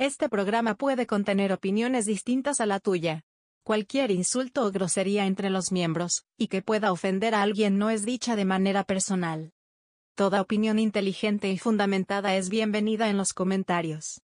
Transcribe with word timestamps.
Este 0.00 0.30
programa 0.30 0.76
puede 0.76 1.06
contener 1.06 1.52
opiniones 1.52 2.06
distintas 2.06 2.62
a 2.62 2.64
la 2.64 2.80
tuya. 2.80 3.26
Cualquier 3.66 4.10
insulto 4.10 4.64
o 4.64 4.70
grosería 4.70 5.26
entre 5.26 5.50
los 5.50 5.72
miembros, 5.72 6.24
y 6.38 6.48
que 6.48 6.62
pueda 6.62 6.90
ofender 6.90 7.34
a 7.34 7.42
alguien 7.42 7.76
no 7.76 7.90
es 7.90 8.06
dicha 8.06 8.34
de 8.34 8.46
manera 8.46 8.84
personal. 8.84 9.52
Toda 10.14 10.40
opinión 10.40 10.78
inteligente 10.78 11.50
y 11.50 11.58
fundamentada 11.58 12.34
es 12.34 12.48
bienvenida 12.48 13.10
en 13.10 13.18
los 13.18 13.34
comentarios. 13.34 14.22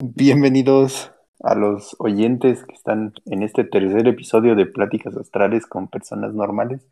Bienvenidos 0.00 1.13
a 1.44 1.54
los 1.54 1.94
oyentes 1.98 2.64
que 2.64 2.74
están 2.74 3.12
en 3.26 3.42
este 3.42 3.64
tercer 3.64 4.08
episodio 4.08 4.56
de 4.56 4.64
Pláticas 4.64 5.14
Astrales 5.16 5.66
con 5.66 5.88
Personas 5.88 6.32
Normales. 6.32 6.86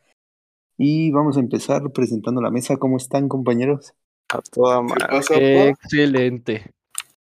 Y 0.77 1.11
vamos 1.11 1.39
a 1.39 1.41
empezar 1.41 1.83
presentando 1.93 2.43
la 2.43 2.51
mesa. 2.51 2.77
¿Cómo 2.77 2.99
están, 2.99 3.29
compañeros? 3.29 3.95
A 4.29 4.41
toda 4.43 4.77
¿Qué 4.77 4.83
madre. 4.83 5.07
pasa? 5.09 5.35
Excelente. 5.37 6.71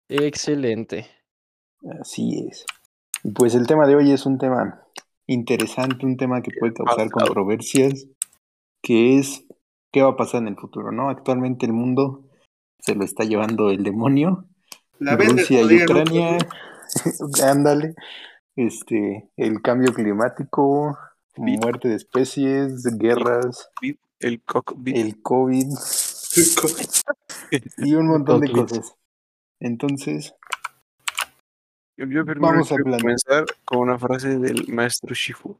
Excelente. 0.09 1.07
Así 1.99 2.47
es. 2.47 2.65
Y 3.23 3.31
pues 3.31 3.55
el 3.55 3.65
tema 3.65 3.87
de 3.87 3.95
hoy 3.95 4.11
es 4.11 4.25
un 4.27 4.37
tema 4.37 4.83
interesante, 5.25 6.05
un 6.05 6.17
tema 6.17 6.41
que 6.41 6.51
puede 6.59 6.73
causar 6.73 7.09
controversias, 7.09 8.07
que 8.83 9.17
es 9.17 9.43
qué 9.91 10.03
va 10.03 10.09
a 10.09 10.17
pasar 10.17 10.41
en 10.43 10.49
el 10.49 10.55
futuro, 10.55 10.91
¿no? 10.91 11.09
Actualmente 11.09 11.65
el 11.65 11.73
mundo 11.73 12.25
se 12.79 12.93
lo 12.93 13.03
está 13.03 13.23
llevando 13.23 13.71
el 13.71 13.83
demonio. 13.83 14.45
La 14.99 15.15
Rusia 15.15 15.61
y 15.61 15.83
Ucrania, 15.83 16.37
ándale, 17.43 17.95
este, 18.55 19.29
el 19.37 19.61
cambio 19.61 19.93
climático, 19.93 20.97
Bit. 21.35 21.61
muerte 21.61 21.87
de 21.89 21.95
especies, 21.95 22.83
guerras, 22.97 23.69
El 24.19 24.41
cockpit. 24.43 24.95
el 24.97 25.21
COVID 25.21 25.67
y 27.77 27.93
un 27.93 28.07
montón 28.07 28.41
de 28.41 28.47
COVID. 28.51 28.61
cosas. 28.61 28.95
Entonces, 29.59 30.33
Yo, 31.97 32.05
yo 32.05 32.23
Vamos 32.25 32.71
a 32.71 32.77
comenzar 32.77 33.45
con 33.65 33.79
una 33.79 33.97
frase 33.97 34.37
del 34.37 34.67
maestro 34.67 35.13
Shifu. 35.15 35.59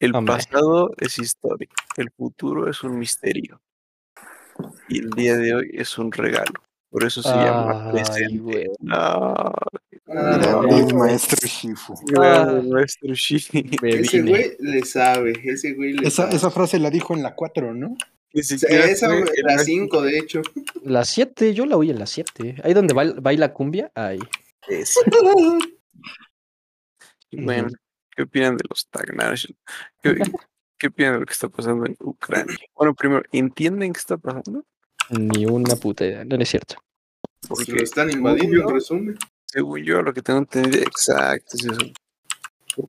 El 0.00 0.14
Hombre. 0.14 0.36
pasado 0.36 0.92
es 0.98 1.18
historia, 1.18 1.68
el 1.96 2.10
futuro 2.10 2.68
es 2.70 2.82
un 2.84 2.98
misterio. 2.98 3.60
Y 4.88 5.00
el 5.00 5.10
día 5.10 5.36
de 5.36 5.54
hoy 5.54 5.70
es 5.72 5.98
un 5.98 6.12
regalo. 6.12 6.62
Por 6.90 7.04
eso 7.04 7.22
se 7.22 7.28
llama 7.28 7.90
presente. 7.92 8.38
güey. 8.38 8.66
No, 8.80 8.94
Ah, 10.10 10.38
grande 10.38 10.92
no, 10.92 10.98
maestro 10.98 11.46
Shifu. 11.46 11.94
grande 12.06 12.60
Ah. 12.60 12.72
maestro 12.74 13.12
Shifu. 13.14 13.58
Ese 13.82 14.22
vine. 14.22 14.30
güey 14.30 14.56
le 14.58 14.84
sabe, 14.86 15.32
ese 15.44 15.74
güey 15.74 15.92
le 15.92 16.08
Esa, 16.08 16.22
sabe. 16.24 16.36
esa 16.36 16.50
frase 16.50 16.78
la 16.78 16.88
dijo 16.90 17.14
en 17.14 17.22
la 17.22 17.34
4, 17.34 17.74
¿no? 17.74 17.88
O 18.34 18.42
sea, 18.42 18.56
esa, 18.56 19.06
el 19.06 19.12
la 19.20 19.26
maestro 19.44 19.64
5, 19.64 20.02
de 20.02 20.18
hecho. 20.18 20.40
La 20.82 21.04
7, 21.04 21.52
yo 21.52 21.66
la 21.66 21.76
oí 21.76 21.90
en 21.90 21.98
la 21.98 22.06
7. 22.06 22.56
Ahí 22.64 22.72
donde 22.72 22.94
baila, 22.94 23.20
baila 23.20 23.52
cumbia, 23.52 23.90
ahí. 23.94 24.18
Bueno, 27.32 27.68
¿qué 28.16 28.22
opinan 28.22 28.56
de 28.56 28.64
los 28.68 28.88
Tagnash? 28.88 29.46
¿Qué, 30.02 30.16
qué 30.78 30.86
opinan 30.88 31.14
de 31.14 31.20
lo 31.20 31.26
que 31.26 31.32
está 31.32 31.48
pasando 31.48 31.84
en 31.86 31.96
Ucrania? 32.00 32.56
Bueno, 32.74 32.94
primero, 32.94 33.22
¿entienden 33.32 33.92
qué 33.92 33.98
está 33.98 34.16
pasando? 34.16 34.64
Ni 35.10 35.46
una 35.46 35.76
puta 35.76 36.04
idea. 36.04 36.24
No, 36.24 36.36
no 36.36 36.42
es 36.42 36.48
cierto. 36.48 36.76
Porque 37.48 37.72
lo 37.72 37.82
están 37.82 38.10
invadiendo, 38.10 38.68
en 38.68 38.74
resumen. 38.74 39.18
según 39.46 39.82
yo, 39.82 40.02
lo 40.02 40.12
que 40.12 40.22
tengo 40.22 40.40
entendido, 40.40 40.82
exacto, 40.82 41.56
es 41.56 41.64
eso. 41.64 41.92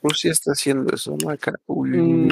Rusia 0.04 0.32
está 0.32 0.52
haciendo 0.52 0.94
eso, 0.94 1.16
¿no? 1.22 1.30
Acá, 1.30 1.54
uy, 1.66 1.90
Mm, 1.90 2.30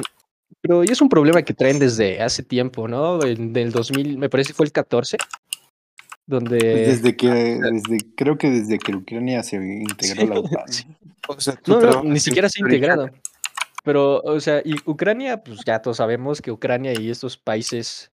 pero 0.62 0.84
y 0.84 0.88
es 0.88 1.02
un 1.02 1.10
problema 1.10 1.42
que 1.42 1.54
traen 1.54 1.80
desde 1.80 2.22
hace 2.22 2.44
tiempo, 2.44 2.88
¿no? 2.88 3.24
En 3.24 3.56
el 3.56 3.72
2000, 3.72 4.18
me 4.18 4.30
parece 4.30 4.50
que 4.50 4.54
fue 4.56 4.66
el 4.66 4.72
14, 4.72 5.18
donde... 6.26 6.58
Desde 6.58 7.16
que, 7.16 7.30
desde, 7.30 7.98
creo 8.16 8.38
que 8.38 8.50
desde 8.50 8.78
que 8.80 8.96
Ucrania 8.96 9.44
se 9.44 9.58
integró 9.58 10.24
a 10.24 10.26
la 10.26 10.40
OTAN. 10.40 10.68
Sí. 10.68 10.86
o 11.28 11.40
sea, 11.40 11.56
tú 11.56 11.74
No, 11.74 11.82
no, 11.82 12.04
ni 12.04 12.20
siquiera 12.20 12.50
se 12.50 12.62
ha 12.62 12.66
integrado. 12.66 13.10
Pero, 13.84 14.20
o 14.22 14.40
sea, 14.40 14.62
y 14.66 14.76
Ucrania, 14.86 15.42
pues 15.42 15.60
ya 15.66 15.82
todos 15.82 15.98
sabemos 15.98 16.42
que 16.42 16.52
Ucrania 16.52 16.94
y 17.00 17.10
estos 17.10 17.38
países 17.38 18.12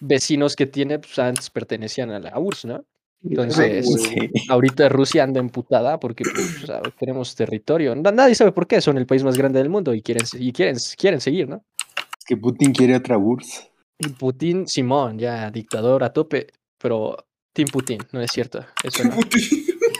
vecinos 0.00 0.56
que 0.56 0.66
tiene, 0.66 0.98
pues 0.98 1.18
antes 1.18 1.50
pertenecían 1.50 2.10
a 2.10 2.18
la 2.18 2.38
URSS, 2.38 2.64
¿no? 2.66 2.84
Entonces, 3.24 3.84
Sí. 4.00 4.30
ahorita 4.48 4.88
Rusia 4.88 5.24
anda 5.24 5.40
emputada 5.40 5.98
porque 5.98 6.22
pues, 6.22 6.62
sabe, 6.66 6.92
tenemos 6.98 7.34
territorio. 7.34 7.94
Na- 7.96 8.12
Nadie 8.12 8.34
sabe 8.36 8.52
por 8.52 8.66
qué, 8.68 8.80
son 8.80 8.96
el 8.96 9.06
país 9.06 9.24
más 9.24 9.36
grande 9.36 9.58
del 9.58 9.68
mundo 9.70 9.92
y 9.92 10.02
quieren, 10.02 10.24
y 10.38 10.52
quieren, 10.52 10.76
quieren 10.96 11.20
seguir, 11.20 11.48
¿no? 11.48 11.64
Es 12.16 12.24
que 12.24 12.36
Putin 12.36 12.72
quiere 12.72 12.94
otra 12.94 13.18
URSS. 13.18 13.70
Y 13.98 14.08
Putin, 14.10 14.68
Simón, 14.68 15.18
ya 15.18 15.50
dictador 15.50 16.04
a 16.04 16.12
tope, 16.12 16.46
pero 16.78 17.16
Team 17.52 17.68
Putin, 17.72 17.98
no 18.12 18.20
es 18.20 18.30
cierto. 18.30 18.64
Eso 18.84 19.02
no. 19.02 19.16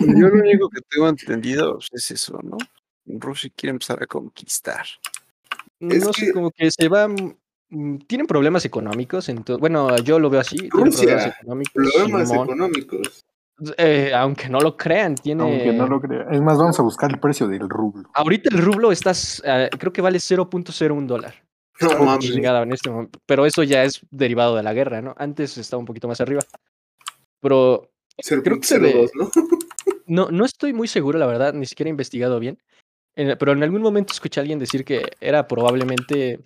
Yo 0.00 0.28
lo 0.28 0.34
único 0.40 0.68
que 0.70 0.80
tengo 0.88 1.08
entendido 1.08 1.74
pues, 1.74 1.88
es 1.92 2.10
eso, 2.12 2.38
¿no? 2.44 2.56
Rusia 3.04 3.50
quiere 3.56 3.72
empezar 3.72 4.00
a 4.00 4.06
conquistar. 4.06 4.86
Es 5.80 6.04
no 6.04 6.12
sé, 6.12 6.26
que- 6.26 6.32
como 6.32 6.52
que 6.52 6.70
se 6.70 6.88
va. 6.88 7.08
Mm, 7.70 7.98
Tienen 8.06 8.26
problemas 8.26 8.64
económicos, 8.64 9.28
entonces, 9.28 9.60
bueno, 9.60 9.96
yo 9.98 10.18
lo 10.18 10.30
veo 10.30 10.40
así. 10.40 10.56
Tienen 10.56 10.70
problemas 10.70 10.94
Rusia, 10.96 11.36
económicos. 11.40 11.72
Problemas 11.74 12.28
Simón. 12.28 12.46
económicos. 12.48 13.24
Eh, 13.76 14.12
aunque 14.14 14.48
no 14.48 14.60
lo 14.60 14.76
crean, 14.76 15.16
tiene. 15.16 15.42
Aunque 15.42 15.72
no 15.72 15.86
lo 15.88 16.00
crea. 16.00 16.26
Es 16.30 16.40
más, 16.40 16.56
vamos 16.58 16.78
a 16.78 16.82
buscar 16.82 17.10
el 17.10 17.18
precio 17.18 17.48
del 17.48 17.68
rublo. 17.68 18.08
Ahorita 18.14 18.50
el 18.54 18.62
rublo 18.62 18.92
está, 18.92 19.10
s- 19.10 19.42
eh, 19.44 19.68
creo 19.78 19.92
que 19.92 20.00
vale 20.00 20.18
0.01 20.20 21.06
dólar. 21.08 21.34
No 21.80 21.88
Oh, 21.90 22.04
mames. 22.04 22.24
chingada, 22.30 22.62
en 22.62 22.72
este 22.72 22.88
momento. 22.90 23.18
Pero 23.26 23.46
eso 23.46 23.62
ya 23.64 23.82
es 23.84 24.00
derivado 24.10 24.54
de 24.56 24.62
la 24.62 24.74
guerra, 24.74 25.00
¿no? 25.02 25.14
Antes 25.18 25.58
estaba 25.58 25.78
un 25.80 25.86
poquito 25.86 26.06
más 26.08 26.20
arriba. 26.20 26.42
Pero 27.40 27.90
creo 28.16 28.60
que 28.60 28.66
se 28.66 28.78
ve- 28.78 29.08
0.02, 29.08 29.10
¿no? 29.14 29.30
no, 30.06 30.30
no 30.30 30.44
estoy 30.44 30.72
muy 30.72 30.88
seguro, 30.88 31.18
la 31.18 31.26
verdad, 31.26 31.52
ni 31.52 31.66
siquiera 31.66 31.88
he 31.88 31.90
investigado 31.90 32.38
bien. 32.40 32.58
En- 33.16 33.36
pero 33.38 33.52
en 33.52 33.62
algún 33.64 33.82
momento 33.82 34.12
escuché 34.12 34.38
a 34.38 34.42
alguien 34.42 34.58
decir 34.60 34.84
que 34.84 35.02
era 35.20 35.46
probablemente 35.48 36.40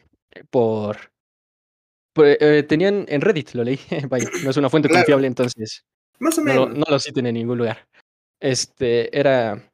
por. 0.51 0.97
Por, 2.13 2.27
eh, 2.27 2.63
tenían 2.65 3.05
en 3.09 3.21
Reddit, 3.21 3.53
lo 3.55 3.65
leí. 3.65 3.79
Vaya, 4.09 4.29
no 4.45 4.51
es 4.51 4.57
una 4.57 4.69
fuente 4.71 4.89
Claro. 4.89 5.03
confiable, 5.03 5.27
entonces 5.27 5.85
Más 6.19 6.39
o 6.39 6.41
no 6.43 6.67
menos. 6.67 6.79
no 6.79 6.85
lo 6.89 6.99
citen 6.99 7.27
en 7.27 7.35
ningún 7.35 7.59
lugar. 7.59 7.87
Este 8.41 9.17
era 9.19 9.69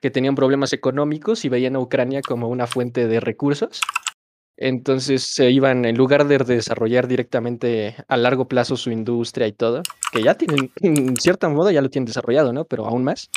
que 0.00 0.10
tenían 0.10 0.34
problemas 0.34 0.72
económicos 0.72 1.44
y 1.44 1.48
veían 1.48 1.76
a 1.76 1.80
Ucrania 1.80 2.22
como 2.22 2.48
una 2.48 2.66
fuente 2.66 3.06
de 3.06 3.20
recursos. 3.20 3.80
Entonces 4.56 5.22
se 5.22 5.50
iban, 5.50 5.84
en 5.86 5.96
lugar 5.96 6.26
de 6.26 6.36
desarrollar 6.38 7.08
directamente 7.08 7.96
a 8.08 8.16
largo 8.18 8.46
plazo 8.46 8.76
su 8.76 8.90
industria 8.90 9.46
y 9.46 9.52
todo, 9.52 9.82
que 10.12 10.22
ya 10.22 10.34
tienen, 10.34 10.70
en 10.82 11.16
cierto 11.16 11.48
modo 11.50 11.70
ya 11.70 11.80
lo 11.80 11.88
tienen 11.88 12.06
desarrollado, 12.06 12.52
¿no? 12.52 12.64
Pero 12.66 12.86
aún 12.86 13.02
más, 13.04 13.30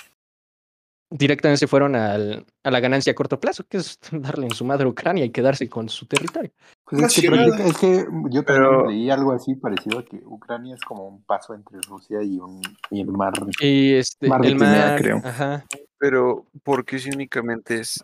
directamente 1.15 1.59
se 1.59 1.67
fueron 1.67 1.95
al- 1.95 2.45
a 2.63 2.71
la 2.71 2.79
ganancia 2.79 3.11
a 3.11 3.15
corto 3.15 3.39
plazo, 3.39 3.63
que 3.67 3.77
es 3.77 3.99
darle 4.11 4.47
en 4.47 4.53
su 4.55 4.65
madre 4.65 4.85
a 4.85 4.87
Ucrania 4.87 5.23
y 5.25 5.29
quedarse 5.29 5.69
con 5.69 5.87
su 5.89 6.05
territorio. 6.07 6.51
Pues 6.85 7.03
es, 7.03 7.21
que 7.21 7.29
práctica- 7.29 7.65
es 7.65 7.77
que 7.77 7.87
yo 8.29 8.43
también 8.43 8.43
Pero- 8.45 8.89
leí 8.89 9.09
algo 9.09 9.31
así 9.31 9.55
parecido 9.55 9.99
a 9.99 10.05
que 10.05 10.17
Ucrania 10.25 10.75
es 10.75 10.81
como 10.81 11.07
un 11.07 11.23
paso 11.23 11.53
entre 11.53 11.79
Rusia 11.87 12.21
y, 12.23 12.37
un, 12.39 12.61
y 12.89 13.01
el 13.01 13.07
mar. 13.07 13.33
Y 13.61 13.93
este, 13.93 14.27
Mar 14.27 14.41
de 14.41 14.47
el 14.47 14.53
Crimea, 14.57 14.87
mar, 14.87 15.01
creo. 15.01 15.17
ajá, 15.23 15.65
Pero, 15.97 16.45
¿por 16.63 16.83
qué 16.85 16.99
si 16.99 17.09
únicamente 17.09 17.79
es 17.79 18.01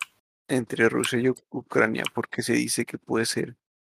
entre 0.47 0.87
Rusia 0.89 1.19
y 1.19 1.29
Ucrania? 1.49 2.03
Porque 2.13 2.41
se 2.41 2.53
dice 2.53 2.85
que 2.85 2.97
puede 2.97 3.25
ser 3.25 3.55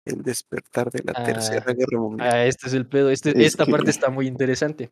el 0.06 0.22
despertar 0.22 0.91
de 0.91 1.03
la 1.04 1.12
Ah, 1.15 1.25
Tercera 1.25 1.72
Guerra 1.75 1.98
Mundial. 2.00 2.28
ah, 2.32 2.44
este 2.47 2.69
es 2.69 2.72
el 2.75 2.87
pedo, 2.87 3.10
este, 3.10 3.31
Es 3.31 3.48
esta 3.48 3.66
que- 3.66 3.71
parte 3.72 3.91
está 3.91 4.09
muy 4.09 4.27
interesante. 4.27 4.91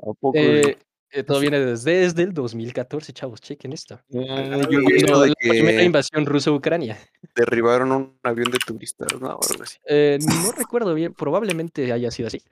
¿A 0.00 0.12
poco? 0.18 0.32
Eh, 0.38 0.78
eh, 1.10 1.22
todo 1.22 1.40
viene 1.40 1.58
desde, 1.60 2.00
desde 2.00 2.22
el 2.22 2.34
2014, 2.34 3.12
chavos, 3.12 3.40
chequen 3.40 3.72
esto. 3.72 4.00
Ah, 4.14 4.60
yo 4.70 5.20
de 5.20 5.28
la 5.28 5.34
primera 5.38 5.82
invasión 5.82 6.26
rusa 6.26 6.50
a 6.50 6.54
Ucrania. 6.54 6.98
derribaron 7.34 7.92
un 7.92 8.18
avión 8.22 8.50
de 8.50 8.58
turistas, 8.58 9.08
¿no? 9.20 9.28
O 9.28 9.40
algo 9.50 9.62
así. 9.62 9.78
Eh, 9.86 10.18
no 10.20 10.52
recuerdo 10.52 10.94
bien, 10.94 11.14
probablemente 11.14 11.92
haya 11.92 12.10
sido 12.10 12.28
así. 12.28 12.42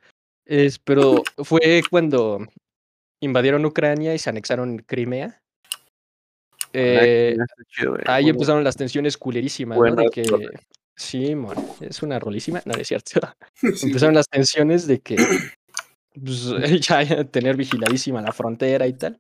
Es, 0.47 0.79
pero 0.79 1.23
fue 1.45 1.83
cuando 1.91 2.39
invadieron 3.21 3.65
Ucrania 3.65 4.15
y 4.15 4.19
se 4.19 4.31
anexaron 4.31 4.79
Crimea. 4.79 5.43
Eh, 6.73 7.37
eh. 7.37 7.87
ahí 8.07 8.29
empezaron 8.29 8.65
las 8.65 8.77
tensiones 8.77 9.17
culerísimas, 9.17 9.79
¿no? 9.79 9.95
De 9.95 10.09
que, 10.11 10.25
sí, 10.95 11.35
mon, 11.35 11.57
es 11.81 12.03
una 12.03 12.19
rolísima, 12.19 12.63
no, 12.65 12.75
no 12.75 12.81
es 12.81 12.89
cierto. 12.89 13.21
Sí. 13.75 13.87
Empezaron 13.87 14.15
las 14.15 14.29
tensiones 14.29 14.87
de 14.87 15.01
que 15.01 15.17
pues, 16.25 16.47
ya 16.89 17.25
tener 17.25 17.57
vigiladísima 17.57 18.21
la 18.23 18.33
frontera 18.33 18.87
y 18.87 18.93
tal. 18.95 19.19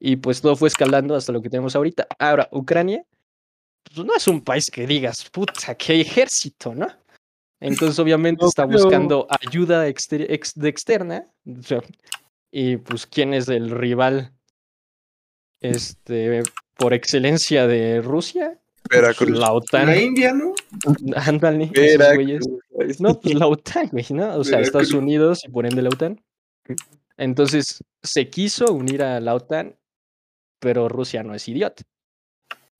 Y 0.00 0.16
pues 0.16 0.40
todo 0.40 0.56
fue 0.56 0.68
escalando 0.68 1.14
hasta 1.14 1.32
lo 1.32 1.40
que 1.40 1.48
tenemos 1.50 1.76
ahorita. 1.76 2.06
Ahora, 2.18 2.48
Ucrania 2.50 3.04
pues, 3.84 4.04
no 4.06 4.14
es 4.16 4.26
un 4.28 4.40
país 4.40 4.70
que 4.70 4.86
digas, 4.86 5.28
puta, 5.30 5.74
qué 5.76 6.00
ejército, 6.00 6.74
¿no? 6.74 6.88
Entonces, 7.60 7.98
obviamente, 8.00 8.42
No 8.42 8.48
está 8.48 8.64
buscando 8.64 9.26
ayuda 9.46 9.86
exter- 9.86 10.26
ex- 10.28 10.54
de 10.54 10.68
externa. 10.68 11.26
o 11.46 11.62
sea, 11.62 11.80
y 12.50 12.76
pues, 12.78 13.06
¿quién 13.06 13.32
es 13.34 13.48
el 13.48 13.70
rival 13.70 14.32
este, 15.60 16.42
por 16.76 16.92
excelencia 16.92 17.66
de 17.68 18.00
Rusia, 18.02 18.58
Veracruz. 18.92 19.38
la 19.38 19.52
OTAN. 19.52 19.86
La 19.86 20.00
India, 20.00 20.32
¿no? 20.32 20.54
Ándale. 21.16 21.70
No, 22.98 23.20
pues 23.20 23.34
la 23.34 23.46
OTAN, 23.46 23.88
güey, 23.90 24.06
¿no? 24.10 24.36
O 24.36 24.44
sea, 24.44 24.60
Estados. 24.60 24.92
Unidos 24.92 25.42
y 25.44 25.50
por 25.50 25.66
ende 25.66 25.82
la 25.82 25.88
OTAN. 25.88 26.20
Entonces, 27.16 27.82
se 28.02 28.28
quiso 28.28 28.72
unir 28.72 29.02
a 29.02 29.20
la 29.20 29.34
OTAN, 29.34 29.76
pero 30.60 30.88
Rusia 30.88 31.22
no 31.22 31.34
es 31.34 31.48
idiota. 31.48 31.82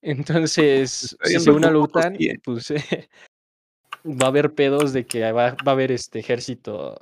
Entonces, 0.02 1.16
si 1.24 1.40
se 1.40 1.50
une 1.50 1.66
a 1.66 1.70
la 1.70 1.78
OTAN, 1.78 2.16
pues 2.44 2.70
eh, 2.70 3.08
va 4.04 4.26
a 4.26 4.28
haber 4.28 4.54
pedos 4.54 4.92
de 4.92 5.06
que 5.06 5.30
va, 5.32 5.50
va 5.52 5.56
a 5.66 5.70
haber 5.70 5.92
este 5.92 6.18
ejército, 6.18 7.00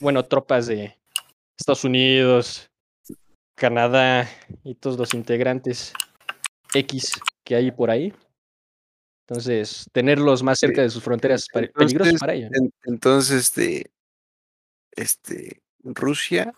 bueno, 0.00 0.24
tropas 0.24 0.66
de 0.66 0.96
Estados 1.58 1.84
Unidos, 1.84 2.70
Canadá 3.56 4.28
y 4.62 4.74
todos 4.76 4.96
los 4.98 5.14
integrantes 5.14 5.92
X 6.74 7.18
que 7.44 7.56
hay 7.56 7.70
por 7.72 7.90
ahí. 7.90 8.12
Entonces, 9.28 9.86
tenerlos 9.92 10.42
más 10.42 10.58
cerca 10.58 10.80
de 10.80 10.88
sus 10.88 11.02
fronteras 11.02 11.42
es 11.52 11.70
peligroso 11.72 12.16
para 12.18 12.32
ellos. 12.32 12.50
entonces, 12.84 13.36
este, 13.42 13.90
este, 14.92 15.60
Rusia 15.84 16.54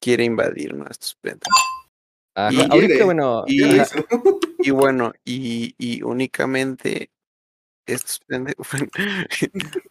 quiere 0.00 0.24
invadir 0.24 0.72
nuestros 0.74 1.14
pendejos. 1.16 1.62
Ajá, 2.34 2.52
y 2.52 2.70
Ahorita, 2.70 3.04
bueno, 3.04 3.44
y- 4.58 4.70
bueno, 4.70 5.12
y, 5.26 5.74
y 5.76 6.02
únicamente 6.02 7.10
estos 7.84 8.18
pendejos 8.20 8.66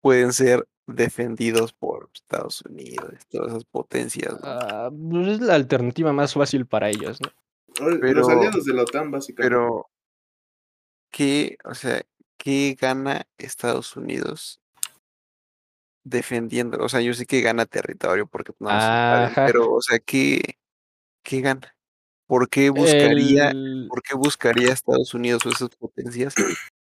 pueden 0.00 0.32
ser 0.32 0.68
defendidos 0.86 1.72
por 1.72 2.10
Estados 2.14 2.62
Unidos, 2.62 3.12
todas 3.28 3.48
esas 3.48 3.64
potencias. 3.64 4.34
¿no? 4.34 4.38
ah, 4.44 4.88
pues 4.92 5.26
es 5.28 5.40
la 5.40 5.56
alternativa 5.56 6.12
más 6.12 6.32
fácil 6.32 6.64
para 6.64 6.90
ellos, 6.90 7.18
¿no? 7.20 7.32
Los 7.80 8.28
aliados 8.28 8.64
de 8.64 8.72
la 8.72 8.82
OTAN, 8.82 9.10
básicamente. 9.10 9.52
Pero, 9.52 9.88
¿qué, 11.14 11.56
o 11.64 11.74
sea, 11.74 12.02
qué 12.36 12.76
gana 12.78 13.24
Estados 13.38 13.96
Unidos 13.96 14.60
defendiendo? 16.02 16.78
O 16.78 16.88
sea, 16.88 17.00
yo 17.00 17.14
sé 17.14 17.24
que 17.24 17.40
gana 17.40 17.66
territorio 17.66 18.26
porque 18.26 18.52
no 18.58 18.70
nos 18.72 18.82
invaden, 18.82 19.26
Ajá. 19.30 19.46
pero, 19.46 19.72
o 19.72 19.80
sea, 19.80 20.00
¿qué, 20.00 20.58
qué 21.22 21.40
gana? 21.40 21.76
¿Por 22.26 22.48
qué 22.48 22.70
buscaría, 22.70 23.50
El- 23.50 23.86
por 23.88 24.02
qué 24.02 24.16
buscaría 24.16 24.72
Estados 24.72 25.14
Unidos 25.14 25.46
o 25.46 25.50
esas 25.50 25.68
potencias 25.76 26.34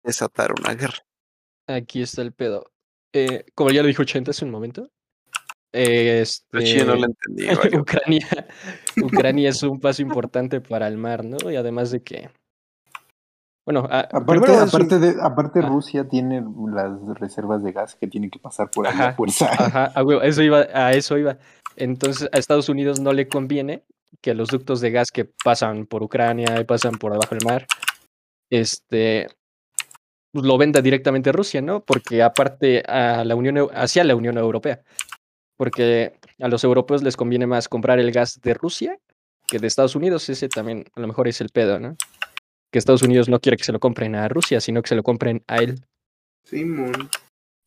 desatar 0.02 0.52
una 0.58 0.74
guerra? 0.74 1.04
Aquí 1.66 2.00
está 2.00 2.22
el 2.22 2.32
pedo. 2.32 2.72
Eh, 3.12 3.44
como 3.54 3.70
ya 3.70 3.82
lo 3.82 3.88
dijo 3.88 4.04
Chente 4.04 4.30
hace 4.30 4.46
un 4.46 4.50
momento, 4.50 4.90
este, 5.72 6.84
no 6.86 6.96
lo 6.96 7.04
entendí. 7.04 7.76
Ucrania, 7.76 8.26
Ucrania 9.02 9.50
es 9.50 9.62
un 9.62 9.78
paso 9.78 10.00
importante 10.00 10.62
para 10.62 10.88
el 10.88 10.96
mar, 10.96 11.22
¿no? 11.22 11.50
Y 11.50 11.56
además 11.56 11.90
de 11.90 12.02
que, 12.02 12.30
bueno, 13.64 13.86
ah, 13.90 14.08
Aparte, 14.12 14.50
un- 14.50 14.58
aparte, 14.58 14.98
de, 14.98 15.14
aparte 15.22 15.60
Ah. 15.62 15.68
Rusia 15.68 16.08
tiene 16.08 16.44
las 16.72 17.00
reservas 17.18 17.62
de 17.62 17.72
gas 17.72 17.94
que 17.94 18.06
tienen 18.08 18.30
que 18.30 18.38
pasar 18.38 18.70
por 18.70 18.86
ahí 18.86 18.92
a 18.94 19.02
Ajá, 19.08 19.12
fuerza. 19.14 19.50
Ajá, 19.52 19.92
a 19.94 20.26
eso 20.26 20.42
iba, 20.42 20.66
a 20.74 20.92
eso 20.92 21.16
iba. 21.18 21.38
Entonces, 21.76 22.28
a 22.32 22.38
Estados 22.38 22.68
Unidos 22.68 23.00
no 23.00 23.12
le 23.12 23.28
conviene 23.28 23.84
que 24.20 24.34
los 24.34 24.48
ductos 24.48 24.80
de 24.80 24.90
gas 24.90 25.10
que 25.10 25.24
pasan 25.44 25.86
por 25.86 26.02
Ucrania 26.02 26.60
y 26.60 26.64
pasan 26.64 26.92
por 26.94 27.12
debajo 27.12 27.34
del 27.34 27.44
mar, 27.46 27.66
este, 28.50 29.28
pues, 30.32 30.44
lo 30.44 30.58
venda 30.58 30.82
directamente 30.82 31.32
Rusia, 31.32 31.62
¿no? 31.62 31.80
Porque 31.80 32.22
aparte 32.22 32.82
a 32.86 33.24
la 33.24 33.34
Unión, 33.34 33.68
hacia 33.74 34.04
la 34.04 34.14
Unión 34.14 34.36
Europea, 34.38 34.82
porque 35.56 36.14
a 36.40 36.48
los 36.48 36.64
europeos 36.64 37.02
les 37.02 37.16
conviene 37.16 37.46
más 37.46 37.68
comprar 37.68 37.98
el 38.00 38.12
gas 38.12 38.40
de 38.42 38.54
Rusia 38.54 38.98
que 39.46 39.58
de 39.58 39.66
Estados 39.66 39.94
Unidos. 39.96 40.28
Ese 40.28 40.48
también 40.48 40.84
a 40.94 41.00
lo 41.00 41.06
mejor 41.06 41.28
es 41.28 41.40
el 41.40 41.48
pedo, 41.50 41.78
¿no? 41.78 41.96
Que 42.72 42.78
Estados 42.78 43.02
Unidos 43.02 43.28
no 43.28 43.38
quiere 43.38 43.58
que 43.58 43.64
se 43.64 43.72
lo 43.72 43.78
compren 43.78 44.14
a 44.14 44.28
Rusia, 44.28 44.60
sino 44.60 44.80
que 44.80 44.88
se 44.88 44.96
lo 44.96 45.02
compren 45.02 45.44
a 45.46 45.58
él. 45.58 45.84
Simón. 46.44 47.10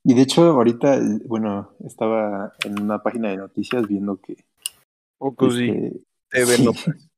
Y 0.03 0.13
de 0.15 0.21
hecho, 0.21 0.43
ahorita, 0.43 0.95
eh, 0.95 1.19
bueno, 1.25 1.75
estaba 1.85 2.53
en 2.63 2.81
una 2.81 3.01
página 3.01 3.29
de 3.29 3.37
noticias 3.37 3.87
viendo 3.87 4.19
que 4.19 4.35
Poco 5.17 5.51
sí, 5.51 5.69
este, 5.69 6.01
TV 6.29 6.55
sí, 6.57 6.65
Notas. 6.65 7.09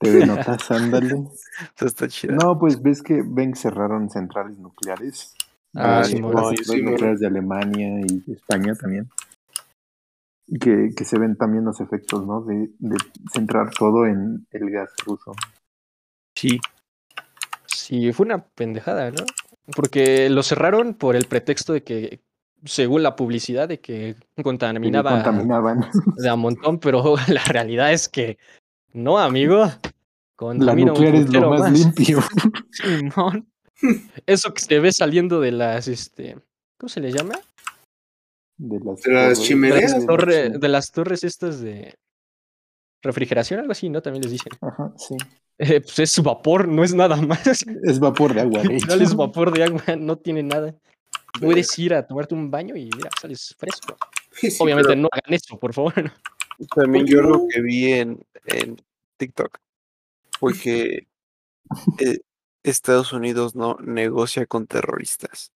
TV 0.00 0.26
Notas, 0.26 0.70
ándale. 0.70 1.08
Eso 1.76 1.86
está 1.86 2.08
chido. 2.08 2.34
No, 2.34 2.58
pues 2.58 2.82
ves 2.82 3.02
que 3.02 3.22
ven 3.24 3.52
que 3.52 3.58
cerraron 3.58 4.10
centrales 4.10 4.58
nucleares. 4.58 5.34
Ah, 5.74 6.04
centrales 6.04 6.66
Simón. 6.66 6.92
nucleares 6.92 7.20
de 7.20 7.26
Alemania 7.26 8.00
y 8.00 8.20
de 8.20 8.32
España 8.32 8.74
también. 8.74 9.08
Y 10.46 10.58
que, 10.58 10.90
que 10.96 11.04
se 11.04 11.18
ven 11.18 11.36
también 11.36 11.64
los 11.64 11.80
efectos, 11.80 12.26
¿no? 12.26 12.42
De, 12.42 12.70
de 12.78 12.96
centrar 13.32 13.70
todo 13.70 14.06
en 14.06 14.46
el 14.50 14.70
gas 14.70 14.90
ruso. 15.04 15.34
Sí, 16.34 16.58
Sí, 17.88 18.12
fue 18.12 18.26
una 18.26 18.44
pendejada, 18.46 19.10
¿no? 19.10 19.24
Porque 19.74 20.28
lo 20.28 20.42
cerraron 20.42 20.92
por 20.94 21.16
el 21.16 21.24
pretexto 21.24 21.72
de 21.72 21.82
que, 21.82 22.20
según 22.64 23.02
la 23.02 23.16
publicidad, 23.16 23.66
de 23.66 23.80
que 23.80 24.14
contaminaba 24.42 25.10
contaminaban. 25.22 25.88
de 26.16 26.28
a 26.28 26.36
montón, 26.36 26.78
pero 26.80 27.16
la 27.28 27.42
realidad 27.44 27.92
es 27.92 28.08
que 28.10 28.36
no, 28.92 29.18
amigo. 29.18 29.64
La 29.64 29.80
Contamina 30.36 30.92
un 30.92 30.98
nuclear 30.98 31.14
es 31.16 31.32
lo 31.32 31.50
más, 31.50 31.60
más. 31.60 31.72
limpio. 31.72 32.20
Simón. 32.70 33.48
Eso 34.26 34.52
que 34.52 34.60
se 34.60 34.78
ve 34.80 34.92
saliendo 34.92 35.40
de 35.40 35.50
las, 35.52 35.88
este, 35.88 36.36
¿cómo 36.78 36.88
se 36.88 37.00
le 37.00 37.10
llama? 37.10 37.38
De 38.58 38.78
las, 38.80 39.00
De 39.02 39.12
las 39.12 39.38
torres- 39.38 39.38
De 39.38 39.44
chimeneas. 39.44 39.92
las, 39.92 40.00
sí. 40.02 40.06
torre- 40.06 40.58
de 40.58 40.68
las 40.68 40.90
torres 40.92 41.24
estas 41.24 41.60
de 41.60 41.94
refrigeración, 43.02 43.60
algo 43.60 43.72
así, 43.72 43.88
¿no? 43.88 44.02
También 44.02 44.22
les 44.22 44.32
dicen. 44.32 44.52
Ajá, 44.60 44.92
sí. 44.96 45.16
Eh, 45.58 45.80
pues 45.80 45.98
es 45.98 46.22
vapor, 46.22 46.68
no 46.68 46.84
es 46.84 46.94
nada 46.94 47.16
más. 47.16 47.40
Es 47.84 47.98
vapor 47.98 48.32
de 48.34 48.42
agua, 48.42 48.62
de 48.62 48.76
es 48.76 49.14
vapor 49.14 49.52
de 49.52 49.64
agua, 49.64 49.82
no 49.98 50.16
tiene 50.16 50.42
nada. 50.42 50.74
Puedes 51.40 51.76
ir 51.78 51.94
a 51.94 52.06
tomarte 52.06 52.34
un 52.34 52.50
baño 52.50 52.76
y 52.76 52.84
mira, 52.96 53.10
sales 53.20 53.54
fresco. 53.58 53.96
Sí, 54.32 54.48
Obviamente 54.60 54.90
pero- 54.90 55.00
no 55.02 55.08
hagan 55.10 55.34
eso, 55.34 55.58
por 55.58 55.74
favor. 55.74 55.92
también 56.76 57.04
¿Por 57.04 57.10
qué 57.10 57.12
yo 57.12 57.22
lo 57.22 57.46
que 57.48 57.60
vi 57.60 57.92
en, 57.92 58.24
en 58.46 58.76
TikTok 59.16 59.58
fue 60.38 60.56
que 60.58 61.06
eh, 61.98 62.18
Estados 62.62 63.12
Unidos 63.12 63.54
no 63.54 63.76
negocia 63.80 64.46
con 64.46 64.66
terroristas. 64.66 65.52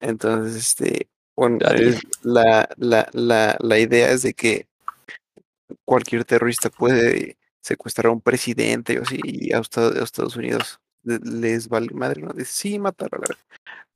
Entonces, 0.00 0.56
este, 0.56 1.08
bueno, 1.36 1.58
es- 1.74 2.00
la, 2.22 2.68
la, 2.76 3.08
la, 3.12 3.56
la 3.60 3.78
idea 3.78 4.10
es 4.10 4.22
de 4.22 4.34
que 4.34 4.66
cualquier 5.84 6.24
terrorista 6.24 6.70
puede 6.70 7.36
secuestrar 7.66 8.06
a 8.06 8.10
un 8.12 8.20
presidente 8.20 8.98
o 8.98 9.02
así, 9.02 9.18
y 9.24 9.52
a 9.52 9.58
Estados, 9.58 9.96
a 9.96 10.04
Estados 10.04 10.36
Unidos 10.36 10.78
le- 11.02 11.18
les 11.18 11.68
vale 11.68 11.88
madre, 11.92 12.22
¿no? 12.22 12.32
Dice, 12.32 12.50
sí, 12.52 12.78
matarlo, 12.78 13.18
la 13.18 13.26
verdad. 13.28 13.44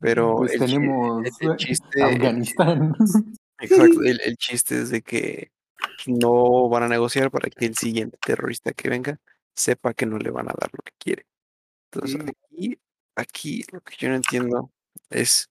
Pero 0.00 0.36
Pues 0.38 0.52
el, 0.54 0.58
tenemos 0.60 1.24
el- 1.40 1.50
el 1.50 1.56
chiste, 1.56 2.02
Afganistán. 2.02 2.94
Exacto, 3.60 4.02
el, 4.02 4.20
el 4.24 4.36
chiste 4.36 4.80
es 4.80 4.90
de 4.90 5.02
que 5.02 5.50
no 6.06 6.68
van 6.68 6.82
a 6.84 6.88
negociar 6.88 7.30
para 7.30 7.48
que 7.50 7.66
el 7.66 7.76
siguiente 7.76 8.18
terrorista 8.24 8.72
que 8.72 8.88
venga 8.88 9.20
sepa 9.54 9.92
que 9.94 10.06
no 10.06 10.18
le 10.18 10.30
van 10.30 10.48
a 10.48 10.54
dar 10.58 10.70
lo 10.72 10.82
que 10.82 10.92
quiere. 10.98 11.26
Entonces, 11.92 12.20
aquí, 12.48 12.78
aquí 13.16 13.64
lo 13.72 13.80
que 13.82 13.94
yo 13.98 14.08
no 14.08 14.14
entiendo 14.16 14.70
es 15.10 15.48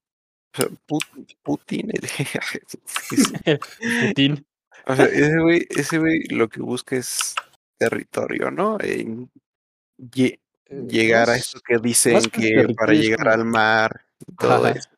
o 0.55 0.61
sea, 0.61 0.69
Put- 0.87 1.35
Putin, 1.43 1.91
el- 1.93 2.01
Putin. 4.07 4.45
o 4.87 4.95
sea, 4.95 5.05
ese 5.05 5.37
güey, 5.39 5.67
ese 5.69 5.97
güey 5.99 6.23
lo 6.29 6.49
que 6.49 6.61
busca 6.61 6.95
es 6.95 7.35
territorio, 7.79 8.51
¿no? 8.51 8.77
En 8.79 9.31
lle- 9.97 10.39
llegar 10.69 11.29
a 11.29 11.35
esto 11.37 11.59
que 11.61 11.77
dicen 11.79 12.21
que 12.29 12.41
que 12.67 12.73
para 12.75 12.93
llegar 12.93 13.29
al 13.29 13.45
mar 13.45 14.01
y 14.27 14.35
todo 14.35 14.65
Ajá. 14.65 14.71
eso. 14.77 14.89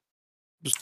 Pues, 0.61 0.73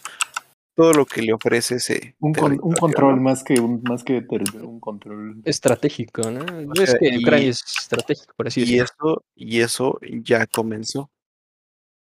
todo 0.76 0.94
lo 0.94 1.06
que 1.06 1.22
le 1.22 1.34
ofrece 1.34 1.76
ese 1.76 2.16
Un, 2.20 2.34
con- 2.34 2.44
un 2.54 2.58
territorio, 2.58 2.80
control 2.80 3.16
¿no? 3.18 3.22
más 3.22 3.44
que 3.44 3.60
un 3.60 3.84
más 3.84 4.04
que 4.04 4.26
un 4.62 4.80
control. 4.80 5.42
estratégico, 5.44 6.32
¿no? 6.32 6.40
O 6.70 6.82
es 6.82 6.96
que 6.98 7.10
y- 7.10 7.18
Ucrania 7.22 7.50
es 7.50 7.64
estratégico, 7.82 8.34
por 8.36 8.48
así 8.48 8.62
Y 8.62 8.78
decirlo. 8.78 8.86
eso, 8.86 9.24
y 9.36 9.60
eso 9.60 10.00
ya 10.24 10.48
comenzó. 10.48 11.12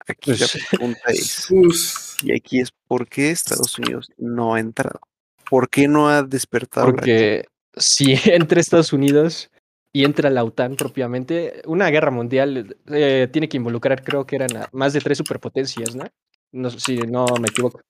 Aquí 0.06 0.30
la 0.32 0.38
Pues, 0.38 0.66
pregunta 0.70 1.00
es, 1.09 1.30
Sus- 1.32 2.16
y 2.23 2.32
aquí 2.32 2.61
es 2.61 2.70
¿por 2.87 3.09
qué 3.09 3.30
Estados 3.30 3.76
Unidos 3.78 4.09
no 4.16 4.54
ha 4.54 4.61
entrado? 4.61 5.00
¿Por 5.49 5.68
qué 5.68 5.88
no 5.88 6.09
ha 6.09 6.23
despertado 6.23 6.87
la 6.87 6.92
Porque 6.92 7.44
si 7.76 8.14
entra 8.52 8.61
Estados 8.61 8.92
Unidos 8.92 9.50
y 9.92 10.04
entra 10.04 10.30
la 10.30 10.44
OTAN 10.44 10.76
propiamente, 10.76 11.62
una 11.66 11.88
guerra 11.90 12.11
mundial 12.11 12.76
eh, 12.88 13.28
tiene 13.32 13.49
que 13.49 13.56
involucrar, 13.56 14.04
creo 14.04 14.25
que 14.25 14.37
eran 14.37 14.50
más 14.73 14.92
de 14.92 15.00
tres 15.00 15.18
superpotencias, 15.18 15.97
¿no? 15.97 16.04
No 16.52 16.70
sé 16.70 16.80
si 16.80 16.97
no 16.99 17.26
me 17.40 17.49
equivoco. 17.49 17.80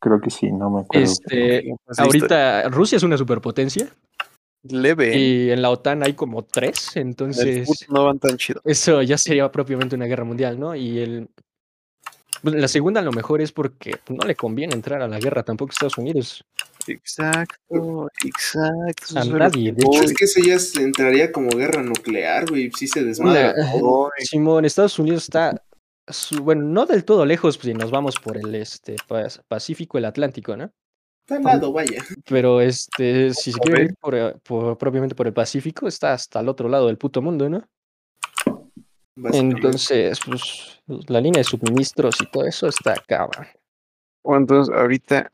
Creo 0.00 0.20
que 0.20 0.30
sí, 0.30 0.50
no 0.50 0.70
me 0.70 0.80
acuerdo. 0.82 1.04
Este, 1.04 1.74
ahorita 1.98 2.68
Rusia 2.68 2.96
es 2.96 3.02
una 3.02 3.16
superpotencia 3.16 3.90
leve? 4.62 5.16
y 5.16 5.50
en 5.50 5.62
la 5.62 5.70
OTAN 5.70 6.02
hay 6.02 6.14
como 6.14 6.44
tres, 6.44 6.96
entonces 6.96 7.86
no 7.88 8.04
van 8.04 8.18
tan 8.18 8.36
chido. 8.36 8.60
eso 8.64 9.02
ya 9.02 9.18
sería 9.18 9.50
propiamente 9.50 9.96
una 9.96 10.06
guerra 10.06 10.24
mundial, 10.24 10.58
¿no? 10.58 10.74
Y 10.74 10.98
el 10.98 11.28
pues, 12.42 12.54
la 12.54 12.68
segunda 12.68 13.00
a 13.00 13.04
lo 13.04 13.12
mejor 13.12 13.40
es 13.40 13.52
porque 13.52 13.96
no 14.08 14.26
le 14.26 14.34
conviene 14.34 14.74
entrar 14.74 15.02
a 15.02 15.08
la 15.08 15.18
guerra 15.18 15.42
tampoco 15.42 15.70
a 15.70 15.72
Estados 15.72 15.98
Unidos. 15.98 16.44
Exacto, 16.88 18.08
exacto. 18.24 19.38
nadie, 19.38 19.74
que 19.74 19.80
de 19.82 19.86
hecho. 19.86 20.02
Es 20.04 20.14
que 20.14 20.24
eso 20.24 20.40
ya 20.40 20.58
se- 20.58 20.82
entraría 20.82 21.32
como 21.32 21.48
guerra 21.50 21.82
nuclear, 21.82 22.48
güey. 22.48 22.70
Si 22.72 22.86
se 22.86 23.02
desmadra 23.04 23.54
todo. 23.72 24.10
Simón, 24.18 24.64
Estados 24.64 24.98
Unidos 24.98 25.24
está, 25.24 25.62
su- 26.08 26.42
bueno, 26.42 26.62
no 26.64 26.86
del 26.86 27.04
todo 27.04 27.24
lejos 27.26 27.58
si 27.60 27.74
nos 27.74 27.90
vamos 27.90 28.16
por 28.16 28.36
el 28.36 28.54
este 28.54 28.96
Pacífico, 29.48 29.98
el 29.98 30.04
Atlántico, 30.04 30.56
¿no? 30.56 30.70
Está 31.28 31.36
al 31.38 31.42
lado, 31.42 31.72
vaya. 31.72 32.04
Pero 32.28 32.60
este, 32.60 33.34
si 33.34 33.50
se 33.50 33.58
quiere 33.58 33.84
ir 33.86 33.94
por, 34.00 34.14
eh, 34.14 34.34
por- 34.44 34.78
propiamente 34.78 35.14
por 35.16 35.26
el 35.26 35.32
Pacífico, 35.32 35.88
está 35.88 36.12
hasta 36.12 36.38
el 36.40 36.48
otro 36.48 36.68
lado 36.68 36.86
del 36.86 36.98
puto 36.98 37.20
mundo, 37.20 37.48
¿no? 37.50 37.66
Entonces, 39.32 40.20
pues, 40.26 40.80
la 41.08 41.20
línea 41.20 41.40
de 41.40 41.44
suministros 41.44 42.16
y 42.20 42.30
todo 42.30 42.44
eso 42.46 42.68
está 42.68 42.94
cabrón. 43.08 43.46
Bueno, 44.22 44.40
entonces, 44.42 44.74
ahorita, 44.74 45.32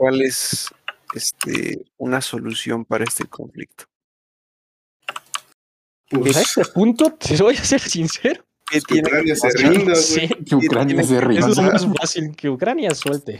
¿cuál 0.00 0.22
es 0.22 0.66
este, 1.14 1.84
una 1.98 2.22
solución 2.22 2.86
para 2.86 3.04
este 3.04 3.26
conflicto? 3.26 3.84
Pues 6.08 6.36
a 6.36 6.40
Pues, 6.40 6.56
este 6.56 6.64
punto, 6.72 7.12
te 7.18 7.36
voy 7.36 7.54
a 7.54 7.62
ser 7.62 7.80
sincero, 7.80 8.42
¿Qué 8.66 8.80
que 8.80 9.00
Ucrania 9.00 9.36
se 9.36 9.50
rinda, 9.50 9.92
güey. 9.92 9.96
sí, 9.96 10.28
Que 10.48 10.56
Ucrania 10.56 11.02
se 11.04 11.16
es 11.18 11.24
rinda. 11.24 11.48
lo 11.48 11.62
más 11.64 11.86
fácil 12.00 12.34
que 12.34 12.48
Ucrania 12.48 12.94
suelte. 12.94 13.38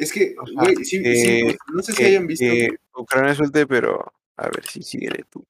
Es 0.00 0.10
que, 0.10 0.34
güey, 0.34 0.74
sí, 0.84 1.00
sí, 1.14 1.56
no 1.72 1.80
sé 1.80 1.92
si 1.92 2.02
hayan 2.02 2.26
visto. 2.26 2.44
que 2.44 2.70
Ucrania 2.96 3.34
suelte, 3.36 3.64
pero 3.68 4.12
a 4.36 4.44
ver 4.48 4.66
si 4.66 4.82
sigue 4.82 5.10
tú. 5.30 5.44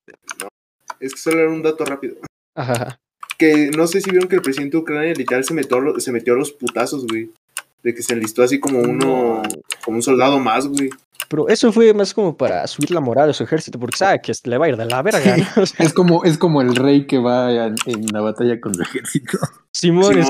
Es 1.01 1.15
que 1.15 1.21
solo 1.21 1.41
era 1.41 1.51
un 1.51 1.63
dato 1.63 1.87
rápido. 1.87 2.17
Ajá. 2.55 3.01
Que 3.39 3.71
no 3.75 3.87
sé 3.87 4.03
si 4.03 4.11
vieron 4.11 4.29
que 4.29 4.37
el 4.37 4.43
presidente 4.43 4.77
de 4.77 4.83
Ucrania 4.83 5.15
literal 5.15 5.43
se 5.43 5.55
metió, 5.55 5.79
a 5.79 6.01
se 6.01 6.13
metió 6.13 6.35
a 6.35 6.37
los 6.37 6.53
putazos, 6.53 7.07
güey. 7.07 7.31
De 7.85 7.95
que 7.95 8.03
se 8.03 8.14
enlistó 8.14 8.43
así 8.43 8.59
como 8.59 8.81
uno, 8.81 9.43
como 9.85 9.99
un 9.99 10.03
soldado 10.03 10.41
más, 10.41 10.67
güey. 10.67 10.91
Pero 11.29 11.49
eso 11.49 11.73
fue 11.73 11.95
más 11.95 12.12
como 12.12 12.37
para 12.37 12.67
subir 12.67 12.91
la 12.91 13.00
moral 13.00 13.31
a 13.31 13.33
su 13.33 13.45
ejército, 13.45 13.79
porque 13.79 13.97
sabe 13.97 14.21
que 14.21 14.33
le 14.45 14.59
va 14.59 14.67
a 14.67 14.69
ir 14.71 14.76
de 14.76 14.87
la 14.87 15.03
verga, 15.03 15.37
¿no? 15.37 15.45
O 15.62 15.67
sea, 15.67 15.87
Es 15.87 15.93
como, 15.93 16.25
es 16.25 16.37
como 16.38 16.61
el 16.62 16.75
rey 16.76 17.07
que 17.07 17.19
va 17.19 17.53
en, 17.53 17.75
en 17.87 18.07
la 18.12 18.21
batalla 18.21 18.61
con 18.61 18.75
su 18.75 18.83
ejército. 18.83 19.38
Simón, 19.71 20.19
es- 20.19 20.29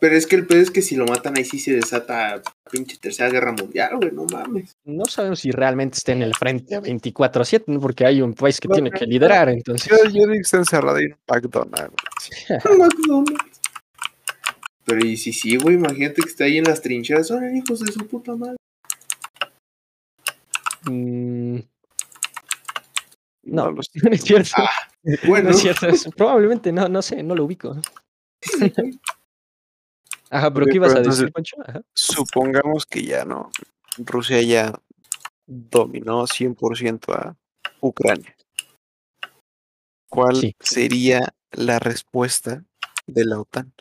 pero 0.00 0.14
es 0.14 0.28
que 0.28 0.36
el 0.36 0.46
pedo 0.46 0.60
es 0.60 0.70
que 0.70 0.80
si 0.80 0.94
lo 0.94 1.06
matan 1.06 1.36
ahí 1.36 1.44
sí 1.44 1.58
se 1.58 1.72
desata 1.74 2.40
pinche 2.70 2.96
tercera 2.98 3.30
guerra 3.30 3.50
mundial, 3.52 3.96
güey, 3.96 4.12
no 4.12 4.26
mames. 4.26 4.76
no 4.84 5.04
sabemos 5.06 5.40
si 5.40 5.50
realmente 5.50 5.98
está 5.98 6.12
en 6.12 6.22
el 6.22 6.34
frente 6.36 6.78
24-7, 6.80 7.64
¿no? 7.66 7.80
porque 7.80 8.06
hay 8.06 8.22
un 8.22 8.32
país 8.34 8.60
que 8.60 8.68
tiene 8.68 8.92
que 8.92 9.06
liderar, 9.06 9.48
entonces. 9.48 9.90
Yo, 9.90 9.96
yo 10.04 10.10
digo 10.26 10.32
que 10.34 10.38
está 10.38 10.58
encerrado 10.58 10.98
en 10.98 11.16
McDonald's. 11.28 11.90
McDonald's. 12.78 13.47
Pero 14.88 15.04
y 15.06 15.18
si 15.18 15.34
sí, 15.34 15.56
güey, 15.58 15.74
imagínate 15.76 16.22
que 16.22 16.28
está 16.30 16.44
ahí 16.44 16.56
en 16.56 16.64
las 16.64 16.80
trincheras, 16.80 17.26
son 17.26 17.54
hijos 17.54 17.80
de 17.80 17.92
su 17.92 18.06
puta 18.08 18.34
madre. 18.34 18.56
mm, 20.84 21.58
No, 23.42 23.70
No. 23.70 23.80
no 24.02 24.10
es 24.10 24.22
cierto. 24.22 24.62
Bueno, 25.26 25.50
No 25.50 25.56
es 25.56 25.60
cierto. 25.60 25.86
probablemente 26.16 26.72
no, 26.72 26.88
no 26.88 27.02
sé, 27.02 27.22
no 27.22 27.34
lo 27.34 27.44
ubico. 27.44 27.76
Ajá, 30.30 30.52
pero 30.52 30.64
¿qué 30.66 30.76
ibas 30.76 30.94
pero 30.94 31.04
a 31.06 31.10
decir, 31.10 31.32
Pancho? 31.32 31.56
Supongamos 31.94 32.86
que 32.86 33.02
ya 33.02 33.24
no. 33.26 33.50
Rusia 33.98 34.40
ya 34.42 34.72
dominó 35.46 36.26
100% 36.26 37.12
a 37.14 37.36
Ucrania. 37.80 38.34
¿Cuál 40.08 40.36
Sí. 40.36 40.56
sería 40.60 41.34
la 41.52 41.78
respuesta 41.78 42.64
de 43.06 43.24
la 43.26 43.40
OTAN? 43.40 43.72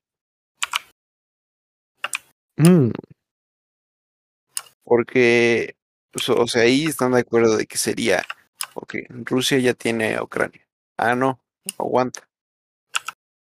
Mm, 2.59 2.91
Porque, 4.83 5.75
pues, 6.11 6.29
o 6.29 6.47
sea, 6.47 6.63
ahí 6.63 6.85
están 6.85 7.11
de 7.13 7.19
acuerdo 7.21 7.57
de 7.57 7.65
que 7.67 7.77
sería, 7.77 8.23
ok, 8.75 8.95
Rusia 9.09 9.59
ya 9.59 9.73
tiene 9.73 10.15
a 10.15 10.23
Ucrania. 10.23 10.65
Ah, 10.97 11.15
no, 11.15 11.39
aguanta. 11.77 12.27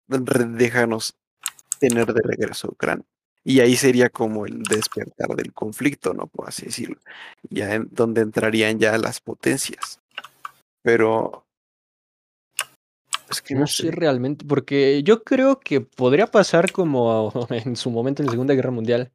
Déjanos 0.07 1.15
tener 1.79 2.13
de 2.13 2.21
regreso 2.23 2.67
a 2.67 2.71
Ucrania. 2.71 3.05
Y 3.43 3.61
ahí 3.61 3.77
sería 3.77 4.09
como 4.09 4.45
el 4.45 4.63
despertar 4.63 5.29
del 5.35 5.53
conflicto, 5.53 6.13
¿no? 6.13 6.27
Por 6.27 6.49
así 6.49 6.65
decirlo. 6.67 6.97
Ya 7.49 7.75
en 7.75 7.89
donde 7.91 8.21
entrarían 8.21 8.79
ya 8.79 8.97
las 8.99 9.21
potencias. 9.21 10.01
Pero... 10.83 11.46
Es 13.29 13.41
que 13.41 13.55
no 13.55 13.67
sé 13.67 13.91
realmente, 13.91 14.45
porque 14.45 15.03
yo 15.03 15.23
creo 15.23 15.59
que 15.59 15.81
podría 15.81 16.27
pasar 16.27 16.71
como 16.71 17.31
en 17.49 17.75
su 17.75 17.89
momento 17.91 18.21
en 18.21 18.27
la 18.27 18.31
Segunda 18.31 18.53
Guerra 18.53 18.71
Mundial. 18.71 19.11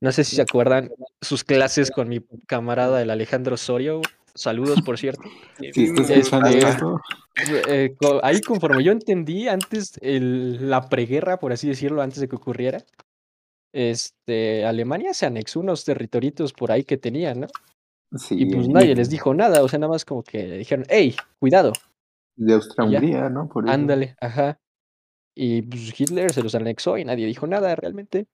No 0.00 0.12
sé 0.12 0.24
si 0.24 0.36
se 0.36 0.42
acuerdan 0.42 0.90
sus 1.20 1.44
clases 1.44 1.90
con 1.90 2.08
mi 2.08 2.20
camarada 2.46 3.00
el 3.00 3.10
Alejandro 3.10 3.54
Osorio. 3.54 4.02
Saludos, 4.34 4.82
por 4.82 4.98
cierto. 4.98 5.22
Estás 5.58 6.10
Este, 7.36 7.62
Eh, 7.68 7.96
ahí 8.22 8.40
conforme 8.40 8.84
yo 8.84 8.92
entendí 8.92 9.48
antes 9.48 9.98
el- 10.00 10.70
la 10.70 10.88
preguerra, 10.88 11.38
por 11.38 11.52
así 11.52 11.68
decirlo, 11.68 12.02
antes 12.02 12.20
de 12.20 12.28
que 12.28 12.36
ocurriera, 12.36 12.84
este, 13.72 14.64
Alemania 14.64 15.14
se 15.14 15.26
anexó 15.26 15.60
unos 15.60 15.84
territorios 15.84 16.52
por 16.52 16.70
ahí 16.70 16.84
que 16.84 16.96
tenía, 16.96 17.34
¿no? 17.34 17.48
sí, 18.16 18.36
Y 18.38 18.46
pues 18.46 18.68
nadie 18.68 18.94
les 18.94 19.10
dijo 19.10 19.34
nada, 19.34 19.62
o 19.62 19.68
sea, 19.68 19.78
nada 19.80 19.90
más 19.92 20.04
como 20.04 20.22
que 20.22 20.58
dijeron, 20.58 20.86
hey, 20.88 21.16
cuidado, 21.40 21.72
De 22.36 22.54
Austria-Hungría, 22.54 23.28
¿no? 23.30 23.48
Por 23.48 23.64
eso. 23.64 23.72
ándale, 23.72 24.16
ajá. 24.20 24.58
Y 25.36 25.62
pues 25.62 25.98
Hitler 25.98 26.32
se 26.32 26.42
los 26.42 26.54
anexó 26.54 26.96
y 26.98 27.04
nadie 27.04 27.26
dijo 27.26 27.46
nada 27.46 27.74
realmente. 27.74 28.26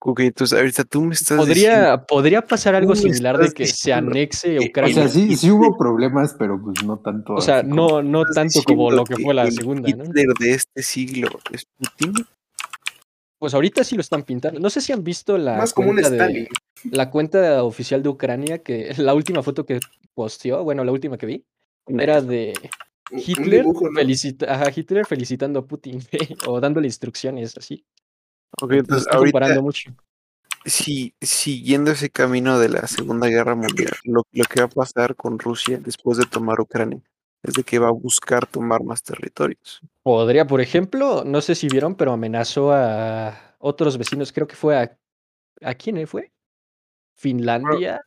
Ok, 0.00 0.20
entonces 0.20 0.56
ahorita 0.56 0.84
tú 0.84 1.02
me 1.02 1.14
estás 1.14 1.44
diciendo- 1.46 2.04
Podría, 2.06 2.42
pasar 2.42 2.74
algo 2.76 2.94
similar 2.94 3.36
de 3.36 3.50
que 3.50 3.66
se 3.66 3.92
anexe 3.92 4.50
que- 4.50 4.58
O 4.58 4.68
Ucrania. 4.68 4.94
sea, 4.94 5.08
sí, 5.08 5.36
sí 5.36 5.50
hubo 5.50 5.76
problemas, 5.76 6.36
pero 6.38 6.60
pues 6.62 6.84
no 6.84 6.98
tanto. 6.98 7.34
O 7.34 7.40
sea, 7.40 7.62
no, 7.64 8.02
no 8.02 8.24
tanto 8.24 8.62
como 8.64 8.90
lo 8.92 9.04
que 9.04 9.16
fue 9.16 9.34
la 9.34 9.44
el 9.44 9.52
segunda, 9.52 9.88
¿no? 9.90 10.04
Hitler 10.04 10.28
de 10.38 10.52
este 10.52 10.82
siglo 10.82 11.28
es 11.52 11.64
Putin. 11.76 12.12
Pues 13.40 13.54
ahorita 13.54 13.82
sí 13.84 13.94
lo 13.96 14.00
están 14.00 14.22
pintando. 14.22 14.60
No 14.60 14.70
sé 14.70 14.80
si 14.80 14.92
han 14.92 15.02
visto 15.02 15.36
la 15.38 15.56
más 15.56 15.72
como 15.72 15.90
un 15.90 15.94
cuenta 15.96 16.10
de, 16.10 16.16
Stalin. 16.16 16.48
la 16.90 17.10
cuenta 17.10 17.62
oficial 17.64 18.02
de 18.02 18.08
Ucrania, 18.08 18.58
que 18.58 18.90
la 18.98 19.14
última 19.14 19.42
foto 19.42 19.64
que 19.66 19.80
posteó, 20.14 20.62
bueno, 20.62 20.84
la 20.84 20.92
última 20.92 21.16
que 21.18 21.26
vi, 21.26 21.44
era 21.88 22.20
de 22.20 22.52
Hitler, 23.10 23.62
dibujo, 23.62 23.90
¿no? 23.90 24.00
felicita- 24.00 24.52
ajá, 24.52 24.70
Hitler 24.74 25.06
felicitando 25.06 25.60
a 25.60 25.66
Putin 25.66 26.00
o 26.46 26.60
dándole 26.60 26.86
instrucciones 26.86 27.56
así. 27.56 27.84
Ok, 28.60 28.72
entonces 28.72 29.06
está 29.06 29.16
ahorita 29.16 29.32
comparando 29.38 29.62
mucho. 29.62 29.90
si 30.64 31.14
siguiendo 31.20 31.90
ese 31.90 32.10
camino 32.10 32.58
de 32.58 32.68
la 32.68 32.86
Segunda 32.86 33.28
Guerra 33.28 33.54
Mundial, 33.54 33.92
lo, 34.04 34.22
lo 34.32 34.44
que 34.44 34.60
va 34.60 34.66
a 34.66 34.70
pasar 34.70 35.14
con 35.16 35.38
Rusia 35.38 35.78
después 35.78 36.18
de 36.18 36.26
tomar 36.26 36.60
Ucrania 36.60 37.00
es 37.42 37.54
de 37.54 37.62
que 37.62 37.78
va 37.78 37.88
a 37.88 37.92
buscar 37.92 38.46
tomar 38.46 38.82
más 38.82 39.02
territorios. 39.02 39.80
Podría, 40.02 40.46
por 40.46 40.60
ejemplo, 40.60 41.22
no 41.24 41.40
sé 41.40 41.54
si 41.54 41.68
vieron, 41.68 41.94
pero 41.94 42.12
amenazó 42.12 42.72
a 42.72 43.54
otros 43.58 43.96
vecinos, 43.96 44.32
creo 44.32 44.46
que 44.46 44.56
fue 44.56 44.76
a... 44.76 44.98
¿A 45.62 45.74
quién 45.74 46.06
fue? 46.06 46.32
¿Finlandia? 47.16 48.00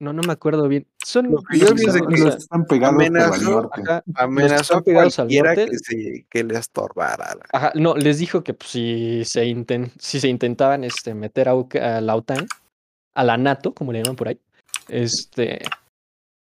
No, 0.00 0.12
no 0.12 0.22
me 0.22 0.32
acuerdo 0.32 0.68
bien. 0.68 0.86
Son... 1.04 1.26
Que 1.50 1.58
de 1.58 1.74
que 1.74 1.82
Los 1.84 2.20
sea, 2.20 2.28
están 2.38 2.64
pegados 2.66 2.96
pero 2.98 3.24
al 3.24 3.32
amenazó- 3.32 3.50
norte. 3.50 3.82
ajá, 3.82 4.04
Amenazó 4.14 4.76
a 4.76 4.82
pegados 4.82 5.18
al 5.18 5.26
cualquiera 5.26 5.54
norte. 5.54 5.70
que, 5.70 5.78
se, 5.78 6.26
que 6.30 6.44
le 6.44 6.58
estorbara. 6.58 7.36
Ajá, 7.52 7.72
no, 7.74 7.96
les 7.96 8.18
dijo 8.18 8.44
que 8.44 8.54
pues, 8.54 8.70
si, 8.70 9.24
se 9.24 9.44
inten- 9.46 9.90
si 9.98 10.20
se 10.20 10.28
intentaban 10.28 10.84
este, 10.84 11.14
meter 11.14 11.48
a, 11.48 12.00
la 12.00 12.14
OTAN, 12.14 12.46
a 13.14 13.24
la 13.24 13.36
NATO, 13.36 13.74
como 13.74 13.92
le 13.92 14.00
llaman 14.02 14.14
por 14.16 14.28
ahí, 14.28 14.38
este, 14.88 15.62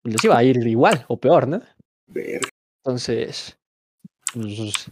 les 0.03 0.23
iba 0.23 0.37
a 0.37 0.43
ir 0.45 0.55
igual 0.65 1.03
o 1.09 1.17
peor, 1.17 1.47
¿no? 1.47 1.61
Verga. 2.07 2.47
Entonces, 2.85 3.57
pues, 4.33 4.89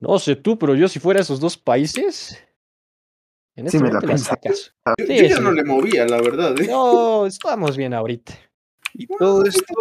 no 0.00 0.18
sé 0.18 0.34
tú, 0.36 0.58
pero 0.58 0.74
yo 0.74 0.88
si 0.88 0.98
fuera 0.98 1.20
esos 1.20 1.40
dos 1.40 1.58
países, 1.58 2.38
en 3.60 3.70
Sí 3.70 3.76
este 3.76 3.88
me 3.88 3.92
la 3.94 4.00
pensaría. 4.00 4.52
sacas. 4.54 4.74
Yo, 4.98 5.06
Sí, 5.06 5.16
yo 5.16 5.24
ya 5.28 5.36
sí. 5.36 5.42
no 5.42 5.52
le 5.52 5.64
movía, 5.64 6.06
la 6.06 6.20
verdad, 6.20 6.60
¿eh? 6.60 6.66
No, 6.68 7.26
estamos 7.26 7.76
bien 7.76 7.94
ahorita. 7.94 8.32
Y 8.94 9.06
todo 9.06 9.44
esto, 9.44 9.74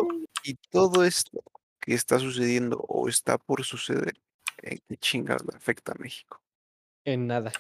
y 0.43 0.55
todo 0.69 1.03
esto 1.03 1.43
que 1.79 1.93
está 1.93 2.19
sucediendo 2.19 2.77
o 2.87 3.07
está 3.09 3.37
por 3.37 3.63
suceder, 3.63 4.13
¿en 4.61 4.79
qué 4.87 4.97
chingas 4.97 5.41
le 5.49 5.55
afecta 5.57 5.93
a 5.93 5.95
México? 5.99 6.41
En 7.05 7.27
nada. 7.27 7.51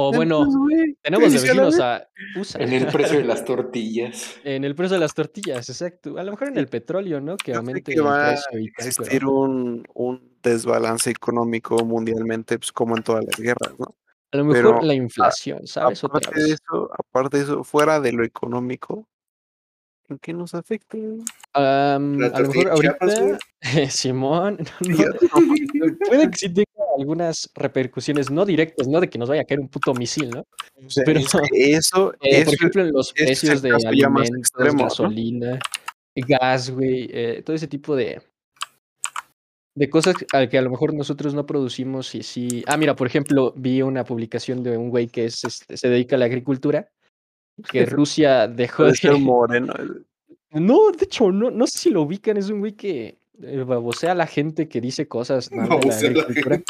O 0.00 0.12
bueno, 0.12 0.44
Entonces, 0.44 0.96
tenemos 1.02 1.32
de 1.32 1.38
a 1.38 1.54
la 1.54 1.62
vecinos 1.62 1.80
a 1.80 2.08
USA. 2.36 2.62
En 2.62 2.72
el 2.72 2.86
precio 2.86 3.18
de 3.18 3.24
las 3.24 3.44
tortillas. 3.44 4.36
En 4.44 4.64
el 4.64 4.74
precio 4.76 4.94
de 4.94 5.00
las 5.00 5.12
tortillas, 5.12 5.68
exacto. 5.68 6.18
A 6.18 6.22
lo 6.22 6.30
mejor 6.30 6.48
en 6.48 6.58
el 6.58 6.68
petróleo, 6.68 7.20
¿no? 7.20 7.36
Que 7.36 7.50
Yo 7.52 7.58
aumente 7.58 7.82
que 7.92 7.98
el 7.98 8.06
va 8.06 8.28
a 8.28 8.32
precio 8.34 8.58
y 8.60 8.66
tal, 8.66 8.74
pero- 8.76 8.88
existir 8.88 9.24
un, 9.26 9.84
un 9.94 10.38
desbalance 10.42 11.10
económico 11.10 11.84
mundialmente, 11.84 12.58
pues 12.58 12.70
como 12.72 12.96
en 12.96 13.02
todas 13.02 13.24
las 13.24 13.36
guerras, 13.40 13.74
¿no? 13.78 13.96
A 14.30 14.36
lo 14.36 14.44
mejor 14.44 14.76
pero, 14.76 14.82
la 14.82 14.94
inflación, 14.94 15.66
¿sabes? 15.66 16.04
Otra 16.04 16.18
Aparte 16.18 16.42
de 16.42 16.50
eso, 16.52 16.90
aparte 16.92 17.36
de 17.38 17.42
eso, 17.44 17.64
fuera 17.64 17.98
de 18.00 18.12
lo 18.12 18.24
económico, 18.24 19.06
¿En 20.08 20.18
qué 20.18 20.32
nos 20.32 20.54
afecta? 20.54 20.96
A 21.52 21.98
lo 21.98 22.48
mejor 22.48 22.70
ahorita, 22.70 23.38
Simón, 23.90 24.58
no, 24.80 25.98
puede 26.08 26.30
que 26.30 26.36
sí 26.38 26.48
tenga 26.48 26.66
algunas 26.96 27.50
repercusiones 27.54 28.30
no 28.30 28.46
directas, 28.46 28.88
no 28.88 29.00
de 29.00 29.10
que 29.10 29.18
nos 29.18 29.28
vaya 29.28 29.42
a 29.42 29.44
caer 29.44 29.60
un 29.60 29.68
puto 29.68 29.92
misil, 29.92 30.30
¿no? 30.30 30.46
O 30.84 30.88
sea, 30.88 31.04
Pero- 31.04 31.20
eso, 31.20 31.38
Eh, 31.52 31.72
eso 31.72 32.14
por 32.22 32.54
ejemplo, 32.54 32.82
en 32.82 32.92
los 32.92 33.12
precios 33.12 33.60
de 33.60 33.70
alimentos, 33.70 34.30
extremo, 34.38 34.78
¿no? 34.78 34.84
gasolina, 34.84 35.58
gas, 36.14 36.70
güey, 36.70 37.08
eh, 37.12 37.42
todo 37.44 37.54
ese 37.54 37.68
tipo 37.68 37.94
de, 37.94 38.22
de 39.74 39.90
cosas 39.90 40.16
al 40.32 40.48
que 40.48 40.58
a 40.58 40.62
lo 40.62 40.70
mejor 40.70 40.92
nosotros 40.94 41.34
no 41.34 41.46
producimos 41.46 42.14
y 42.14 42.22
sí. 42.22 42.64
Ah, 42.66 42.76
mira, 42.76 42.96
por 42.96 43.06
ejemplo, 43.06 43.52
vi 43.56 43.82
una 43.82 44.04
publicación 44.04 44.62
de 44.62 44.76
un 44.76 44.90
güey 44.90 45.06
que 45.06 45.26
es, 45.26 45.44
este, 45.44 45.76
se 45.76 45.88
dedica 45.88 46.16
a 46.16 46.18
la 46.18 46.24
agricultura, 46.24 46.88
que 47.70 47.86
Rusia 47.86 48.48
dejó 48.48 48.84
puede 48.84 48.96
ser 48.96 49.12
de... 49.12 49.18
moreno. 49.18 49.74
No, 50.50 50.90
de 50.90 51.04
hecho, 51.04 51.30
no, 51.30 51.50
no 51.50 51.66
sé 51.66 51.78
si 51.78 51.90
lo 51.90 52.02
ubican, 52.02 52.36
es 52.36 52.50
un 52.50 52.60
güey 52.60 52.72
que 52.72 53.18
eh, 53.42 53.62
babosea 53.64 54.12
a 54.12 54.14
la 54.14 54.26
gente 54.26 54.68
que 54.68 54.80
dice 54.80 55.06
cosas 55.06 55.52
mal 55.52 55.68
de 55.68 55.86
la 55.86 55.92
a 55.92 55.98
agricultura. 55.98 56.62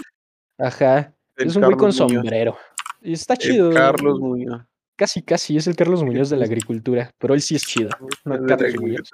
Ajá, 0.58 1.14
el 1.36 1.48
es 1.48 1.56
un 1.56 1.62
güey 1.62 1.76
con 1.76 1.90
Muñoz, 1.90 1.96
sombrero. 1.96 2.56
Y 3.00 3.12
está 3.12 3.34
el 3.34 3.38
chido. 3.38 3.70
Carlos 3.72 4.18
Muñoz. 4.20 4.62
Casi, 4.96 5.22
casi, 5.22 5.56
es 5.56 5.68
el 5.68 5.76
Carlos 5.76 6.02
Muñoz 6.02 6.28
de 6.28 6.36
la 6.36 6.44
agricultura, 6.44 7.12
pero 7.18 7.34
él 7.34 7.40
sí 7.40 7.54
es 7.54 7.62
chido. 7.62 7.90
No, 8.24 8.36
de 8.36 8.46
Carlos 8.46 8.74
Muñoz. 8.80 9.12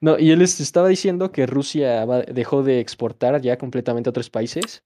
No, 0.00 0.18
y 0.18 0.30
él 0.30 0.42
estaba 0.42 0.88
diciendo 0.88 1.32
que 1.32 1.46
Rusia 1.46 2.06
dejó 2.26 2.62
de 2.62 2.80
exportar 2.80 3.40
ya 3.40 3.56
completamente 3.58 4.08
a 4.08 4.12
otros 4.12 4.30
países. 4.30 4.84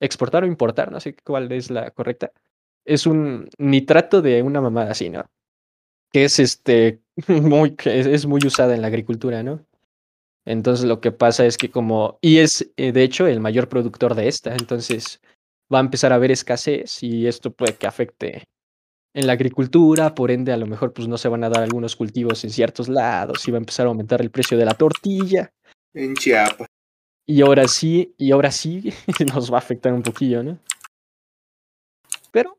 Exportar 0.00 0.44
o 0.44 0.46
importar, 0.46 0.92
no 0.92 1.00
sé 1.00 1.16
cuál 1.24 1.50
es 1.52 1.70
la 1.70 1.90
correcta. 1.90 2.32
Es 2.84 3.06
un 3.06 3.48
nitrato 3.58 4.22
de 4.22 4.42
una 4.42 4.60
mamada 4.60 4.92
así, 4.92 5.08
¿no? 5.10 5.24
Que 6.12 6.24
es 6.24 6.38
este 6.38 7.00
muy, 7.28 7.76
es 7.84 8.26
muy 8.26 8.40
usada 8.46 8.74
en 8.74 8.82
la 8.82 8.88
agricultura, 8.88 9.42
¿no? 9.42 9.64
Entonces 10.44 10.86
lo 10.86 11.00
que 11.00 11.12
pasa 11.12 11.44
es 11.44 11.58
que 11.58 11.70
como, 11.70 12.18
y 12.20 12.38
es 12.38 12.70
eh, 12.76 12.92
de 12.92 13.02
hecho 13.02 13.26
el 13.26 13.40
mayor 13.40 13.68
productor 13.68 14.14
de 14.14 14.28
esta, 14.28 14.54
entonces 14.54 15.20
va 15.72 15.78
a 15.78 15.80
empezar 15.80 16.12
a 16.12 16.16
haber 16.16 16.30
escasez 16.30 17.02
y 17.02 17.26
esto 17.26 17.52
puede 17.52 17.74
que 17.74 17.86
afecte 17.88 18.44
en 19.16 19.26
la 19.26 19.32
agricultura, 19.32 20.14
por 20.14 20.30
ende 20.30 20.52
a 20.52 20.56
lo 20.58 20.66
mejor 20.66 20.92
pues 20.92 21.08
no 21.08 21.16
se 21.18 21.28
van 21.28 21.42
a 21.42 21.48
dar 21.48 21.62
algunos 21.62 21.96
cultivos 21.96 22.44
en 22.44 22.50
ciertos 22.50 22.88
lados 22.88 23.48
y 23.48 23.50
va 23.50 23.56
a 23.56 23.64
empezar 23.64 23.86
a 23.86 23.88
aumentar 23.88 24.20
el 24.20 24.30
precio 24.30 24.58
de 24.58 24.64
la 24.66 24.74
tortilla 24.74 25.50
En 25.94 26.14
Chiapas. 26.14 26.68
y 27.26 27.40
ahora 27.42 27.66
sí, 27.66 28.14
y 28.18 28.30
ahora 28.32 28.50
sí 28.50 28.92
nos 29.34 29.50
va 29.50 29.56
a 29.56 29.60
afectar 29.60 29.92
un 29.92 30.02
poquillo, 30.02 30.42
¿no? 30.42 30.58
Pero 32.30 32.58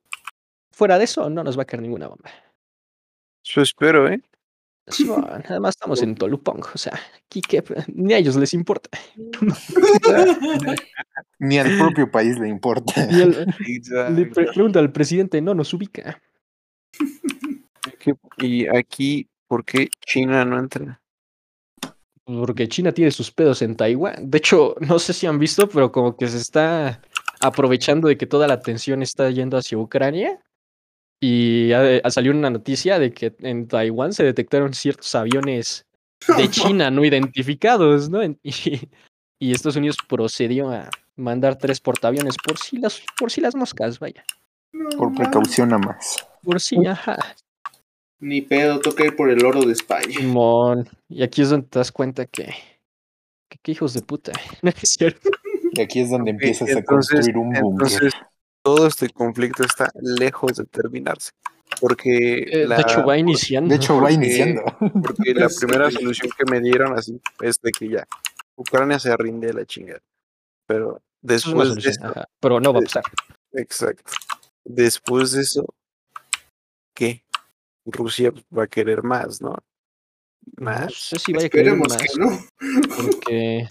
fuera 0.72 0.98
de 0.98 1.04
eso 1.06 1.30
no 1.30 1.44
nos 1.44 1.58
va 1.58 1.62
a 1.62 1.66
caer 1.66 1.84
ninguna 1.84 2.08
bomba. 2.08 2.32
Yo 3.44 3.62
espero, 3.62 4.10
¿eh? 4.10 4.20
Además 5.50 5.76
estamos 5.76 6.02
en 6.02 6.16
Tolupong, 6.16 6.64
o 6.74 6.78
sea, 6.78 6.98
aquí 7.26 7.42
que 7.42 7.62
ni 7.94 8.14
a 8.14 8.18
ellos 8.18 8.36
les 8.38 8.54
importa. 8.54 8.90
Ni 11.40 11.60
al 11.60 11.78
propio 11.78 12.10
país 12.10 12.38
le 12.40 12.48
importa. 12.50 12.94
El- 13.04 13.54
le 14.16 14.26
pre- 14.28 14.46
pregunta 14.54 14.80
al 14.80 14.92
presidente, 14.92 15.42
no 15.42 15.54
nos 15.54 15.74
ubica. 15.74 16.22
¿Qué- 18.00 18.14
Y 18.40 18.68
aquí, 18.68 19.28
¿por 19.48 19.64
qué 19.66 19.90
China 20.06 20.46
no 20.46 20.60
entra? 20.60 21.02
Porque 22.26 22.68
China 22.68 22.92
tiene 22.92 23.12
sus 23.12 23.32
pedos 23.32 23.62
en 23.62 23.76
Taiwán. 23.76 24.30
De 24.30 24.38
hecho, 24.40 24.76
no 24.82 25.00
sé 25.00 25.14
si 25.14 25.26
han 25.28 25.40
visto, 25.40 25.70
pero 25.70 25.92
como 25.92 26.18
que 26.18 26.28
se 26.28 26.38
está 26.38 27.02
aprovechando 27.40 28.08
de 28.10 28.18
que 28.18 28.26
toda 28.26 28.48
la 28.48 28.56
atención 28.56 29.02
está 29.02 29.30
yendo 29.30 29.58
hacia 29.58 29.78
Ucrania. 29.78 30.42
Y 31.22 31.72
ha- 31.72 32.02
ha- 32.04 32.12
salió 32.12 32.32
una 32.32 32.50
noticia 32.50 33.00
de 33.00 33.12
que 33.12 33.34
en 33.40 33.68
Taiwán 33.68 34.14
se 34.14 34.24
detectaron 34.24 34.74
ciertos 34.74 35.16
aviones 35.16 35.86
de 36.38 36.50
China 36.78 36.92
no 36.92 37.06
identificados, 37.06 38.10
¿no? 38.10 38.22
Y, 38.24 38.90
y 39.40 39.52
Estados 39.52 39.78
Unidos 39.78 39.98
procedió 40.08 40.70
a 40.70 40.90
mandar 41.16 41.58
tres 41.58 41.80
portaaviones 41.80 42.36
por 42.46 42.58
si 42.60 42.78
las, 42.78 43.02
por 43.18 43.32
si 43.32 43.40
las 43.42 43.56
moscas, 43.56 44.00
vaya. 44.00 44.24
Por 44.98 45.14
precaución 45.16 45.70
nada 45.70 45.80
más. 45.88 46.18
Por 46.48 46.62
si, 46.62 46.78
ajá. 46.86 47.18
Ni 48.20 48.42
pedo, 48.42 48.80
toca 48.80 49.04
ir 49.06 49.16
por 49.18 49.30
el 49.30 49.46
oro 49.46 49.62
de 49.64 49.74
España. 49.74 50.18
Simón. 50.18 50.88
Y 51.10 51.24
aquí 51.24 51.42
es 51.42 51.50
donde 51.50 51.68
te 51.68 51.78
das 51.78 51.92
cuenta 51.92 52.26
que. 52.26 52.46
que 53.50 53.58
qué 53.62 53.74
hijos 53.74 53.94
de 53.94 54.02
puta. 54.02 54.32
No 54.64 54.70
es 54.70 54.90
cierto. 54.90 55.30
Y 55.74 55.82
aquí 55.82 56.00
es 56.00 56.10
donde 56.10 56.32
empiezas 56.32 56.74
a 56.74 56.82
construir 56.84 57.38
un 57.38 57.52
búnker. 57.52 57.88
Entonces, 57.90 58.14
todo 58.64 58.88
este 58.88 59.10
conflicto 59.10 59.64
está 59.64 59.92
lejos 60.02 60.54
de 60.56 60.64
terminarse. 60.66 61.32
Porque, 61.82 62.46
Eh, 62.50 62.66
la, 62.66 62.78
de 62.78 62.82
hecho, 62.84 63.06
va 63.06 63.18
iniciando. 63.18 63.70
De 63.70 63.76
hecho, 63.76 63.96
va 63.96 64.00
porque- 64.04 64.14
iniciando. 64.16 64.64
porque 64.80 65.34
la 65.34 65.50
primera 65.50 65.92
solución 65.92 66.32
que 66.38 66.46
me 66.50 66.62
dieron 66.62 66.98
así 66.98 67.20
es 67.42 67.60
de 67.62 67.72
que 67.72 67.90
ya 67.90 68.08
Ucrania 68.56 69.00
se 69.00 69.16
rinde 69.18 69.50
a 69.50 69.54
la 69.54 69.66
chingada. 69.66 70.00
Pero 70.66 70.98
es 70.98 71.44
después 71.44 71.76
de 71.76 71.90
esto, 71.90 72.08
ajá, 72.08 72.26
Pero 72.40 72.62
no 72.62 72.72
va 72.72 72.80
a 72.80 72.84
pasar. 72.84 73.04
exacto. 73.52 74.12
Después 74.64 75.34
de 75.34 75.42
eso, 75.42 75.66
¿qué? 76.98 77.24
Rusia 77.86 78.34
va 78.58 78.64
a 78.64 78.68
querer 78.68 79.04
más, 79.04 79.40
¿no? 79.42 79.50
No 80.58 80.66
Más. 80.66 80.94
sé 80.96 81.20
si 81.20 81.32
vaya 81.34 81.46
a 81.46 81.50
querer 81.50 81.68
Esperemos 81.74 81.90
más. 81.90 82.02
que 82.02 82.20
no. 82.20 82.96
Porque. 82.96 83.68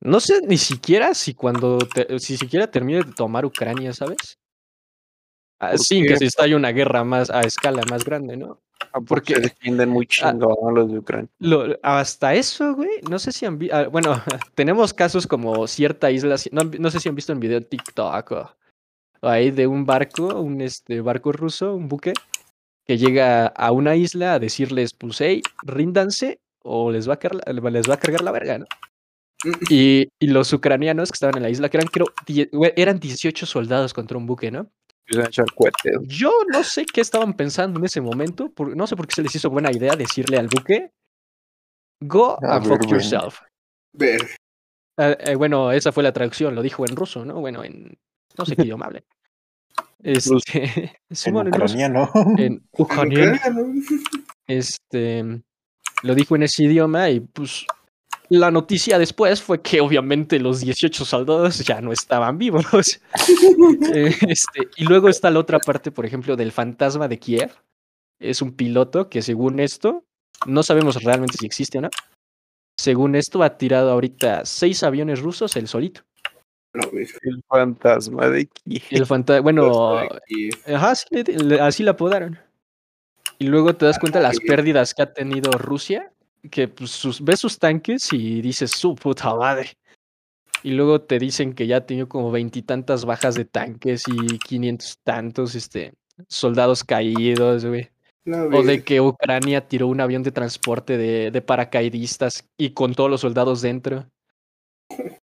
No 0.00 0.20
sé 0.20 0.42
ni 0.46 0.58
siquiera 0.58 1.14
si 1.14 1.32
cuando. 1.34 1.78
te- 1.78 2.18
si 2.18 2.36
siquiera 2.36 2.70
termine 2.70 3.02
de 3.04 3.12
tomar 3.12 3.46
Ucrania, 3.46 3.92
¿sabes? 3.94 4.38
Ah, 5.58 5.70
¿Por 5.70 5.78
Sin 5.80 6.04
que 6.06 6.16
se 6.18 6.26
estalle 6.26 6.54
una 6.54 6.70
guerra 6.72 7.04
más 7.04 7.30
a 7.30 7.40
escala 7.40 7.82
más 7.88 8.04
grande, 8.04 8.36
¿no? 8.36 8.60
Porque 8.92 9.06
porque- 9.06 9.34
se 9.36 9.40
defienden 9.40 9.88
muy 9.88 10.04
Ah. 10.04 10.08
chingón 10.32 10.74
los 10.74 10.92
de 10.92 10.98
Ucrania. 10.98 11.30
Lo- 11.38 11.78
hasta 11.82 12.34
eso, 12.34 12.74
güey, 12.74 13.00
no 13.08 13.18
sé 13.18 13.32
si 13.32 13.46
han 13.46 13.58
visto. 13.58 13.90
Bueno, 13.90 14.12
tenemos 14.54 14.92
casos 14.92 15.26
como 15.26 15.66
cierta 15.66 16.10
isla. 16.10 16.36
No, 16.52 16.64
no 16.64 16.90
sé 16.90 17.00
si 17.00 17.08
han 17.08 17.14
visto 17.14 17.32
en 17.32 17.40
video 17.40 17.56
en 17.58 17.64
TikTok 17.64 18.30
o 18.32 18.56
ahí 19.28 19.50
de 19.50 19.66
un 19.66 19.84
barco, 19.86 20.40
un 20.40 20.60
este 20.60 21.00
barco 21.00 21.32
ruso, 21.32 21.74
un 21.74 21.88
buque, 21.88 22.12
que 22.86 22.98
llega 22.98 23.46
a 23.46 23.72
una 23.72 23.96
isla 23.96 24.34
a 24.34 24.38
decirles, 24.38 24.92
pues, 24.94 25.20
hey, 25.20 25.42
ríndanse 25.62 26.38
o 26.62 26.90
les 26.90 27.08
va 27.08 27.14
a 27.14 27.18
cargar, 27.18 27.42
la- 27.54 27.70
les 27.70 27.88
va 27.88 27.94
a 27.94 27.98
cargar 27.98 28.22
la 28.22 28.32
verga, 28.32 28.58
¿no? 28.58 28.66
Y, 29.68 30.08
y 30.18 30.26
los 30.28 30.52
ucranianos 30.52 31.10
que 31.10 31.16
estaban 31.16 31.36
en 31.36 31.42
la 31.42 31.50
isla, 31.50 31.68
que 31.68 31.76
eran, 31.76 31.88
creo, 31.88 32.06
die- 32.26 32.48
eran 32.76 32.98
18 32.98 33.44
soldados 33.46 33.92
contra 33.92 34.16
un 34.16 34.26
buque, 34.26 34.50
¿no? 34.50 34.70
Yo 36.06 36.32
no 36.50 36.62
sé 36.64 36.86
qué 36.86 37.02
estaban 37.02 37.34
pensando 37.34 37.78
en 37.78 37.84
ese 37.84 38.00
momento, 38.00 38.50
por- 38.50 38.74
no 38.74 38.86
sé 38.86 38.96
por 38.96 39.06
qué 39.06 39.14
se 39.16 39.22
les 39.22 39.34
hizo 39.34 39.50
buena 39.50 39.70
idea 39.70 39.96
decirle 39.96 40.38
al 40.38 40.48
buque, 40.48 40.90
go 42.00 42.38
A 42.42 42.56
and 42.56 42.66
fuck 42.66 42.80
yourself. 42.90 43.40
Ver. 43.92 44.20
Ah, 44.98 45.16
eh, 45.18 45.34
bueno, 45.34 45.72
esa 45.72 45.92
fue 45.92 46.02
la 46.02 46.12
traducción, 46.12 46.54
lo 46.54 46.62
dijo 46.62 46.86
en 46.86 46.96
ruso, 46.96 47.24
¿no? 47.24 47.34
Bueno, 47.40 47.64
en 47.64 47.98
no 48.36 48.46
sé 48.46 48.56
qué 48.56 48.62
idioma 48.62 48.86
hable. 48.86 49.04
Este, 50.02 50.92
Simón, 51.10 51.46
en 51.48 51.54
ucraniano. 51.54 52.10
en 52.38 52.68
ucraniano, 52.72 53.32
Ucrania, 53.34 53.50
¿no? 53.50 53.72
este, 54.46 55.42
lo 56.02 56.14
dijo 56.14 56.36
en 56.36 56.42
ese 56.42 56.64
idioma 56.64 57.10
y 57.10 57.20
pues 57.20 57.66
la 58.28 58.50
noticia 58.50 58.98
después 58.98 59.42
fue 59.42 59.60
que 59.60 59.80
obviamente 59.80 60.38
los 60.38 60.60
18 60.60 61.04
soldados 61.04 61.58
ya 61.60 61.80
no 61.80 61.92
estaban 61.92 62.38
vivos. 62.38 62.64
Eh, 63.94 64.14
este, 64.28 64.68
y 64.76 64.84
luego 64.84 65.08
está 65.08 65.30
la 65.30 65.38
otra 65.38 65.58
parte, 65.58 65.90
por 65.90 66.04
ejemplo, 66.04 66.36
del 66.36 66.52
fantasma 66.52 67.08
de 67.08 67.18
Kiev. 67.18 67.50
Es 68.18 68.42
un 68.42 68.52
piloto 68.52 69.08
que 69.08 69.22
según 69.22 69.60
esto, 69.60 70.04
no 70.46 70.62
sabemos 70.62 71.02
realmente 71.02 71.36
si 71.38 71.46
existe 71.46 71.78
o 71.78 71.80
no. 71.82 71.90
Según 72.78 73.14
esto, 73.14 73.42
ha 73.42 73.56
tirado 73.56 73.90
ahorita 73.90 74.44
seis 74.44 74.82
aviones 74.82 75.20
rusos 75.20 75.56
el 75.56 75.68
solito. 75.68 76.02
El 76.74 77.42
fantasma 77.48 78.28
de 78.28 78.46
Kiev. 78.46 78.82
El 78.90 79.06
fanta 79.06 79.40
bueno, 79.40 79.98
ajá, 80.66 80.90
así 80.90 81.06
le, 81.10 81.22
le- 81.22 81.60
así 81.60 81.82
la 81.82 81.92
apodaron. 81.92 82.38
Y 83.38 83.46
luego 83.46 83.74
te 83.74 83.86
das 83.86 83.98
cuenta 83.98 84.20
las 84.20 84.36
ok. 84.38 84.44
pérdidas 84.46 84.94
que 84.94 85.02
ha 85.02 85.12
tenido 85.12 85.52
Rusia, 85.52 86.12
que 86.50 86.68
pues, 86.68 86.90
sus, 86.90 87.22
ves 87.22 87.40
sus 87.40 87.58
tanques 87.58 88.12
y 88.12 88.40
dices, 88.42 88.70
su 88.70 88.94
puta 88.94 89.34
madre. 89.34 89.76
Y 90.62 90.72
luego 90.72 91.00
te 91.02 91.18
dicen 91.18 91.52
que 91.54 91.66
ya 91.66 91.78
ha 91.78 91.86
tenido 91.86 92.08
como 92.08 92.30
veintitantas 92.30 93.04
bajas 93.04 93.34
de 93.34 93.44
tanques 93.44 94.04
y 94.08 94.38
quinientos 94.38 94.98
tantos 95.04 95.54
este, 95.54 95.92
soldados 96.28 96.84
caídos, 96.84 97.66
güey. 97.66 97.90
O 98.26 98.62
de 98.62 98.82
que 98.82 99.02
Ucrania 99.02 99.68
tiró 99.68 99.86
un 99.88 100.00
avión 100.00 100.22
de 100.22 100.32
transporte 100.32 100.96
de, 100.96 101.30
de 101.30 101.42
paracaidistas 101.42 102.48
y 102.56 102.70
con 102.70 102.94
todos 102.94 103.10
los 103.10 103.20
soldados 103.20 103.60
dentro. 103.60 104.06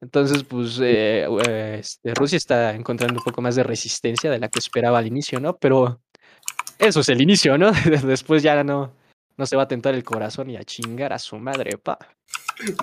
Entonces, 0.00 0.44
pues, 0.44 0.78
eh, 0.80 1.26
eh, 1.48 1.76
este, 1.80 2.14
Rusia 2.14 2.36
está 2.36 2.74
encontrando 2.74 3.18
un 3.18 3.24
poco 3.24 3.42
más 3.42 3.56
de 3.56 3.62
resistencia 3.62 4.30
de 4.30 4.38
la 4.38 4.48
que 4.48 4.58
esperaba 4.58 4.98
al 4.98 5.06
inicio, 5.06 5.40
¿no? 5.40 5.56
Pero 5.56 6.00
eso 6.78 7.00
es 7.00 7.08
el 7.08 7.20
inicio, 7.20 7.58
¿no? 7.58 7.70
Después 8.04 8.42
ya 8.42 8.62
no, 8.62 8.92
no 9.36 9.46
se 9.46 9.56
va 9.56 9.64
a 9.64 9.68
tentar 9.68 9.94
el 9.94 10.04
corazón 10.04 10.50
y 10.50 10.56
a 10.56 10.64
chingar 10.64 11.12
a 11.12 11.18
su 11.18 11.38
madre, 11.38 11.78
pa. 11.78 11.98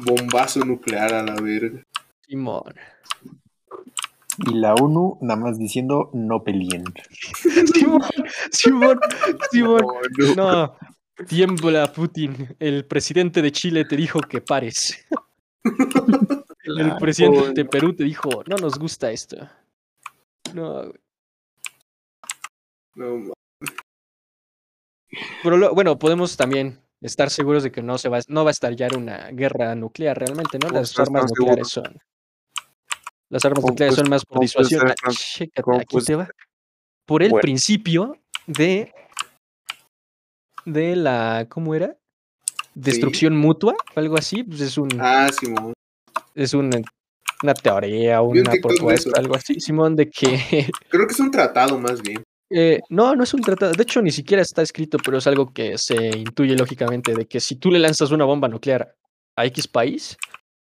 Bombazo 0.02 0.64
nuclear 0.66 1.14
a 1.14 1.24
la 1.24 1.36
verga. 1.36 1.84
Simón. 2.28 2.74
Y 4.48 4.56
la 4.56 4.74
ONU 4.74 5.18
nada 5.22 5.40
más 5.40 5.58
diciendo 5.58 6.10
no 6.14 6.44
peleen. 6.44 6.84
Simón, 7.74 8.02
Simón, 8.52 9.00
Simón. 9.52 9.86
No, 10.36 10.76
Tiembla, 11.28 11.92
Putin. 11.94 12.56
El 12.60 12.86
presidente 12.86 13.42
de 13.42 13.52
Chile 13.52 13.86
te 13.86 13.96
dijo 13.96 14.20
que 14.22 14.42
pares. 14.42 15.06
El 16.66 16.96
presidente 16.98 17.54
de 17.54 17.66
Perú 17.66 17.96
te 17.96 18.04
dijo, 18.04 18.44
no 18.48 18.56
nos 18.58 18.78
gusta 18.80 19.12
esto. 19.12 19.38
No, 20.54 20.84
güey. 20.88 21.00
No, 22.96 23.34
Pero 25.44 25.58
lo- 25.58 25.74
bueno, 25.74 25.98
podemos 26.00 26.36
también 26.38 26.80
estar 27.02 27.30
seguros 27.30 27.64
de 27.64 27.72
que 27.72 27.82
no 27.82 27.98
se 27.98 28.10
va, 28.10 28.20
no 28.28 28.44
va 28.44 28.50
a 28.50 28.52
estallar 28.52 28.96
una 28.98 29.30
guerra 29.32 29.76
nuclear 29.76 30.18
realmente, 30.18 30.58
¿no? 30.60 30.68
¿Cómo 30.68 30.80
Las 30.80 30.98
armas 31.00 31.26
nucleares 31.38 31.68
son. 31.68 32.00
Las 33.30 33.44
armas 33.46 33.60
¿Cómo 33.62 33.70
nucleares 33.72 33.96
son 33.96 34.10
más 34.10 34.26
por 34.26 34.40
disuasión. 34.40 34.88
Ah, 34.90 35.12
chécate, 35.12 35.62
cómo 35.62 35.80
aquí 35.80 35.98
te 36.04 36.16
va. 36.16 36.30
Por 37.06 37.22
el 37.24 37.30
Bueno. 37.32 37.42
principio 37.42 38.18
de. 38.48 38.94
de 40.66 40.96
la. 40.96 41.46
¿Cómo 41.50 41.76
era? 41.76 41.98
Destrucción 42.74 43.36
mutua, 43.38 43.76
algo 43.96 44.18
así. 44.18 44.44
Pues 44.44 44.62
es 44.62 44.78
un. 44.78 44.90
Ah, 45.00 45.30
Simón. 45.38 45.74
Es 46.36 46.54
un, 46.54 46.70
una 47.42 47.54
teoría, 47.54 48.22
un 48.22 48.40
una 48.40 48.52
TikTok 48.52 48.72
de 48.72 48.78
propuesta, 48.78 49.20
algo 49.20 49.36
así, 49.36 49.60
Simón, 49.60 49.96
de 49.96 50.10
que 50.10 50.28
Creo 50.90 51.08
que 51.08 51.14
es 51.14 51.20
un 51.20 51.32
tratado 51.32 51.80
más 51.80 52.02
bien. 52.02 52.24
eh, 52.50 52.80
no, 52.90 53.16
no 53.16 53.24
es 53.24 53.34
un 53.34 53.42
tratado, 53.42 53.72
de 53.72 53.84
hecho 53.84 54.02
ni 54.02 54.12
siquiera 54.12 54.42
está 54.42 54.62
escrito, 54.62 54.98
pero 55.04 55.18
es 55.18 55.28
algo 55.28 55.52
que 55.52 55.78
se 55.78 55.96
intuye 56.18 56.56
lógicamente 56.56 57.14
de 57.14 57.26
que 57.26 57.40
si 57.40 57.56
tú 57.56 57.72
le 57.72 57.80
lanzas 57.80 58.12
una 58.12 58.26
bomba 58.26 58.48
nuclear 58.48 58.96
a 59.36 59.46
X 59.46 59.68
país, 59.68 60.18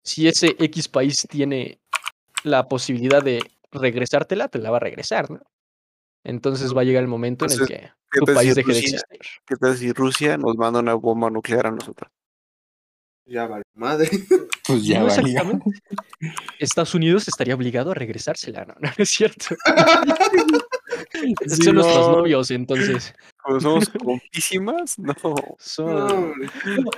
si 0.04 0.28
ese 0.28 0.54
X 0.58 0.88
país 0.88 1.26
tiene 1.28 1.80
la 2.44 2.68
posibilidad 2.68 3.22
de 3.22 3.40
regresártela, 3.72 4.48
te 4.48 4.58
la 4.58 4.70
va 4.70 4.76
a 4.76 4.80
regresar, 4.80 5.30
¿no? 5.30 5.40
Entonces 6.22 6.76
va 6.76 6.80
a 6.80 6.84
llegar 6.84 7.02
el 7.02 7.08
momento 7.08 7.44
en 7.44 7.52
el 7.52 7.66
que 7.66 7.90
¿Qué 8.10 8.20
tu 8.20 8.26
país 8.26 8.54
si 8.54 8.54
deje 8.54 8.72
de 8.72 8.78
existir. 8.78 9.20
¿Qué 9.46 9.56
tal 9.56 9.76
si 9.76 9.92
Rusia 9.92 10.36
nos 10.36 10.56
manda 10.56 10.80
una 10.80 10.94
bomba 10.94 11.30
nuclear 11.30 11.66
a 11.66 11.70
nosotros? 11.70 12.10
Ya 13.26 13.46
vale, 13.46 13.64
madre. 13.74 14.08
Pues 14.66 14.84
ya 14.84 14.98
No 14.98 15.06
exactamente. 15.06 15.70
Estados 16.58 16.92
Unidos 16.96 17.28
estaría 17.28 17.54
obligado 17.54 17.92
a 17.92 17.94
regresársela, 17.94 18.64
¿no? 18.64 18.74
No, 18.80 18.90
es 18.98 19.08
cierto. 19.10 19.54
Sí, 21.12 21.34
Son 21.64 21.74
nuestros 21.76 22.08
no. 22.08 22.16
novios, 22.16 22.50
entonces. 22.50 23.14
Como 23.36 23.60
somos 23.60 23.88
compísimas, 24.04 24.98
no. 24.98 25.14
Son... 25.58 26.34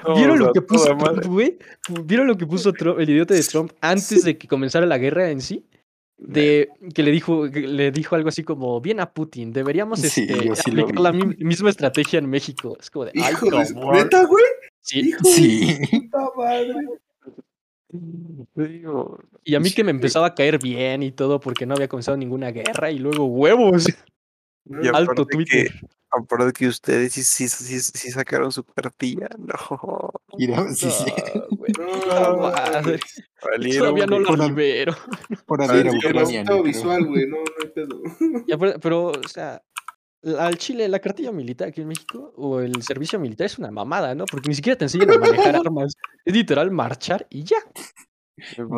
No, 0.07 0.15
¿Vieron 0.15 0.39
lo 0.39 0.53
que 0.53 0.63
puso 0.63 0.97
Trump, 0.97 1.25
güey? 1.27 1.59
¿Vieron 2.05 2.27
lo 2.27 2.37
que 2.37 2.47
puso 2.47 2.73
Trump, 2.73 2.99
el 3.01 3.11
idiota 3.11 3.35
de 3.35 3.43
Trump 3.43 3.73
antes 3.81 4.25
de 4.25 4.39
que 4.39 4.49
comenzara 4.49 4.87
la 4.87 4.99
guerra 4.99 5.31
en 5.31 5.41
sí? 5.41 5.67
De 6.17 6.69
que 6.95 7.03
le 7.05 7.11
dijo, 7.13 7.49
que 7.51 7.61
le 7.61 7.93
dijo 7.93 8.17
algo 8.17 8.29
así 8.31 8.43
como, 8.43 8.81
bien 8.81 8.99
a 9.01 9.13
Putin, 9.13 9.53
deberíamos 9.53 10.01
Sí, 10.01 10.23
este, 10.29 10.55
sí 10.57 10.71
aplicar 10.71 10.99
la 11.01 11.13
mi- 11.13 11.37
misma 11.39 11.71
estrategia 11.71 12.19
en 12.19 12.29
México. 12.29 12.77
Es 12.81 12.91
como 12.91 13.05
de, 13.05 13.13
ay, 13.23 13.33
Hijo 13.33 13.47
de 13.51 13.67
su- 13.67 13.75
cabrón". 13.75 13.93
¿Neta, 13.95 14.25
güey? 14.25 14.45
Sí. 14.89 15.01
Hijo 15.11 15.19
Sí. 15.25 15.75
de 15.75 15.87
puta 16.01 16.29
madre. 16.37 16.75
Digo, 18.55 19.19
Y 19.45 19.55
a 19.55 19.61
mí 19.61 19.71
que 19.71 19.83
me 19.85 19.91
empezaba 19.91 20.27
a 20.29 20.35
caer 20.35 20.59
bien 20.59 21.03
y 21.03 21.13
todo 21.13 21.41
porque 21.41 21.65
no 21.67 21.75
había 21.75 21.89
comenzado 21.89 22.17
ninguna 22.17 22.51
guerra 22.51 22.91
y 22.91 22.99
luego 22.99 23.25
huevos. 23.27 23.89
y 23.89 23.93
Alto 24.95 25.25
Twitter. 25.27 25.71
Que, 25.73 25.87
aparte 26.11 26.53
que 26.53 26.67
ustedes 26.69 27.13
sí, 27.13 27.23
sí, 27.23 27.49
sí, 27.49 27.81
sí 27.81 28.11
sacaron 28.11 28.53
su 28.53 28.65
cartilla, 28.65 29.29
no. 29.39 30.11
Mira, 30.39 30.69
sí, 30.75 30.91
sí. 30.91 31.13
No, 32.09 32.37
madre. 32.39 32.99
Valieron, 33.43 33.95
Todavía 33.95 34.07
no 34.07 34.25
Por- 34.27 34.39
libero. 34.49 34.95
Por 35.47 35.63
haber 35.63 35.89
a 35.89 35.91
sí, 35.93 35.97
Ucrania, 35.99 36.21
Demasiado 36.21 36.57
yo 36.57 36.63
creo. 36.63 36.63
visual, 36.65 37.07
güey. 37.07 37.27
No, 37.27 37.37
no 37.37 37.43
hay 37.63 37.69
pedo. 37.71 38.03
Aparte- 38.55 38.79
pero, 38.81 39.07
o 39.13 39.29
sea, 39.29 39.63
al 40.39 40.59
Chile, 40.59 40.89
la 40.89 40.99
cartilla 40.99 41.33
militar 41.33 41.69
aquí 41.69 41.81
en 41.81 41.89
México 41.89 42.33
o 42.37 42.61
el 42.61 42.83
servicio 42.83 43.19
militar 43.19 43.47
es 43.47 43.59
una 43.59 43.71
mamada, 43.71 44.15
¿no? 44.15 44.25
Porque 44.27 44.49
ni 44.49 44.55
siquiera 44.55 44.77
te 44.77 44.87
enseñan 44.87 45.13
a 45.13 45.19
manejar 45.19 45.57
armas. 45.67 45.95
Es 46.25 46.35
literal 46.35 46.71
marchar 46.71 47.27
y 47.31 47.45
ya. 47.45 47.59
Hecho, 48.37 48.69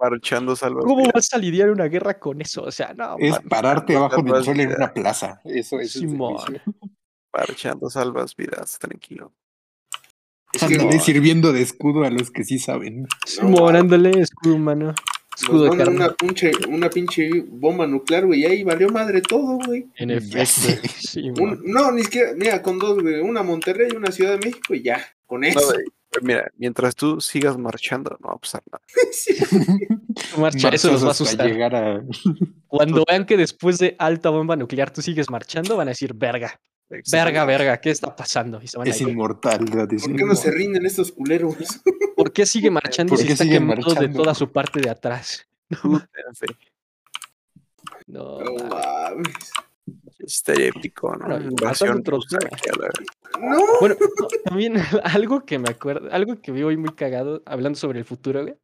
Marchando 0.00 0.56
salvas. 0.56 0.84
¿Cómo 0.86 1.10
vas 1.12 1.32
a 1.34 1.38
lidiar 1.38 1.70
una 1.70 1.84
guerra 1.84 2.18
con 2.18 2.40
eso? 2.40 2.62
O 2.62 2.70
sea, 2.70 2.94
no. 2.94 3.16
es 3.18 3.38
pararte 3.40 3.96
abajo 3.96 4.22
del 4.22 4.42
sol 4.42 4.58
en 4.58 4.72
una 4.72 4.92
plaza. 4.94 5.42
Eso, 5.44 5.78
eso 5.78 5.80
es 5.80 5.92
Simón. 5.92 6.38
servicio. 6.38 6.72
Marchando 7.32 7.90
salvas 7.90 8.34
vidas, 8.34 8.78
tranquilo. 8.78 9.34
Es 10.52 10.62
Ándale, 10.62 10.98
sirviendo 11.00 11.52
de 11.52 11.62
escudo 11.62 12.04
a 12.04 12.10
los 12.10 12.30
que 12.30 12.44
sí 12.44 12.58
saben. 12.58 13.06
Simón, 13.26 13.76
ándale, 13.76 14.10
escudo 14.20 14.54
humano. 14.54 14.94
Escudo 15.36 15.54
nos 15.54 15.62
de 15.64 15.68
mandan 15.70 15.86
carne. 15.86 16.04
una, 16.04 16.14
pinche, 16.16 16.50
una 16.68 16.90
pinche 16.90 17.30
bomba 17.48 17.86
nuclear, 17.86 18.26
güey. 18.26 18.40
y 18.40 18.44
Ahí 18.46 18.62
valió 18.64 18.88
madre 18.90 19.20
todo, 19.22 19.58
güey. 19.64 19.86
En 19.96 20.10
efecto. 20.10 20.68
Un- 21.42 21.60
no, 21.64 21.92
ni 21.92 22.02
siquiera. 22.04 22.32
Mira, 22.36 22.62
con 22.62 22.78
dos, 22.78 23.00
güey. 23.00 23.20
Una 23.20 23.42
Monterrey 23.42 23.88
y 23.92 23.96
una 23.96 24.10
Ciudad 24.12 24.32
de 24.38 24.46
México 24.46 24.74
y 24.74 24.82
ya. 24.82 25.00
Con 25.26 25.44
eso. 25.44 25.60
mira, 26.22 26.50
mientras 26.58 26.94
tú 26.96 27.20
sigas 27.20 27.56
marchando, 27.56 28.16
no 28.20 28.28
va 28.28 28.34
a 28.34 28.38
pasar 28.38 28.62
nada. 28.70 28.82
Sí. 29.12 29.34
Marcha, 30.38 30.68
eso 30.70 30.90
los 30.92 31.02
va 31.04 31.08
a 31.08 31.10
asustar. 31.12 31.46
llegar 31.48 31.74
a... 31.74 32.02
Cuando 32.68 33.04
vean 33.08 33.24
que 33.26 33.36
después 33.36 33.78
de 33.78 33.96
alta 33.98 34.30
bomba 34.30 34.56
nuclear 34.56 34.92
tú 34.92 35.02
sigues 35.02 35.30
marchando, 35.30 35.76
van 35.76 35.88
a 35.88 35.92
decir, 35.92 36.14
verga, 36.14 36.60
verga, 37.10 37.44
verga, 37.44 37.80
¿qué 37.80 37.90
está 37.90 38.14
pasando? 38.14 38.60
Y 38.62 38.68
se 38.68 38.78
van 38.78 38.86
a 38.86 38.90
Es 38.90 39.00
inmortal. 39.00 39.64
¿Por 39.66 40.16
qué 40.16 40.24
no 40.24 40.34
se 40.34 40.50
rinden 40.50 40.86
estos 40.86 41.12
culeros? 41.12 41.54
¿Por 42.16 42.32
qué 42.32 42.44
sigue 42.46 42.70
marchando 42.70 43.14
¿Por 43.14 43.18
si 43.18 43.32
está 43.32 43.44
quemado 43.44 43.80
de 43.80 43.94
marchando? 43.94 44.22
toda 44.22 44.34
su 44.34 44.50
parte 44.50 44.80
de 44.80 44.90
atrás? 44.90 45.46
No, 48.06 48.40
No 48.40 48.54
mames. 48.68 49.52
Estaría 50.18 50.66
épico, 50.66 51.14
¿no? 51.16 51.26
Bueno, 51.26 51.50
Invasión 51.50 52.02
No. 52.04 53.58
Bueno, 53.80 53.96
no, 54.00 54.26
también 54.44 54.74
algo 55.04 55.44
que 55.44 55.58
me 55.58 55.70
acuerdo, 55.70 56.08
algo 56.12 56.40
que 56.40 56.52
vi 56.52 56.62
hoy 56.62 56.76
muy 56.76 56.90
cagado 56.90 57.42
hablando 57.46 57.78
sobre 57.78 58.00
el 58.00 58.04
futuro, 58.04 58.42
güey. 58.42 58.54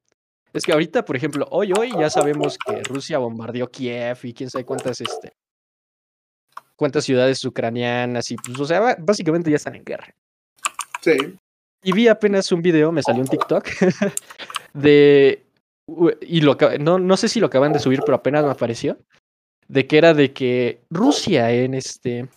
Es 0.52 0.64
que 0.64 0.72
ahorita, 0.72 1.04
por 1.04 1.16
ejemplo, 1.16 1.46
hoy, 1.50 1.72
hoy 1.78 1.92
ya 1.98 2.10
sabemos 2.10 2.58
que 2.58 2.82
Rusia 2.82 3.18
bombardeó 3.18 3.70
Kiev 3.70 4.18
y 4.22 4.32
quién 4.32 4.50
sabe 4.50 4.64
cuántas, 4.64 5.00
este, 5.00 5.34
cuántas 6.76 7.04
ciudades 7.04 7.44
ucranianas 7.44 8.30
y 8.30 8.36
pues, 8.36 8.58
o 8.60 8.64
sea, 8.64 8.96
básicamente 8.98 9.50
ya 9.50 9.56
están 9.56 9.74
en 9.74 9.84
guerra. 9.84 10.14
Sí. 11.00 11.16
Y 11.82 11.92
vi 11.92 12.08
apenas 12.08 12.50
un 12.52 12.62
video, 12.62 12.92
me 12.92 13.02
salió 13.02 13.22
un 13.22 13.28
TikTok 13.28 13.66
de 14.74 15.42
y 16.20 16.40
lo 16.40 16.56
no, 16.80 16.98
no 16.98 17.16
sé 17.16 17.28
si 17.28 17.38
lo 17.38 17.46
acaban 17.46 17.72
de 17.72 17.78
subir, 17.78 18.00
pero 18.04 18.16
apenas 18.16 18.44
me 18.44 18.50
apareció 18.50 18.98
de 19.68 19.86
que 19.86 19.98
era 19.98 20.14
de 20.14 20.32
que 20.32 20.80
Rusia 20.90 21.50
en 21.52 21.74
este 21.74 22.28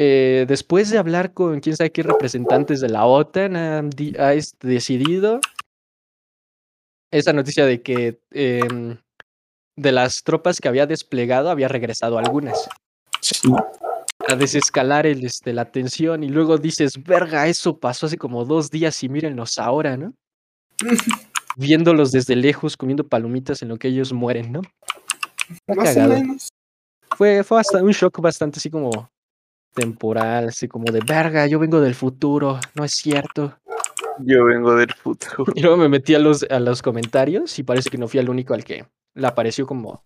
eh, 0.00 0.46
después 0.48 0.88
de 0.90 0.96
hablar 0.98 1.34
con 1.34 1.60
quién 1.60 1.76
sabe 1.76 1.92
qué 1.92 2.02
representantes 2.02 2.80
de 2.80 2.88
la 2.88 3.04
OTAN 3.04 3.56
ha, 3.56 3.82
di- 3.82 4.16
ha, 4.18 4.32
decidido 4.62 5.40
esa 7.12 7.32
noticia 7.34 7.66
de 7.66 7.82
que 7.82 8.18
em, 8.30 8.96
de 9.76 9.92
las 9.92 10.22
tropas 10.22 10.60
que 10.60 10.68
había 10.68 10.86
desplegado 10.86 11.50
había 11.50 11.68
regresado 11.68 12.18
algunas 12.18 12.68
a 14.28 14.36
desescalar 14.36 15.06
el, 15.06 15.24
este, 15.24 15.52
la 15.52 15.70
tensión 15.70 16.22
y 16.22 16.28
luego 16.28 16.58
dices, 16.58 17.02
verga, 17.02 17.46
eso 17.48 17.78
pasó 17.78 18.06
hace 18.06 18.16
como 18.16 18.44
dos 18.44 18.70
días 18.70 19.02
y 19.02 19.08
mírenlos 19.08 19.58
ahora, 19.58 19.96
¿no? 19.96 20.14
Viéndolos 21.56 22.12
desde 22.12 22.36
lejos, 22.36 22.76
comiendo 22.76 23.06
palomitas 23.06 23.62
en 23.62 23.68
lo 23.68 23.76
que 23.76 23.88
ellos 23.88 24.12
mueren, 24.12 24.52
¿no? 24.52 24.62
Más 25.66 25.96
o 25.96 26.08
menos. 26.08 26.48
Fue, 27.16 27.42
fue 27.42 27.60
hasta 27.60 27.82
un 27.82 27.90
shock 27.90 28.20
bastante 28.20 28.58
así 28.58 28.70
como 28.70 29.10
temporal, 29.74 30.48
así 30.48 30.68
como 30.68 30.90
de 30.92 31.00
verga, 31.00 31.46
yo 31.46 31.58
vengo 31.58 31.80
del 31.80 31.94
futuro, 31.94 32.60
no 32.74 32.84
es 32.84 32.92
cierto. 32.92 33.58
Yo 34.20 34.44
vengo 34.44 34.74
del 34.74 34.92
futuro. 34.92 35.44
Y 35.54 35.62
luego 35.62 35.76
me 35.76 35.88
metí 35.88 36.14
a 36.14 36.18
los, 36.18 36.44
a 36.48 36.60
los 36.60 36.82
comentarios 36.82 37.58
y 37.58 37.62
parece 37.62 37.90
que 37.90 37.98
no 37.98 38.06
fui 38.06 38.20
el 38.20 38.30
único 38.30 38.54
al 38.54 38.64
que 38.64 38.86
le 39.14 39.26
apareció 39.26 39.66
como 39.66 40.02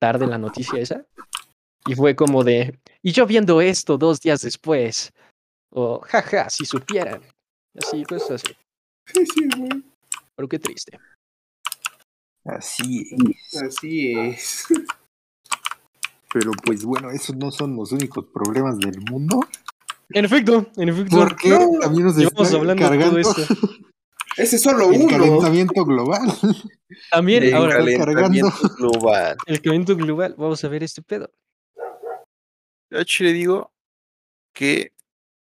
tarde 0.00 0.26
la 0.26 0.38
noticia 0.38 0.78
esa. 0.78 1.04
Y 1.86 1.94
fue 1.94 2.14
como 2.14 2.44
de, 2.44 2.78
y 3.02 3.12
yo 3.12 3.26
viendo 3.26 3.60
esto 3.60 3.96
dos 3.96 4.20
días 4.20 4.42
después. 4.42 5.12
O, 5.72 6.00
jaja, 6.00 6.50
si 6.50 6.64
supieran. 6.64 7.22
Así, 7.76 8.02
cosas 8.04 8.42
así. 8.42 8.54
Sí, 9.06 9.24
sí, 9.26 9.48
güey. 9.56 9.84
Pero 10.36 10.48
qué 10.48 10.58
triste. 10.58 10.98
Así 12.44 13.06
es. 13.12 13.62
Así 13.62 14.12
es. 14.12 14.66
Pero 16.32 16.52
pues 16.64 16.84
bueno, 16.84 17.10
esos 17.10 17.36
no 17.36 17.50
son 17.50 17.76
los 17.76 17.92
únicos 17.92 18.26
problemas 18.32 18.78
del 18.78 19.00
mundo. 19.10 19.40
En 20.10 20.24
efecto, 20.24 20.70
en 20.76 20.88
efecto. 20.88 21.16
Porque 21.16 21.50
No, 21.50 21.78
también 21.80 22.04
nos 22.06 22.16
hablando 22.16 22.44
de 22.44 22.50
todo 22.50 22.76
cargando 22.76 23.18
esto. 23.18 23.42
Ese 24.36 24.56
es 24.56 24.62
solo 24.62 24.90
el 24.90 25.00
uno. 25.02 25.08
calentamiento 25.08 25.84
global. 25.84 26.20
También, 27.10 27.42
El 27.44 27.54
ahora, 27.54 27.74
calentamiento 27.76 28.50
global. 28.78 29.36
el 29.46 29.60
calentamiento 29.60 29.96
global. 29.96 30.34
Vamos 30.38 30.62
a 30.64 30.68
ver 30.68 30.82
este 30.82 31.02
pedo. 31.02 31.30
Yo 32.90 33.04
Chile 33.04 33.32
digo 33.32 33.72
que 34.52 34.92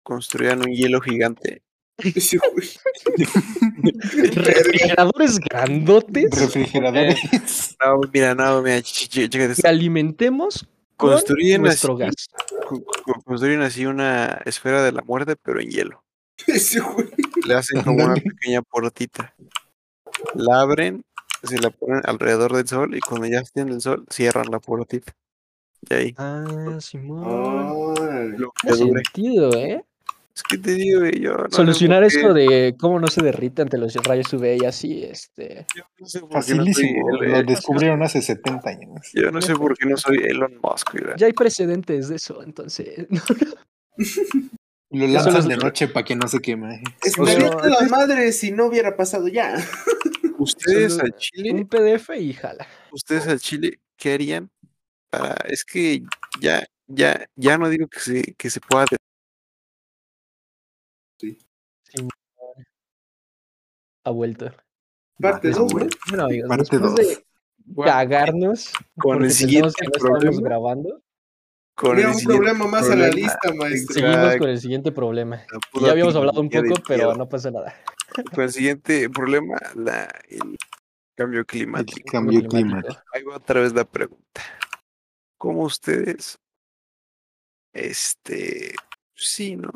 construyan 0.03 0.61
un 0.61 0.68
hielo 0.74 1.01
gigante. 1.01 1.62
Refrigeradores 4.35 5.38
grandotes. 5.40 6.31
Refrigeradores. 6.38 7.77
No, 7.85 8.01
mira, 8.12 8.35
no, 8.35 8.62
mira, 8.62 8.79
ch- 8.79 9.09
ch- 9.09 9.29
chécate 9.29 9.61
que 9.61 9.68
alimentemos 9.68 10.66
con 10.96 11.11
nuestro 11.11 11.37
así, 11.37 11.96
gas. 11.98 12.27
co- 12.66 12.85
co- 12.85 13.22
construyen 13.24 13.62
así 13.62 13.87
una 13.87 14.40
esfera 14.44 14.83
de 14.83 14.92
la 14.92 15.03
muerte, 15.03 15.37
pero 15.37 15.61
en 15.61 15.70
hielo. 15.70 16.05
Ese 16.46 16.81
güey. 16.81 17.09
Le 17.46 17.55
hacen 17.55 17.83
como 17.83 18.05
una 18.05 18.14
pequeña 18.14 18.62
puertita. 18.62 19.35
La 20.35 20.61
abren, 20.61 21.03
se 21.42 21.59
la 21.61 21.70
ponen 21.70 22.01
alrededor 22.05 22.55
del 22.57 22.66
sol 22.66 22.94
y 22.96 23.01
cuando 23.01 23.27
ya 23.27 23.40
estén 23.40 23.68
en 23.68 23.74
el 23.74 23.81
sol, 23.81 24.05
cierran 24.11 24.46
la 24.51 24.59
puertita. 24.61 25.12
Y 25.88 25.94
ahí, 25.94 26.14
Ah, 26.18 26.79
Simón. 26.81 27.24
Órale. 27.27 28.37
lo 28.38 28.53
que 28.62 28.74
sentido, 28.74 29.53
¿eh? 29.57 29.85
Es 30.35 30.42
que 30.44 30.57
te 30.59 30.72
digo, 30.74 31.01
güey, 31.01 31.20
yo 31.20 31.35
no 31.37 31.51
Solucionar 31.51 32.05
esto 32.05 32.33
de 32.33 32.77
cómo 32.79 33.01
no 33.01 33.09
se 33.09 33.22
derrite 33.24 33.62
ante 33.62 33.77
los 33.77 33.92
rayos 33.96 34.33
UV 34.33 34.59
y 34.62 34.64
así, 34.66 35.03
este. 35.03 35.66
yo 35.77 35.83
no 35.98 36.07
sé 36.07 36.20
por 36.20 36.29
qué 36.31 36.35
no 36.37 36.40
soy 36.44 36.57
Facilísimo. 36.59 37.11
Lo 37.11 37.37
el- 37.37 37.46
descubrieron 37.46 38.03
hace 38.05 38.22
70 38.22 38.70
años. 38.70 39.01
Yo 39.14 39.33
no 39.33 39.42
sé 39.42 39.55
por 39.57 39.77
qué 39.77 39.87
no 39.87 39.96
soy 39.96 40.18
Elon 40.18 40.59
Musk. 40.62 40.94
Ya 41.16 41.27
hay 41.27 41.33
precedentes 41.33 42.09
de 42.09 42.16
eso, 42.16 42.40
entonces. 42.42 43.07
Lo 44.90 45.07
los- 45.07 45.48
de 45.48 45.57
noche 45.57 45.88
para 45.88 46.05
que 46.05 46.16
no 46.16 46.27
se 46.29 46.40
queme. 46.40 46.83
Estaría 47.03 47.51
sea, 47.51 47.61
de 47.62 47.70
la 47.70 47.83
madre 47.88 48.33
si 48.33 48.51
no 48.53 48.66
hubiera 48.66 48.96
pasado 48.96 49.29
ya. 49.29 49.55
Ustedes 50.38 50.98
al 50.98 51.14
Chile, 51.16 51.53
Un 51.53 51.66
PDF 51.68 52.11
y 52.16 52.33
jala. 52.33 52.66
ustedes 52.92 53.27
al 53.27 53.40
Chile, 53.40 53.81
¿qué 53.96 54.14
harían? 54.14 54.51
para 55.11 55.35
es 55.48 55.64
que 55.64 56.03
ya, 56.40 56.64
ya, 56.87 57.27
ya 57.35 57.57
no 57.59 57.68
digo 57.70 57.88
que 57.88 57.98
se, 58.01 58.35
que 58.35 58.51
se 58.51 58.61
pueda 58.61 58.85
de- 58.90 58.98
Ha 64.05 64.11
vuelto. 64.11 64.53
Parte 65.20 65.48
Vale, 65.48 65.61
2, 65.61 65.72
güey. 65.72 65.85
¿no? 65.87 65.90
Bueno, 66.09 66.24
amigos, 66.24 66.48
Parte 66.48 66.79
después 66.79 66.83
2. 66.83 66.94
de 67.77 67.85
cagarnos 67.85 68.72
con 68.96 69.24
el 69.24 69.31
siguiente 69.33 69.72
que 69.90 70.09
no 70.09 70.40
grabando, 70.40 71.03
con 71.78 71.94
Mira, 71.94 72.10
el 72.10 72.16
un 72.16 72.24
problema 72.24 72.66
más 72.66 72.90
a 72.90 72.96
la 72.96 73.08
lista, 73.08 73.54
maestro. 73.54 73.94
seguimos 73.94 74.36
con 74.36 74.48
el 74.48 74.60
siguiente 74.60 74.90
problema. 74.90 75.46
Ya 75.80 75.92
habíamos 75.92 76.16
hablado 76.16 76.40
un 76.40 76.50
poco, 76.50 76.74
pero 76.88 77.14
no 77.14 77.28
pasa 77.28 77.52
nada. 77.52 77.72
Con 78.34 78.42
el 78.42 78.50
siguiente 78.50 79.08
problema, 79.08 79.56
la, 79.76 80.08
el 80.28 80.58
cambio 81.14 81.40
El 81.40 81.46
climático. 81.46 82.10
cambio 82.10 82.42
climático. 82.48 83.00
Ahí 83.12 83.22
va 83.22 83.36
otra 83.36 83.60
vez 83.60 83.72
la 83.74 83.84
pregunta. 83.84 84.42
¿Cómo 85.36 85.62
ustedes, 85.62 86.40
este, 87.72 88.74
sí, 89.14 89.54
¿no? 89.54 89.70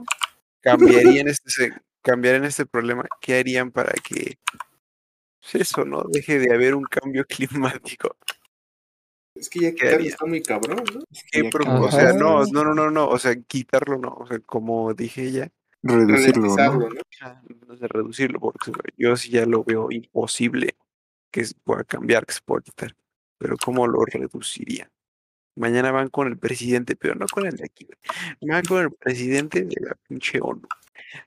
Cambiarían 0.61 1.29
este, 1.29 1.73
cambiarían 2.03 2.47
este 2.47 2.67
problema? 2.67 3.05
¿Qué 3.21 3.39
harían 3.39 3.71
para 3.71 3.93
que 3.93 4.39
pues 5.41 5.55
eso, 5.55 5.85
no? 5.85 6.03
Deje 6.11 6.41
de 6.41 6.53
haber 6.53 6.75
un 6.75 6.83
cambio 6.83 7.25
climático. 7.29 8.17
Es 9.43 9.49
que 9.51 9.59
ya 9.61 9.71
¿Qué 9.71 9.75
quitarlo 9.77 10.07
está 10.07 10.25
muy 10.27 10.41
cabrón, 10.43 10.85
¿no? 10.95 11.01
¿Qué 11.33 11.43
Ya 11.43 11.51
pro- 11.51 11.65
cambió. 11.65 11.89
o 11.89 11.91
sea, 11.91 12.13
no, 12.13 12.45
no, 12.47 12.63
no, 12.65 12.75
no, 12.75 12.91
no, 12.93 13.09
o 13.09 13.19
sea, 13.19 13.35
quitarlo, 13.35 13.99
no, 13.99 14.11
o 14.15 14.27
sea, 14.27 14.39
como 14.41 14.95
dije 14.95 15.33
ya, 15.33 15.51
Reducirlo, 15.83 16.55
¿no? 16.57 16.89
¿no? 16.89 17.77
reducirlo, 17.89 18.39
porque 18.39 18.71
yo 18.97 19.17
sí 19.17 19.31
ya 19.31 19.45
lo 19.47 19.65
veo 19.65 19.91
imposible 19.91 20.77
que 21.33 21.45
se 21.45 21.55
pueda 21.65 21.83
cambiar, 21.83 22.25
que 22.25 22.35
se 22.35 22.41
pueda 22.45 22.63
quitar. 22.63 22.95
Pero 23.39 23.57
¿cómo 23.65 23.89
lo 23.89 24.05
reduciría? 24.05 24.89
Mañana 25.57 25.91
van 25.91 26.09
con 26.09 26.29
el 26.29 26.39
presidente, 26.39 26.95
pero 26.95 27.17
no 27.17 27.27
con 27.27 27.47
el 27.47 27.57
de 27.57 27.65
aquí. 27.65 27.89
Van 28.43 28.65
con 28.65 28.81
el 28.81 28.93
presidente 28.93 29.63
de 29.65 29.75
la 29.81 29.97
pinche 30.09 30.39
ONU. 30.41 30.63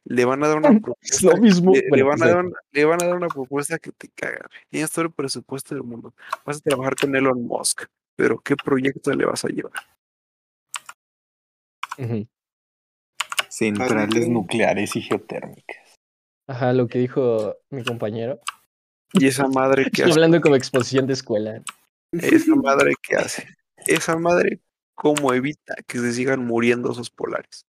Le 0.06 0.24
van 0.26 0.42
a 0.44 0.48
dar 0.48 0.58
una 0.58 0.70
Es 0.72 0.82
propuesta. 0.82 1.30
lo 1.32 1.38
mismo. 1.42 1.74
Le, 1.74 2.04
van 2.04 2.24
a 2.24 2.28
dar 2.28 2.46
una, 2.46 2.56
le 2.72 2.86
van 2.86 3.04
a 3.04 3.08
dar 3.08 3.16
una 3.18 3.28
propuesta 3.28 3.78
que 3.78 3.92
te 3.92 4.08
caga. 4.16 4.50
Tienes 4.70 4.90
todo 4.92 5.04
el 5.06 5.12
presupuesto 5.12 5.76
del 5.76 5.84
mundo. 5.84 6.14
Vas 6.46 6.58
a 6.58 6.62
trabajar 6.62 6.96
con 6.96 7.14
Elon 7.16 7.46
Musk, 7.46 7.84
pero 8.16 8.40
¿qué 8.40 8.56
proyecto 8.56 9.14
le 9.14 9.26
vas 9.26 9.46
a 9.46 9.50
llevar? 9.50 9.74
Centrales 13.50 14.28
nucleares 14.28 14.96
y 14.96 15.02
geotérmicas. 15.02 15.96
Ajá, 16.48 16.74
lo 16.74 16.88
que 16.88 17.00
dijo 17.00 17.56
mi 17.70 17.84
compañero. 17.84 18.40
Y 19.14 19.28
esa 19.28 19.48
madre 19.48 19.84
que 19.84 19.90
Estoy 20.02 20.04
hace. 20.04 20.12
hablando 20.14 20.42
como 20.42 20.56
exposición 20.56 21.08
de 21.08 21.14
escuela. 21.14 21.62
Esa 22.12 22.56
madre 22.56 22.94
que 23.02 23.16
hace. 23.16 23.48
Esa 23.88 24.18
madre, 24.18 24.62
¿cómo 24.94 25.34
evita 25.34 25.76
que 25.88 26.00
se 26.00 26.14
sigan 26.14 26.46
muriendo 26.46 26.92
esos 26.92 27.10
polares? 27.10 27.66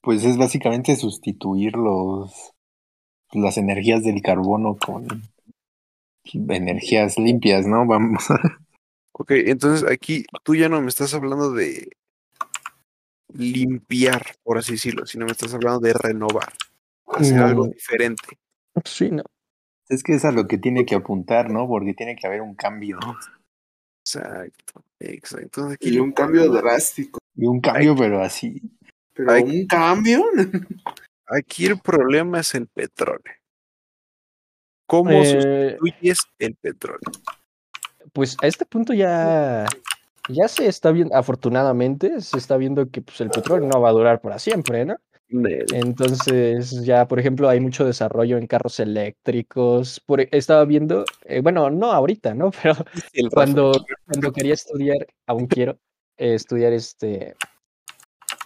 Pues 0.00 0.24
es 0.24 0.36
básicamente 0.36 0.94
sustituir 0.96 1.74
los 1.76 2.52
las 3.32 3.58
energías 3.58 4.04
del 4.04 4.22
carbono 4.22 4.76
con 4.76 5.06
energías 6.34 7.18
limpias, 7.18 7.66
¿no? 7.66 7.86
Vamos 7.86 8.30
a 8.30 8.38
Ok, 9.18 9.30
entonces 9.30 9.88
aquí 9.90 10.26
tú 10.42 10.54
ya 10.54 10.68
no 10.68 10.80
me 10.82 10.88
estás 10.88 11.14
hablando 11.14 11.52
de 11.52 11.90
limpiar, 13.32 14.34
por 14.42 14.58
así 14.58 14.72
decirlo, 14.72 15.06
sino 15.06 15.24
me 15.26 15.32
estás 15.32 15.52
hablando 15.54 15.80
de 15.80 15.92
renovar, 15.94 16.52
hacer 17.06 17.38
algo 17.38 17.66
Mm. 17.66 17.70
diferente. 17.70 18.38
Sí, 18.84 19.10
no. 19.10 19.22
Es 19.88 20.02
que 20.02 20.14
es 20.14 20.24
a 20.24 20.32
lo 20.32 20.46
que 20.46 20.58
tiene 20.58 20.84
que 20.84 20.94
apuntar, 20.96 21.50
¿no? 21.50 21.66
Porque 21.66 21.94
tiene 21.94 22.16
que 22.16 22.26
haber 22.26 22.42
un 22.42 22.54
cambio. 22.54 22.98
Exacto, 24.04 24.82
exacto. 25.00 25.42
Entonces 25.42 25.74
aquí 25.76 25.88
Y 25.94 25.98
un 25.98 26.12
cambio 26.12 26.50
drástico. 26.50 27.18
Y 27.34 27.46
un 27.46 27.60
cambio, 27.60 27.96
pero 27.96 28.22
así. 28.22 28.60
Pero 29.14 29.32
Ay. 29.32 29.42
un 29.60 29.66
cambio. 29.66 30.24
Aquí 31.28 31.66
el 31.66 31.80
problema 31.80 32.38
es 32.40 32.54
el 32.54 32.68
petróleo. 32.68 33.34
¿Cómo 34.86 35.10
Eh, 35.10 35.76
sustituyes 35.78 36.18
el 36.38 36.54
petróleo? 36.54 37.00
pues 38.12 38.36
a 38.40 38.46
este 38.46 38.64
punto 38.64 38.94
ya, 38.94 39.66
ya 40.28 40.48
se 40.48 40.66
está 40.66 40.90
viendo, 40.90 41.14
afortunadamente, 41.14 42.20
se 42.20 42.38
está 42.38 42.56
viendo 42.56 42.88
que 42.90 43.02
pues, 43.02 43.20
el 43.20 43.30
petróleo 43.30 43.68
no 43.68 43.80
va 43.80 43.90
a 43.90 43.92
durar 43.92 44.20
para 44.20 44.38
siempre, 44.38 44.84
¿no? 44.84 44.96
Entonces, 45.28 46.84
ya, 46.84 47.08
por 47.08 47.18
ejemplo, 47.18 47.48
hay 47.48 47.58
mucho 47.60 47.84
desarrollo 47.84 48.38
en 48.38 48.46
carros 48.46 48.78
eléctricos. 48.78 50.00
Por, 50.00 50.20
e- 50.20 50.28
estaba 50.30 50.64
viendo, 50.64 51.04
eh, 51.24 51.40
bueno, 51.40 51.68
no 51.68 51.90
ahorita, 51.92 52.32
¿no? 52.34 52.50
Pero 52.62 52.76
el 53.12 53.28
cuando, 53.30 53.72
cuando 54.06 54.32
quería 54.32 54.54
estudiar, 54.54 55.06
aún 55.26 55.46
quiero 55.46 55.72
eh, 56.16 56.34
estudiar 56.34 56.72
este 56.72 57.34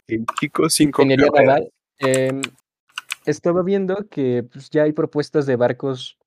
el 0.08 0.24
chico 0.40 0.64
ingeniería 0.80 1.28
carreras. 1.28 1.60
naval, 1.60 1.72
em, 1.98 2.42
estaba 3.26 3.62
viendo 3.62 4.08
que 4.08 4.42
pues, 4.50 4.70
ya 4.70 4.84
hay 4.84 4.92
propuestas 4.92 5.46
de 5.46 5.56
barcos 5.56 6.18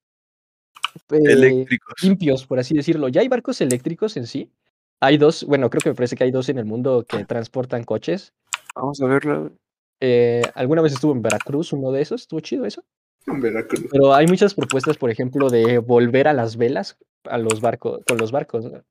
eh, 1.12 1.20
eléctricos. 1.26 1.94
limpios, 2.02 2.46
por 2.46 2.60
así 2.60 2.74
decirlo. 2.76 3.08
Ya 3.08 3.22
hay 3.22 3.28
barcos 3.28 3.62
eléctricos 3.62 4.18
en 4.18 4.28
sí. 4.28 4.52
Hay 5.00 5.18
dos, 5.18 5.44
bueno, 5.44 5.70
creo 5.70 5.82
que 5.82 5.90
me 5.90 5.96
parece 5.96 6.16
que 6.16 6.24
hay 6.24 6.32
dos 6.32 6.50
en 6.50 6.58
el 6.58 6.66
mundo 6.66 7.06
que 7.08 7.26
transportan 7.26 7.84
coches. 7.84 8.34
Vamos 8.76 9.02
a 9.02 9.06
verlo. 9.06 9.52
Eh, 10.00 10.42
alguna 10.56 10.82
vez 10.82 10.94
estuvo 10.94 11.12
en 11.12 11.22
Veracruz 11.22 11.74
uno 11.74 11.92
de 11.92 12.02
esos, 12.02 12.22
estuvo 12.22 12.40
chido 12.40 12.66
eso. 12.66 12.84
En 13.28 13.42
Veracruz. 13.42 13.86
Pero 13.92 14.14
hay 14.14 14.28
muchas 14.28 14.54
propuestas, 14.54 14.98
por 14.98 15.10
ejemplo, 15.10 15.50
de 15.50 15.78
volver 15.80 16.28
a 16.28 16.34
las 16.34 16.58
velas 16.58 16.98
a 17.26 17.38
los 17.38 17.62
barcos, 17.62 18.02
con 18.08 18.18
los 18.18 18.32
barcos. 18.32 18.66
¿no? 18.66 18.84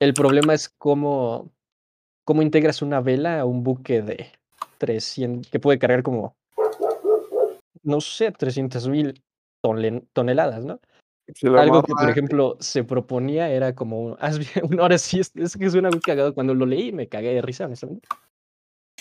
El 0.00 0.14
problema 0.14 0.54
es 0.54 0.68
cómo, 0.68 1.50
cómo 2.24 2.42
integras 2.42 2.82
una 2.82 3.00
vela 3.00 3.40
a 3.40 3.44
un 3.44 3.62
buque 3.62 4.02
de 4.02 4.26
300, 4.78 5.50
que 5.50 5.60
puede 5.60 5.78
cargar 5.78 6.02
como, 6.02 6.36
no 7.82 8.00
sé, 8.00 8.32
300 8.32 8.88
mil 8.88 9.22
toneladas, 10.12 10.64
¿no? 10.64 10.80
Se 11.32 11.48
lo 11.48 11.58
Algo 11.58 11.82
que, 11.82 11.92
por 11.92 12.10
ejemplo, 12.10 12.56
se 12.60 12.84
proponía 12.84 13.48
era 13.50 13.74
como, 13.74 14.16
haz 14.20 14.38
bien, 14.38 14.66
una 14.70 14.84
hora 14.84 14.98
sí, 14.98 15.20
es, 15.20 15.32
es 15.34 15.56
que 15.56 15.70
suena 15.70 15.90
muy 15.90 16.00
cagado. 16.00 16.34
Cuando 16.34 16.54
lo 16.54 16.66
leí 16.66 16.92
me 16.92 17.08
cagué 17.08 17.34
de 17.34 17.42
risa, 17.42 17.64
honestamente. 17.64 18.08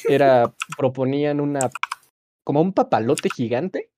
Era, 0.07 0.53
proponían 0.77 1.39
una, 1.39 1.69
como 2.43 2.61
un 2.61 2.73
papalote 2.73 3.29
gigante. 3.29 3.89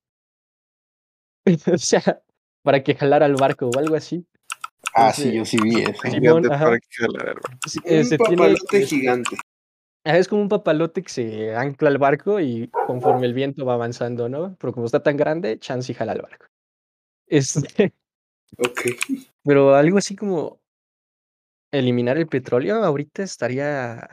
o 1.74 1.78
sea, 1.78 2.22
para 2.64 2.84
que 2.84 2.96
jalara 2.96 3.26
al 3.26 3.36
barco 3.36 3.70
o 3.70 3.80
algo 3.80 3.96
así. 3.96 4.26
Ah, 4.94 5.12
sí, 5.12 5.34
yo 5.34 5.46
sí 5.46 5.58
vi 5.62 5.82
eso. 5.82 5.94
Simón, 6.04 6.44
gigante 6.44 6.54
ajá. 6.54 6.66
para 6.66 6.80
que 6.80 6.88
jalara, 6.92 7.34
güey. 7.34 7.60
Sí, 7.68 7.80
eh, 7.86 8.00
Un 8.00 8.06
se 8.06 8.18
papalote 8.18 8.86
gigante. 8.86 9.38
Es 10.04 10.28
como 10.28 10.44
un 10.44 10.50
papalote 10.50 11.02
que 11.02 11.10
se 11.10 11.56
ancla 11.56 11.90
al 11.90 11.98
barco 11.98 12.40
y 12.40 12.70
conforme 12.86 13.26
el 13.26 13.34
viento 13.34 13.66
va 13.66 13.74
avanzando, 13.74 14.30
¿no? 14.30 14.56
Pero 14.60 14.72
como 14.72 14.86
está 14.86 15.02
tan 15.02 15.18
grande, 15.18 15.58
chance 15.58 15.92
y 15.92 15.96
jala 15.96 16.12
al 16.12 16.22
barco. 16.22 16.46
Este, 17.28 17.92
Ok. 18.58 18.82
pero 19.44 19.76
algo 19.76 19.98
así 19.98 20.16
como 20.16 20.60
eliminar 21.72 22.18
el 22.18 22.28
petróleo 22.28 22.84
ahorita 22.84 23.24
estaría 23.24 24.08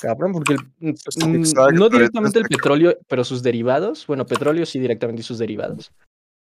cabrón, 0.00 0.32
porque 0.32 0.54
el- 0.54 0.60
mm, 0.80 0.88
Exacto, 0.90 1.72
no 1.72 1.88
directamente 1.88 2.38
el 2.38 2.44
petróleo, 2.46 2.98
pero 3.08 3.24
sus 3.24 3.42
derivados, 3.42 4.06
bueno, 4.06 4.26
petróleo 4.26 4.66
sí 4.66 4.78
directamente 4.78 5.20
y 5.22 5.24
sus 5.24 5.38
derivados. 5.38 5.92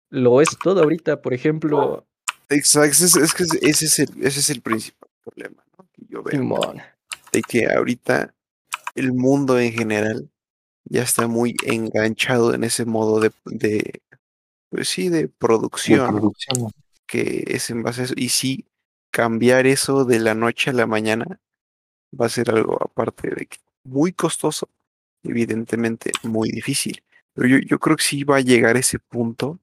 Lo 0.10 0.42
es 0.42 0.50
todo 0.62 0.82
ahorita, 0.84 1.22
por 1.22 1.34
ejemplo, 1.34 2.06
Exacto, 2.50 3.06
es, 3.06 3.16
es 3.16 3.34
que 3.34 3.44
ese 3.62 3.86
es 3.86 4.00
el, 4.00 4.10
ese 4.26 4.40
es 4.40 4.50
el 4.50 4.62
principal 4.62 5.10
problema 5.24 5.64
¿no? 5.78 5.88
que 5.94 6.02
yo 6.10 6.24
veo. 6.24 6.32
Simón. 6.40 6.82
De 7.32 7.42
que 7.44 7.68
ahorita 7.72 8.34
el 8.96 9.14
mundo 9.14 9.60
en 9.60 9.72
general 9.72 10.30
ya 10.86 11.04
está 11.04 11.28
muy 11.28 11.56
enganchado 11.64 12.54
en 12.56 12.64
ese 12.64 12.86
modo 12.86 13.20
de, 13.20 13.32
de 13.46 14.02
pues 14.70 14.90
sí, 14.90 15.10
de 15.10 15.22
De 15.22 15.28
producción 15.28 16.08
producción. 16.18 16.72
Que 17.10 17.46
es 17.50 17.72
en 17.72 17.84
base 17.84 18.04
a 18.04 18.06
eso. 18.06 18.16
Y 18.18 18.30
sí, 18.30 18.68
cambiar 19.12 19.68
eso 19.68 20.06
de 20.06 20.20
la 20.22 20.36
noche 20.36 20.72
a 20.72 20.74
la 20.76 20.88
mañana 20.88 21.42
va 22.20 22.26
a 22.28 22.30
ser 22.30 22.50
algo 22.52 22.78
aparte 22.84 23.30
de 23.30 23.46
que 23.48 23.58
muy 23.84 24.14
costoso, 24.14 24.70
evidentemente 25.24 26.12
muy 26.24 26.50
difícil. 26.52 27.04
Pero 27.34 27.48
yo, 27.50 27.58
yo 27.60 27.80
creo 27.80 27.98
que 27.98 28.04
sí 28.04 28.24
va 28.24 28.38
a 28.38 28.42
llegar 28.42 28.78
ese 28.78 29.00
punto 29.00 29.60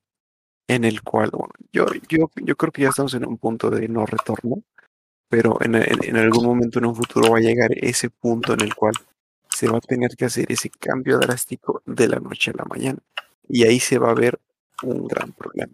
en 0.68 0.84
el 0.84 1.02
cual, 1.02 1.30
bueno, 1.32 1.52
yo, 1.72 1.86
yo, 2.08 2.30
yo 2.36 2.56
creo 2.56 2.72
que 2.72 2.82
ya 2.82 2.88
estamos 2.90 3.14
en 3.14 3.26
un 3.26 3.38
punto 3.38 3.70
de 3.70 3.88
no 3.88 4.06
retorno, 4.06 4.62
pero 5.28 5.58
en, 5.62 5.76
en- 5.76 6.04
en 6.04 6.16
algún 6.16 6.44
momento 6.46 6.78
en 6.78 6.86
un 6.86 6.96
futuro 6.96 7.32
va 7.32 7.38
a 7.38 7.42
llegar 7.42 7.70
ese 7.76 8.10
punto 8.10 8.54
en 8.54 8.62
el 8.62 8.74
cual 8.74 8.94
se 9.50 9.68
va 9.68 9.78
a 9.78 9.80
tener 9.80 10.10
que 10.16 10.26
hacer 10.26 10.52
ese 10.52 10.70
cambio 10.70 11.18
drástico 11.18 11.82
de 11.86 12.08
la 12.08 12.20
noche 12.20 12.50
a 12.52 12.58
la 12.58 12.64
mañana. 12.64 12.98
Y 13.48 13.64
ahí 13.64 13.80
se 13.80 13.98
va 13.98 14.10
a 14.10 14.14
ver 14.14 14.38
un 14.82 15.06
gran 15.08 15.32
problema. 15.32 15.72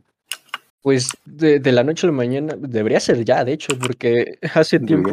Pues 0.83 1.11
de, 1.25 1.61
de 1.61 1.73
la 1.73 1.85
noche 1.85 2.07
a 2.07 2.11
la 2.11 2.17
mañana, 2.17 2.57
debería 2.59 2.99
ser 2.99 3.25
ya, 3.25 3.45
de 3.45 3.53
hecho, 3.53 3.79
porque 3.79 4.39
hace 4.55 4.81
tiempo 4.81 5.13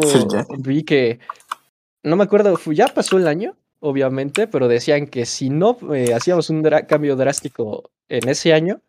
vi 0.57 0.83
que, 0.83 1.19
no 2.03 2.15
me 2.15 2.23
acuerdo, 2.23 2.59
ya 2.71 2.87
pasó 2.87 3.17
el 3.17 3.27
año, 3.27 3.55
obviamente, 3.79 4.47
pero 4.47 4.67
decían 4.67 5.07
que 5.07 5.25
si 5.25 5.49
no 5.49 5.77
eh, 5.93 6.13
hacíamos 6.13 6.49
un 6.49 6.63
cambio 6.87 7.15
drástico 7.15 7.91
en 8.07 8.27
ese 8.27 8.53
año, 8.53 8.81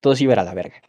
todo 0.00 0.14
se 0.14 0.24
iba 0.24 0.34
a 0.34 0.44
la 0.44 0.54
verga. 0.54 0.80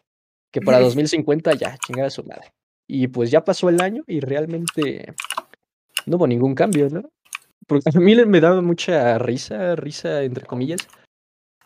Que 0.52 0.62
para 0.62 0.80
2050 0.80 1.54
ya, 1.54 1.78
chingada 1.78 2.10
su 2.10 2.24
madre. 2.24 2.54
Y 2.88 3.08
pues 3.08 3.30
ya 3.30 3.44
pasó 3.44 3.70
el 3.70 3.82
año 3.82 4.04
y 4.08 4.20
realmente 4.20 5.14
no 6.06 6.18
hubo 6.18 6.28
ningún 6.28 6.56
cambio, 6.56 6.90
¿no? 6.90 7.04
Porque 7.68 7.90
a 7.94 8.00
mí 8.00 8.16
me 8.26 8.42
daba 8.42 8.62
mucha 8.62 9.20
risa, 9.20 9.76
risa 9.76 10.24
entre 10.24 10.46
comillas, 10.46 10.88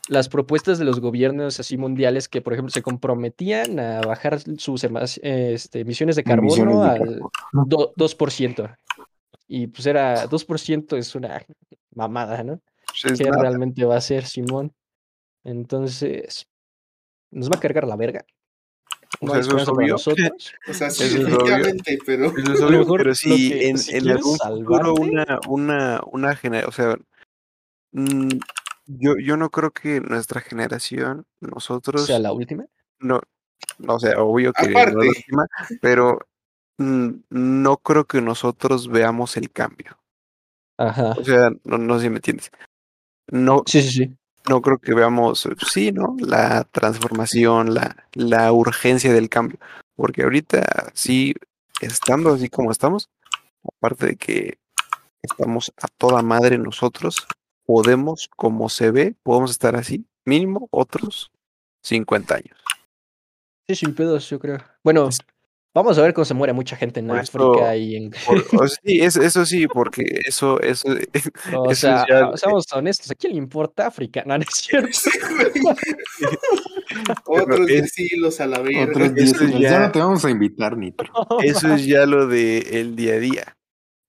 las 0.10 0.28
propuestas 0.30 0.80
de 0.80 0.86
los 0.86 1.00
gobiernos 1.00 1.60
así 1.60 1.78
mundiales 1.78 2.28
que, 2.28 2.42
por 2.42 2.54
ejemplo, 2.54 2.72
se 2.72 2.82
comprometían 2.82 3.80
a 3.80 4.02
bajar 4.02 4.39
sus 4.58 4.84
este, 4.84 5.80
emisiones 5.80 6.16
de 6.18 6.24
Emisiones 6.26 6.56
carbono 6.66 6.84
de 6.84 6.89
al 6.89 7.00
carbono. 7.00 7.32
do- 7.68 7.94
2%. 7.96 8.76
Y 9.48 9.68
pues 9.68 9.86
era 9.86 10.28
2% 10.28 10.98
es 10.98 11.16
una 11.16 11.46
mamada, 11.96 12.44
¿no? 12.44 12.60
Pues 12.88 13.13
es 13.13 13.20
¿Qué 13.20 13.30
nada, 13.30 13.42
realmente 13.44 13.86
va 13.86 13.96
a 13.98 14.02
ser 14.02 14.26
Simón? 14.26 14.74
Entonces, 15.44 16.48
nos 17.32 17.50
va 17.50 17.58
a 17.58 17.60
cargar 17.60 17.88
la 17.88 17.96
verga. 17.96 18.26
O 19.20 19.28
No 19.28 19.32
sea, 19.34 19.42
eso 19.42 19.58
es 19.58 19.68
obvio. 19.68 19.94
nosotros. 19.94 20.54
O 20.68 20.74
sea, 20.74 20.89
sí, 20.89 21.04
Eso 21.04 21.18
es 21.18 21.24
obvio. 21.26 21.38
definitivamente, 21.38 22.00
pero 22.06 22.26
Eso 22.38 22.54
es 22.54 22.62
obvio, 22.62 22.80
mejor 22.80 22.98
pero 23.00 23.13
que- 23.13 23.70
en, 23.70 23.78
si 23.78 23.96
en 23.96 24.10
algún 24.10 24.38
futuro 24.38 24.96
salvarte- 24.96 25.00
una, 25.02 25.39
una, 25.48 26.02
una 26.12 26.36
generación, 26.36 26.70
o 26.70 26.72
sea, 26.72 26.98
mm, 27.92 28.39
yo, 28.86 29.15
yo 29.17 29.38
no 29.38 29.50
creo 29.50 29.72
que 29.72 30.02
nuestra 30.02 30.41
generación, 30.41 31.26
O 31.41 31.48
nosotros, 31.48 32.06
sea, 32.06 32.19
la 32.19 32.32
última. 32.34 32.65
no, 33.00 33.22
no, 33.80 33.96
o 33.96 34.00
sea, 34.00 34.19
obvio 34.22 34.54
que 34.54 34.67
no 34.69 34.80
es 34.80 34.93
la 34.93 35.00
última, 35.00 35.48
pero 35.82 36.19
no 36.78 37.78
creo 37.78 38.06
que 38.06 38.22
nosotros 38.22 38.88
veamos 38.88 39.38
el 39.38 39.52
cambio. 39.52 39.98
Ajá. 40.78 41.12
O 41.12 41.24
sea, 41.24 41.50
no, 41.63 41.78
no 41.78 41.98
sé 41.98 42.04
si 42.06 42.10
me 42.10 42.15
entiendes. 42.17 42.52
No, 43.32 43.63
Sí, 43.65 43.82
sí, 43.84 43.89
sí. 43.91 44.17
no 44.50 44.62
creo 44.62 44.80
que 44.80 44.93
veamos, 44.93 45.46
eh, 45.46 45.56
sí, 45.72 45.91
¿no? 45.91 46.15
La 46.19 46.63
transformación, 46.65 47.74
la, 47.74 47.96
la 48.13 48.52
urgencia 48.52 49.13
del 49.13 49.30
cambio. 49.30 49.60
Porque 49.96 50.24
ahorita, 50.24 50.91
sí, 50.93 51.34
estando 51.80 52.34
así 52.34 52.50
como 52.50 52.72
estamos, 52.72 53.10
aparte 53.63 54.08
de 54.08 54.15
que 54.17 54.58
estamos 55.22 55.72
a 55.82 55.88
toda 55.88 56.22
madre 56.22 56.58
nosotros, 56.58 57.26
podemos, 57.65 58.30
como 58.36 58.69
se 58.69 58.91
ve, 58.91 59.15
podemos 59.23 59.52
estar 59.52 59.76
así, 59.76 60.06
mínimo 60.26 60.67
otros 60.71 61.32
50 61.84 62.36
años. 62.36 62.58
Sí, 63.67 63.76
sin 63.76 63.95
pedos, 63.95 64.30
yo 64.30 64.39
creo. 64.39 64.58
Bueno, 64.84 65.10
vamos 65.73 65.97
a 65.97 66.02
ver 66.02 66.13
cómo 66.13 66.26
se 66.26 66.34
muere 66.34 66.52
mucha 66.54 66.76
gente 66.76 66.99
en 66.99 67.10
África 67.12 67.76
y 67.78 67.95
en... 67.95 68.12
Por- 68.26 68.69
sí, 68.84 68.99
es- 69.02 69.15
eso 69.15 69.45
sí, 69.45 69.67
porque 69.67 70.04
eso, 70.26 70.60
eso, 70.62 70.89
O 71.58 71.71
eso 71.71 71.82
sea, 71.82 72.02
es 72.02 72.08
ya- 72.10 72.38
seamos 72.38 72.65
honestos, 72.73 73.10
¿a 73.12 73.15
quién 73.15 73.34
le 73.34 73.39
importa 73.39 73.88
África? 73.88 74.23
No, 74.26 74.38
no 74.38 74.43
es 74.43 74.49
cierto. 74.54 74.89
otros 77.26 77.60
es- 77.62 77.65
10 77.67 77.91
siglos 77.91 78.39
a 78.39 78.47
la 78.47 78.60
verga. 78.60 79.13
Ya- 79.15 79.60
Ya 79.60 79.80
no 79.80 79.91
te 79.91 79.99
vamos 79.99 80.26
a 80.26 80.30
invitar, 80.30 80.78
Nitro. 80.78 81.12
eso 81.41 81.73
es 81.73 81.86
ya 81.86 82.06
lo 82.06 82.28
de 82.28 82.60
el 82.80 82.95
día 82.95 83.13
a 83.15 83.19
día. 83.19 83.58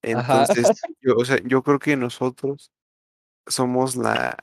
Entonces, 0.03 0.67
yo, 1.01 1.15
o 1.17 1.25
sea, 1.25 1.39
yo 1.45 1.63
creo 1.63 1.79
que 1.79 1.97
nosotros 1.97 2.71
somos 3.47 3.97
la, 3.97 4.37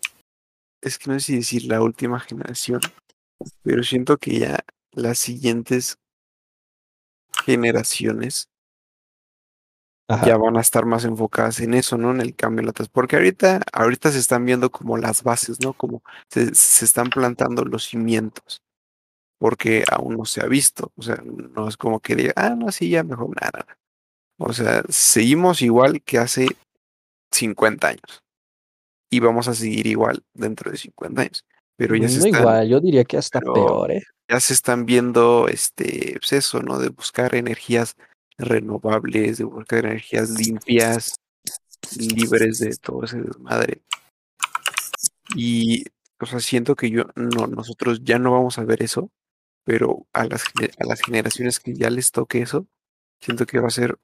es 0.81 0.97
que 0.99 1.09
no 1.11 1.19
sé 1.19 1.25
si 1.27 1.35
decir 1.37 1.65
la 1.65 1.81
última 1.81 2.19
generación, 2.19 2.81
pero 3.63 3.83
siento 3.83 4.17
que 4.17 4.39
ya 4.39 4.59
las 4.93 5.19
siguientes 5.19 5.97
generaciones 7.45 8.49
Ajá. 10.07 10.27
ya 10.27 10.37
van 10.37 10.57
a 10.57 10.61
estar 10.61 10.85
más 10.85 11.05
enfocadas 11.05 11.59
en 11.61 11.73
eso, 11.73 11.97
¿no? 11.97 12.11
En 12.11 12.21
el 12.21 12.35
cambio, 12.35 12.59
en 12.61 12.65
la 12.67 12.73
trans- 12.73 12.89
porque 12.89 13.15
ahorita, 13.15 13.61
ahorita 13.71 14.11
se 14.11 14.19
están 14.19 14.45
viendo 14.45 14.69
como 14.69 14.97
las 14.97 15.23
bases, 15.23 15.59
¿no? 15.61 15.73
Como 15.73 16.03
se, 16.29 16.53
se 16.53 16.85
están 16.85 17.09
plantando 17.09 17.63
los 17.63 17.85
cimientos, 17.85 18.61
porque 19.39 19.83
aún 19.89 20.17
no 20.17 20.25
se 20.25 20.41
ha 20.43 20.47
visto, 20.47 20.91
o 20.95 21.01
sea, 21.01 21.17
no 21.25 21.67
es 21.67 21.77
como 21.77 21.99
que 21.99 22.15
diga, 22.15 22.33
ah, 22.35 22.55
no, 22.57 22.71
sí, 22.71 22.89
ya 22.89 23.03
mejor 23.03 23.29
nada. 23.41 23.65
O 24.39 24.53
sea, 24.53 24.83
seguimos 24.89 25.61
igual 25.61 26.01
que 26.03 26.17
hace 26.19 26.47
50 27.31 27.89
años 27.89 28.23
y 29.11 29.19
vamos 29.19 29.47
a 29.47 29.53
seguir 29.53 29.85
igual 29.85 30.23
dentro 30.33 30.71
de 30.71 30.77
50 30.77 31.21
años, 31.21 31.45
pero 31.75 31.95
ya 31.95 32.07
se 32.07 32.17
están, 32.17 32.41
igual, 32.41 32.69
yo 32.69 32.79
diría 32.79 33.03
que 33.03 33.17
hasta 33.17 33.41
peor, 33.41 33.91
¿eh? 33.91 34.03
ya 34.29 34.39
se 34.39 34.53
están 34.53 34.85
viendo, 34.85 35.49
este, 35.49 36.15
pues 36.19 36.31
eso, 36.33 36.61
¿no? 36.61 36.79
De 36.79 36.89
buscar 36.89 37.35
energías 37.35 37.97
renovables, 38.37 39.37
de 39.37 39.43
buscar 39.43 39.85
energías 39.85 40.29
limpias, 40.29 41.15
libres 41.97 42.59
de 42.59 42.75
todo 42.77 43.03
ese 43.03 43.21
desmadre. 43.21 43.81
Y, 45.35 45.83
o 46.19 46.25
sea, 46.25 46.39
siento 46.39 46.75
que 46.75 46.89
yo, 46.89 47.05
no, 47.15 47.47
nosotros 47.47 48.01
ya 48.03 48.19
no 48.19 48.31
vamos 48.31 48.57
a 48.57 48.63
ver 48.63 48.81
eso, 48.81 49.11
pero 49.65 50.07
a 50.13 50.25
las, 50.25 50.45
a 50.79 50.85
las 50.85 51.01
generaciones 51.01 51.59
que 51.59 51.73
ya 51.73 51.89
les 51.89 52.11
toque 52.11 52.41
eso, 52.41 52.67
siento 53.19 53.45
que 53.45 53.59
va 53.59 53.67
a 53.67 53.71
ser 53.71 53.97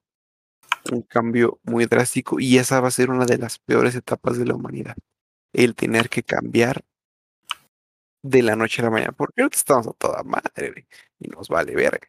un 0.92 1.02
cambio 1.02 1.60
muy 1.64 1.86
drástico 1.86 2.40
y 2.40 2.58
esa 2.58 2.80
va 2.82 2.88
a 2.88 2.92
ser 2.92 3.10
una 3.10 3.26
de 3.26 3.38
las 3.38 3.60
peores 3.60 3.96
etapas 3.96 4.38
de 4.38 4.46
la 4.46 4.56
humanidad. 4.56 4.96
El 5.54 5.76
tener 5.76 6.10
que 6.10 6.24
cambiar 6.24 6.84
de 8.24 8.42
la 8.42 8.56
noche 8.56 8.82
a 8.82 8.86
la 8.86 8.92
mañana, 8.92 9.12
porque 9.14 9.42
ahorita 9.42 9.58
estamos 9.58 9.88
a 9.88 9.94
toda 9.94 10.24
madre 10.24 10.88
y 11.20 11.28
nos 11.30 11.48
vale 11.48 11.74
verga. 11.76 12.08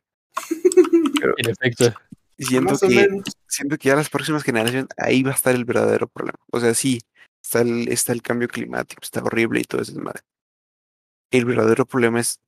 Pero 1.21 1.35
En 1.37 1.51
efecto. 1.51 1.95
siento 2.39 2.79
que, 2.79 3.09
siento 3.47 3.79
que 3.79 3.89
ya 3.89 3.97
las 3.97 4.09
próximas 4.11 4.43
generaciones, 4.43 4.89
ahí 4.97 5.23
va 5.23 5.33
a 5.33 5.35
estar 5.35 5.55
el 5.55 5.65
verdadero 5.65 6.09
problema. 6.09 6.39
O 6.51 6.61
sea, 6.61 6.75
sí, 6.75 7.01
está 7.43 7.61
el, 7.61 7.89
está 7.89 8.13
el 8.13 8.23
cambio 8.23 8.49
climático, 8.49 9.01
está 9.03 9.23
horrible 9.23 9.61
y 9.61 9.65
todo 9.65 9.81
eso 9.83 9.93
es 9.93 9.99
madre. 9.99 10.23
El 11.31 11.45
verdadero 11.45 11.85
problema 11.87 12.21
es 12.21 12.41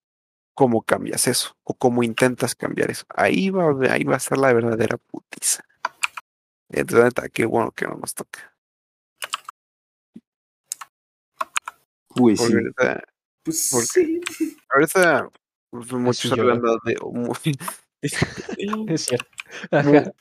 cómo 0.54 0.82
cambias 0.82 1.26
eso 1.28 1.56
o 1.62 1.74
cómo 1.74 2.02
intentas 2.02 2.54
cambiar 2.54 2.90
eso. 2.90 3.04
Ahí 3.14 3.50
va, 3.50 3.64
a- 3.70 3.92
ahí 3.92 4.04
va 4.04 4.14
a 4.14 4.18
estar 4.18 4.38
la 4.38 4.52
verdadera 4.52 4.96
putiza. 4.96 5.62
Entonces, 6.70 7.04
neta, 7.06 7.28
qué 7.28 7.44
bueno 7.46 7.72
que 7.72 7.86
no 7.86 7.94
nos 7.96 8.14
toca. 8.14 8.54
Pues 12.14 12.38
Porque 12.40 12.52
sí. 12.52 12.52
ahorita, 12.54 13.04
Pues 13.44 13.68
porque- 13.72 14.20
sí. 14.34 14.56
ahorita 14.70 15.28
pues, 15.70 15.92
muchos 15.92 16.30
yo. 16.36 16.42
hablando 16.42 16.78
de 16.84 16.96
muy, 17.12 17.36
Es 18.88 19.04
cierto. 19.04 19.26
muy, 19.84 19.96
Ajá. 19.98 20.12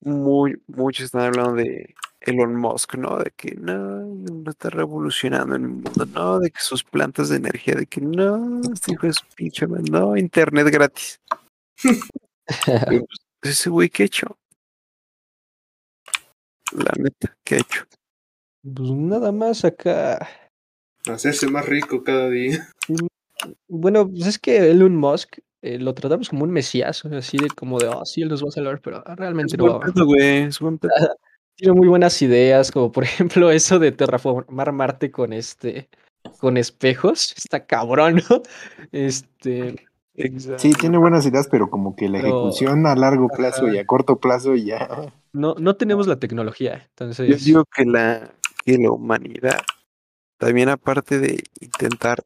muy- 0.00 0.62
muchos 0.68 1.06
están 1.06 1.22
hablando 1.22 1.54
de 1.54 1.94
Elon 2.20 2.54
Musk, 2.54 2.94
¿no? 2.94 3.18
De 3.18 3.32
que 3.32 3.54
no, 3.56 3.74
no 4.04 4.50
está 4.50 4.70
revolucionando 4.70 5.56
el 5.56 5.62
mundo, 5.62 6.06
no, 6.06 6.38
de 6.38 6.50
que 6.50 6.60
sus 6.60 6.84
plantas 6.84 7.28
de 7.30 7.36
energía, 7.36 7.74
de 7.74 7.86
que 7.86 8.00
no, 8.00 8.60
este 8.72 8.92
hijo 8.92 9.06
de 9.08 9.12
su 9.12 9.26
pinche 9.34 9.66
no, 9.66 10.16
internet 10.16 10.68
gratis. 10.70 11.20
Y, 12.90 12.98
pues, 13.00 13.18
ese 13.42 13.70
güey, 13.70 13.88
¿qué 13.88 14.02
ha 14.02 14.06
hecho? 14.06 14.36
La 16.76 16.92
neta, 16.98 17.36
¿qué 17.44 17.56
ha 17.56 17.58
hecho? 17.58 17.84
Pues 18.62 18.90
nada 18.90 19.32
más 19.32 19.64
acá. 19.64 20.28
Hacerse 21.06 21.48
más 21.48 21.66
rico 21.66 22.02
cada 22.02 22.30
día. 22.30 22.68
Bueno, 23.68 24.08
pues 24.08 24.26
es 24.26 24.38
que 24.38 24.70
Elon 24.70 24.96
Musk 24.96 25.38
eh, 25.62 25.78
lo 25.78 25.94
tratamos 25.94 26.28
como 26.28 26.44
un 26.44 26.50
mesías, 26.50 27.04
así 27.04 27.36
de 27.38 27.48
como 27.48 27.78
de, 27.78 27.88
oh, 27.88 28.04
sí, 28.04 28.22
él 28.22 28.28
nos 28.28 28.42
va 28.42 28.48
a 28.48 28.52
salvar, 28.52 28.80
pero 28.80 29.02
realmente 29.16 29.54
Es 29.54 29.58
no 29.58 29.64
buen 29.64 29.80
va. 29.80 29.92
pedo, 29.92 30.06
güey, 30.06 30.42
es 30.44 30.58
buen 30.60 30.78
pedo. 30.78 30.90
Tiene 31.56 31.74
muy 31.74 31.88
buenas 31.88 32.20
ideas, 32.22 32.70
como 32.70 32.90
por 32.92 33.04
ejemplo 33.04 33.50
eso 33.50 33.78
de 33.78 33.92
terraformar 33.92 34.72
Marte 34.72 35.10
con 35.10 35.32
este, 35.32 35.88
con 36.38 36.56
espejos. 36.56 37.34
Está 37.36 37.66
cabrón, 37.66 38.22
¿no? 38.30 38.42
Este, 38.92 39.86
Exacto. 40.14 40.58
Sí, 40.58 40.72
tiene 40.74 40.98
buenas 40.98 41.24
ideas, 41.26 41.48
pero 41.50 41.70
como 41.70 41.96
que 41.96 42.08
la 42.08 42.20
Pero- 42.20 42.28
ejecución 42.28 42.86
a 42.86 42.94
largo 42.94 43.28
plazo 43.28 43.64
Ajá. 43.66 43.74
y 43.74 43.78
a 43.78 43.86
corto 43.86 44.18
plazo 44.20 44.54
ya. 44.54 45.12
no, 45.32 45.54
no 45.58 45.76
tenemos 45.76 46.06
la 46.06 46.18
tecnología, 46.18 46.78
Yo 46.78 47.06
entonces. 47.06 47.44
digo 47.44 47.64
que 47.64 47.84
la, 47.84 48.34
que 48.64 48.76
la 48.78 48.90
humanidad, 48.90 49.58
también 50.38 50.68
aparte 50.68 51.18
de 51.18 51.42
intentar 51.60 52.22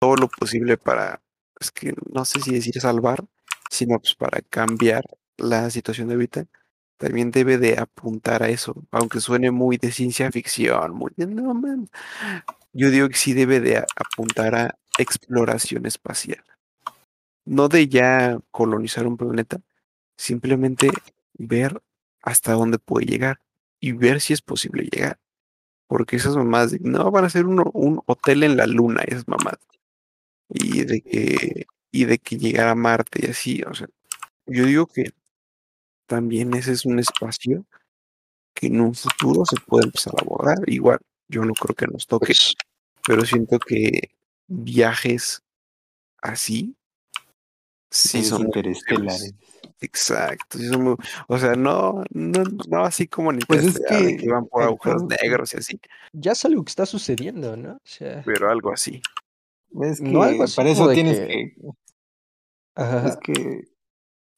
todo 0.00 0.16
lo 0.16 0.28
posible 0.28 0.76
para, 0.76 1.22
es 1.60 1.70
que 1.70 1.94
no 2.12 2.24
sé 2.24 2.40
si 2.40 2.52
decir 2.52 2.80
salvar, 2.80 3.24
sino 3.70 3.98
pues 3.98 4.14
para 4.14 4.40
cambiar 4.42 5.04
la 5.38 5.70
situación 5.70 6.08
de 6.08 6.14
ahorita, 6.14 6.46
también 6.98 7.30
debe 7.30 7.56
de 7.56 7.78
apuntar 7.78 8.42
a 8.42 8.50
eso, 8.50 8.74
aunque 8.90 9.20
suene 9.20 9.50
muy 9.50 9.78
de 9.78 9.90
ciencia 9.92 10.30
ficción, 10.30 10.92
muy 10.94 11.12
de 11.16 11.26
no 11.26 11.54
man. 11.54 11.88
Yo 12.74 12.90
digo 12.90 13.08
que 13.08 13.16
sí 13.16 13.32
debe 13.32 13.60
de 13.60 13.78
apuntar 13.96 14.54
a 14.54 14.78
exploración 14.98 15.86
espacial. 15.86 16.42
No 17.56 17.68
de 17.68 17.88
ya 17.88 18.38
colonizar 18.50 19.06
un 19.06 19.16
planeta, 19.16 19.60
simplemente 20.18 20.90
ver 21.34 21.82
hasta 22.22 22.52
dónde 22.54 22.78
puede 22.78 23.06
llegar 23.06 23.40
y 23.80 23.92
ver 23.92 24.20
si 24.22 24.34
es 24.34 24.42
posible 24.42 24.84
llegar. 24.92 25.18
Porque 25.88 26.16
esas 26.16 26.36
mamás 26.36 26.72
de, 26.72 26.80
no 26.82 27.10
van 27.12 27.24
a 27.24 27.28
hacer 27.28 27.46
uno- 27.46 27.70
un 27.74 28.02
hotel 28.06 28.44
en 28.44 28.56
la 28.58 28.66
luna, 28.66 29.02
esas 29.06 29.28
mamás. 29.28 29.58
Y 30.48 30.84
de 30.84 31.00
que, 31.02 31.66
y 31.92 32.04
de 32.06 32.18
que 32.18 32.38
llegar 32.38 32.68
a 32.68 32.74
Marte 32.74 33.20
y 33.26 33.30
así, 33.30 33.62
o 33.64 33.74
sea, 33.74 33.88
yo 34.46 34.66
digo 34.66 34.86
que 34.88 35.12
también 36.06 36.54
ese 36.54 36.72
es 36.72 36.84
un 36.84 36.98
espacio 36.98 37.64
que 38.54 38.68
en 38.68 38.80
un 38.80 38.94
futuro 38.94 39.44
se 39.46 39.56
puede 39.66 39.86
empezar 39.86 40.14
a 40.18 40.22
abordar. 40.22 40.58
Igual, 40.68 41.00
yo 41.28 41.44
no 41.44 41.54
creo 41.54 41.74
que 41.76 41.86
nos 41.86 42.06
toque, 42.06 42.28
Pues, 42.28 42.54
pero 43.06 43.24
siento 43.26 43.58
que 43.58 44.10
viajes 44.48 45.42
así 46.22 46.76
sí 47.90 48.22
son 48.22 48.42
interestelares. 48.42 49.34
Exacto, 49.82 50.58
sí 50.58 50.68
son 50.68 50.82
muy- 50.84 50.96
o 51.26 51.38
sea, 51.38 51.54
no, 51.54 52.04
no, 52.10 52.42
no 52.68 52.84
así 52.84 53.08
como 53.08 53.30
en 53.32 53.38
Pues 53.40 53.64
es 53.64 53.80
que 53.88 54.16
que 54.18 54.28
van 54.28 54.46
por 54.46 54.62
agujeros 54.62 55.04
negros 55.04 55.54
y 55.54 55.56
así, 55.58 55.80
ya 56.12 56.32
es 56.32 56.44
algo 56.44 56.64
que 56.64 56.70
está 56.70 56.84
sucediendo, 56.86 57.56
¿no? 57.56 57.72
O 57.74 57.80
sea, 57.84 58.22
pero 58.24 58.50
algo 58.50 58.72
así. 58.72 59.00
Es 59.82 60.00
que 60.00 60.06
No, 60.08 60.22
algo 60.22 60.42
así 60.44 60.56
para 60.56 60.70
eso 60.70 60.90
tienes 60.90 61.18
que- 61.20 61.26
que, 61.26 61.56
ajá, 62.74 63.08
es 63.08 63.16
que, 63.22 63.64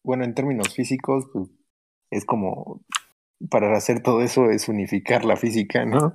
bueno, 0.04 0.24
en 0.24 0.34
términos 0.34 0.72
físicos, 0.74 1.24
pues, 1.32 1.48
es 2.10 2.24
como, 2.24 2.82
para 3.50 3.76
hacer 3.76 4.02
todo 4.02 4.22
eso 4.22 4.50
es 4.50 4.68
unificar 4.68 5.24
la 5.24 5.36
física, 5.36 5.84
¿no? 5.84 6.14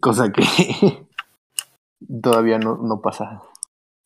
Cosa 0.00 0.30
que 0.32 0.42
todavía 2.22 2.58
no, 2.58 2.76
no 2.76 3.00
pasa, 3.02 3.42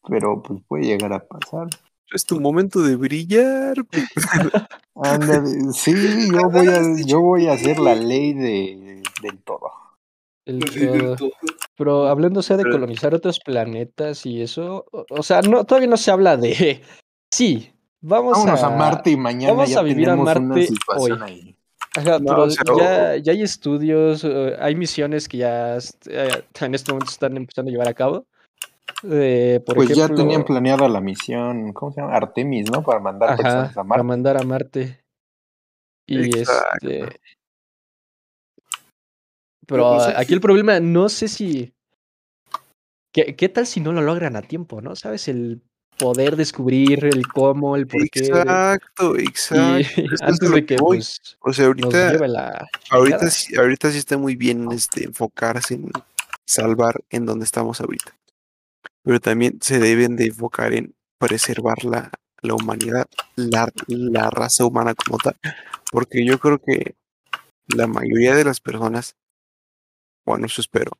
pero 0.08 0.42
pues 0.42 0.60
puede 0.66 0.84
llegar 0.84 1.12
a 1.12 1.24
pasar. 1.24 1.68
Es 2.12 2.24
tu 2.26 2.40
momento 2.40 2.80
de 2.80 2.96
brillar. 2.96 3.76
Ándale, 4.94 5.72
sí, 5.72 6.30
yo 6.32 6.50
voy 6.50 6.68
a, 6.68 6.82
yo 7.04 7.20
voy 7.20 7.48
a 7.48 7.54
hacer 7.54 7.78
la 7.78 7.94
ley 7.94 8.32
de, 8.34 9.02
del 9.22 9.38
todo. 9.42 9.72
el. 10.44 11.16
Pero 11.76 12.06
hablando 12.06 12.42
sea, 12.42 12.56
de 12.56 12.64
colonizar 12.64 13.14
otros 13.14 13.40
planetas 13.40 14.26
y 14.26 14.42
eso, 14.42 14.84
o, 14.92 15.04
o 15.10 15.22
sea, 15.22 15.42
no, 15.42 15.64
todavía 15.64 15.88
no 15.88 15.96
se 15.96 16.12
habla 16.12 16.36
de, 16.36 16.82
sí, 17.32 17.72
vamos 18.00 18.38
Vámonos 18.38 18.62
a, 18.62 18.66
a, 18.68 18.76
Marte 18.76 19.10
y 19.10 19.16
mañana 19.16 19.54
vamos 19.54 19.70
ya 19.70 19.80
a 19.80 19.82
vivir 19.82 20.08
a 20.08 20.16
Marte 20.16 20.68
hoy. 20.96 21.12
ahí. 21.20 21.56
Ajá, 21.96 22.18
No, 22.18 22.46
pero 22.46 22.48
ya, 22.78 23.16
ya 23.16 23.32
hay 23.32 23.42
estudios, 23.42 24.24
hay 24.58 24.74
misiones 24.74 25.28
que 25.28 25.38
ya 25.38 25.78
eh, 26.06 26.44
en 26.60 26.74
este 26.74 26.92
momento 26.92 27.10
están 27.10 27.36
empezando 27.36 27.70
a 27.70 27.72
llevar 27.72 27.88
a 27.88 27.94
cabo. 27.94 28.26
Eh, 29.02 29.62
por 29.64 29.76
Pues 29.76 29.90
ya 29.90 30.08
tenían 30.08 30.44
planeada 30.44 30.88
la 30.88 31.00
misión, 31.00 31.72
¿cómo 31.72 31.92
se 31.92 32.00
llama? 32.00 32.14
Artemis, 32.14 32.70
¿no? 32.70 32.82
Para 32.82 33.00
mandar 33.00 33.30
ajá, 33.30 33.42
personas 33.42 33.70
a 33.70 33.74
para 33.74 33.84
Marte. 33.84 34.04
mandar 34.04 34.36
a 34.36 34.44
Marte. 34.44 35.04
Y 36.06 36.38
Exacto. 36.38 36.88
este. 36.88 37.20
Pero 39.66 39.94
pues, 39.94 40.16
aquí 40.16 40.34
el 40.34 40.40
problema, 40.40 40.80
no 40.80 41.08
sé 41.08 41.28
si. 41.28 41.72
¿Qué, 43.12 43.36
qué 43.36 43.48
tal 43.48 43.66
si 43.66 43.80
no 43.80 43.92
lo 43.92 44.02
logran 44.02 44.36
a 44.36 44.42
tiempo, 44.42 44.80
no? 44.80 44.96
¿Sabes? 44.96 45.28
El 45.28 45.62
poder 45.98 46.36
descubrir 46.36 47.04
el 47.04 47.26
cómo, 47.28 47.76
el 47.76 47.86
por 47.86 48.08
qué. 48.10 48.20
Exacto, 48.20 49.16
exacto. 49.16 50.02
Antes 50.22 50.50
de 50.50 50.66
que 50.66 50.76
pues, 50.76 51.20
O 51.40 51.52
sea, 51.52 51.68
nos 51.68 51.94
ahorita, 51.94 52.26
la. 52.26 52.66
ahorita, 52.90 53.30
sí, 53.30 53.56
ahorita 53.56 53.92
sí 53.92 53.98
está 53.98 54.18
muy 54.18 54.36
bien 54.36 54.70
este, 54.72 55.04
enfocarse 55.04 55.74
en 55.74 55.90
salvar 56.44 57.02
en 57.10 57.26
donde 57.26 57.44
estamos 57.44 57.80
ahorita. 57.80 58.14
Pero 59.04 59.20
también 59.20 59.58
se 59.60 59.78
deben 59.78 60.16
de 60.16 60.26
enfocar 60.26 60.72
en 60.74 60.94
preservar 61.18 61.84
la, 61.84 62.10
humanidad, 62.42 63.06
la, 63.36 63.70
la 63.86 64.30
raza 64.30 64.64
humana 64.66 64.94
como 64.94 65.18
tal. 65.18 65.38
Porque 65.92 66.26
yo 66.26 66.40
creo 66.40 66.58
que 66.58 66.96
la 67.68 67.86
mayoría 67.86 68.34
de 68.34 68.44
las 68.44 68.60
personas, 68.60 69.16
bueno, 70.24 70.46
eso 70.46 70.60
espero, 70.60 70.92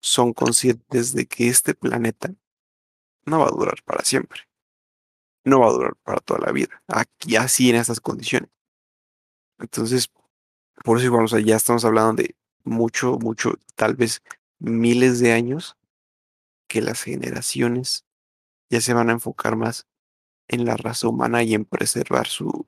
son 0.00 0.32
conscientes 0.32 1.12
de 1.14 1.26
que 1.26 1.48
este 1.48 1.74
planeta 1.74 2.34
no 3.24 3.40
va 3.40 3.46
a 3.46 3.50
durar 3.50 3.82
para 3.84 4.04
siempre. 4.04 4.40
No 5.44 5.60
va 5.60 5.68
a 5.68 5.72
durar 5.72 5.96
para 6.02 6.20
toda 6.20 6.40
la 6.40 6.52
vida. 6.52 6.82
Aquí 6.88 7.36
así 7.36 7.70
en 7.70 7.76
estas 7.76 8.00
condiciones. 8.00 8.50
Entonces, 9.58 10.10
por 10.84 10.98
eso 10.98 11.06
igual, 11.06 11.24
o 11.24 11.28
sea, 11.28 11.40
ya 11.40 11.56
estamos 11.56 11.84
hablando 11.84 12.22
de 12.22 12.36
mucho, 12.64 13.18
mucho, 13.18 13.54
tal 13.74 13.94
vez 13.94 14.22
miles 14.58 15.20
de 15.20 15.32
años 15.32 15.76
que 16.66 16.82
las 16.82 17.02
generaciones 17.02 18.04
ya 18.70 18.80
se 18.80 18.94
van 18.94 19.10
a 19.10 19.12
enfocar 19.12 19.56
más 19.56 19.86
en 20.48 20.64
la 20.64 20.76
raza 20.76 21.08
humana 21.08 21.42
y 21.42 21.54
en 21.54 21.64
preservar 21.64 22.26
su, 22.26 22.66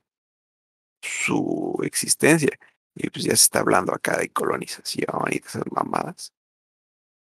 su 1.03 1.79
existencia. 1.83 2.59
Y 2.95 3.11
pues 3.11 3.25
ya 3.25 3.31
se 3.31 3.45
está 3.45 3.61
hablando 3.61 3.95
acá 3.95 4.17
de 4.17 4.31
colonización 4.31 5.07
y 5.31 5.39
de 5.39 5.47
esas 5.47 5.65
mamadas. 5.71 6.33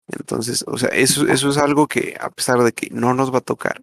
Entonces, 0.07 0.65
o 0.67 0.77
sea, 0.79 0.91
eso, 0.91 1.27
eso 1.27 1.51
es 1.51 1.57
algo 1.57 1.89
que 1.89 2.17
a 2.21 2.31
pesar 2.31 2.59
de 2.61 2.73
que 2.73 2.91
no 2.91 3.15
nos 3.15 3.33
va 3.33 3.39
a 3.39 3.43
tocar, 3.43 3.83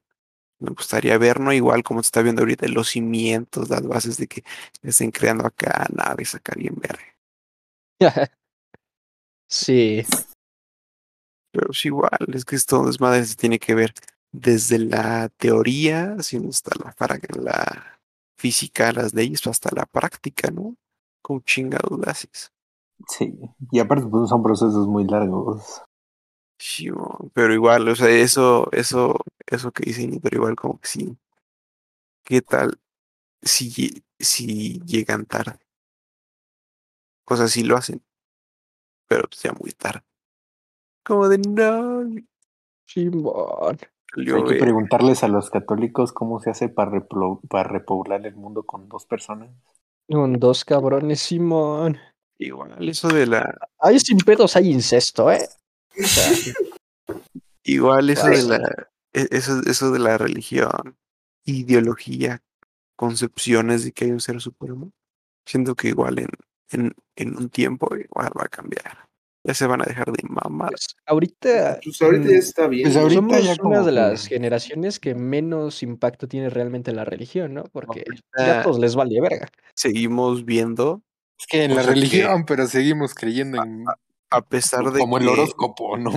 me 0.59 0.69
gustaría 0.69 1.17
ver, 1.17 1.39
¿no? 1.39 1.51
Igual 1.51 1.83
como 1.83 2.03
se 2.03 2.07
está 2.07 2.21
viendo 2.21 2.43
ahorita, 2.43 2.67
los 2.67 2.89
cimientos, 2.89 3.69
las 3.69 3.81
bases 3.85 4.17
de 4.17 4.27
que 4.27 4.43
estén 4.83 5.11
creando 5.11 5.45
acá 5.45 5.87
naves 5.91 6.35
acá 6.35 6.53
bien 6.55 6.75
verga. 6.75 7.03
sí. 9.47 10.05
Pero 11.51 11.71
es 11.71 11.85
igual, 11.85 12.11
es 12.33 12.45
que 12.45 12.55
esto 12.55 12.85
desmadre 12.85 13.25
se 13.25 13.35
tiene 13.35 13.59
que 13.59 13.75
ver 13.75 13.93
desde 14.31 14.79
la 14.79 15.29
teoría, 15.29 16.15
haciendo 16.17 16.49
hasta 16.49 16.71
la, 16.83 16.91
para- 16.93 17.19
la 17.39 17.99
física, 18.37 18.91
las 18.93 19.13
leyes, 19.13 19.45
hasta 19.47 19.69
la 19.75 19.85
práctica, 19.85 20.49
¿no? 20.51 20.75
Con 21.21 21.43
chingados. 21.43 21.99
Sí, 23.07 23.37
y 23.71 23.79
aparte 23.79 24.07
pues 24.07 24.27
son 24.29 24.41
procesos 24.41 24.87
muy 24.87 25.05
largos. 25.05 25.83
Sí, 26.59 26.87
pero 27.33 27.53
igual, 27.53 27.87
o 27.89 27.95
sea, 27.95 28.09
eso, 28.09 28.69
eso, 28.71 29.17
eso 29.47 29.71
que 29.71 29.83
dicen, 29.85 30.19
pero 30.21 30.37
igual 30.37 30.55
como 30.55 30.79
que 30.79 30.87
sí. 30.87 31.17
¿Qué 32.23 32.41
tal 32.41 32.79
si, 33.43 34.03
si 34.19 34.79
llegan 34.85 35.25
tarde? 35.25 35.59
O 37.25 37.35
sea, 37.35 37.47
sí 37.47 37.63
lo 37.63 37.77
hacen, 37.77 38.03
pero 39.07 39.27
pues 39.27 39.41
ya 39.43 39.51
muy 39.53 39.71
tarde. 39.71 40.03
Como 41.03 41.27
de 41.27 41.37
no, 41.39 42.03
Simón. 42.85 43.79
Hay 44.17 44.43
que 44.43 44.55
preguntarles 44.55 45.23
a 45.23 45.27
los 45.27 45.49
católicos 45.49 46.11
cómo 46.11 46.39
se 46.39 46.49
hace 46.49 46.67
para, 46.67 47.07
para 47.49 47.69
repoblar 47.69 48.25
el 48.25 48.35
mundo 48.35 48.63
con 48.63 48.89
dos 48.89 49.05
personas. 49.05 49.49
Con 50.09 50.33
dos 50.33 50.65
cabrones, 50.65 51.21
Simón. 51.21 51.97
igual, 52.37 52.89
eso 52.89 53.07
de 53.07 53.25
la, 53.25 53.57
Ahí 53.79 53.99
sin 53.99 54.17
pedos 54.17 54.55
hay 54.55 54.71
incesto, 54.71 55.31
¿eh? 55.31 55.47
O 55.97 56.03
sea, 56.03 56.31
igual 57.63 58.09
eso 58.09 58.27
de 58.27 58.43
la, 58.43 58.87
e- 59.13 59.27
eso, 59.31 59.61
eso 59.65 59.91
de 59.91 59.99
la 59.99 60.17
religión, 60.17 60.97
ideología, 61.45 62.41
concepciones 62.97 63.85
de 63.85 63.93
que 63.93 64.05
hay 64.05 64.11
un 64.11 64.19
ser 64.19 64.41
supremo, 64.41 64.91
siento 65.45 65.75
que 65.75 65.87
igual 65.89 66.19
en, 66.19 66.29
en, 66.71 66.95
en 67.15 67.37
un 67.37 67.49
tiempo 67.49 67.95
igual 67.95 68.31
va 68.37 68.45
a 68.45 68.49
cambiar. 68.49 69.10
Ya 69.43 69.53
se 69.55 69.65
van 69.65 69.81
a 69.81 69.85
dejar 69.85 70.11
de 70.11 70.21
mamar. 70.27 70.69
pues, 70.69 70.95
ahorita. 71.05 71.79
Pues 71.83 72.01
ahorita 72.01 72.29
ya 72.29 72.37
está 72.37 72.67
bien. 72.67 72.83
Pues 72.83 72.93
somos 72.93 73.43
ya 73.43 73.53
una 73.53 73.57
como 73.57 73.83
de 73.83 73.91
las 73.91 74.27
generaciones 74.27 74.99
que 74.99 75.15
menos 75.15 75.81
impacto 75.81 76.27
tiene 76.27 76.49
realmente 76.51 76.91
la 76.91 77.05
religión, 77.05 77.53
¿no? 77.55 77.63
Porque 77.71 78.03
ya 78.37 78.43
Ahorita 78.45 78.59
a 78.59 78.63
todos 78.63 78.79
les 78.79 78.95
vale 78.95 79.19
verga. 79.19 79.47
seguimos 79.73 80.45
viendo, 80.45 81.01
Es 81.39 81.47
que 81.47 81.63
en 81.63 81.75
la 81.75 81.81
que- 81.81 81.87
religión, 81.89 82.45
pero 82.45 82.67
seguimos 82.67 83.13
creyendo 83.15 83.63
en 83.63 83.85
a 84.33 84.41
pesar 84.41 84.89
de 84.93 84.99
como 84.99 85.17
el 85.17 85.27
horóscopo, 85.27 85.97
¿no? 85.97 86.11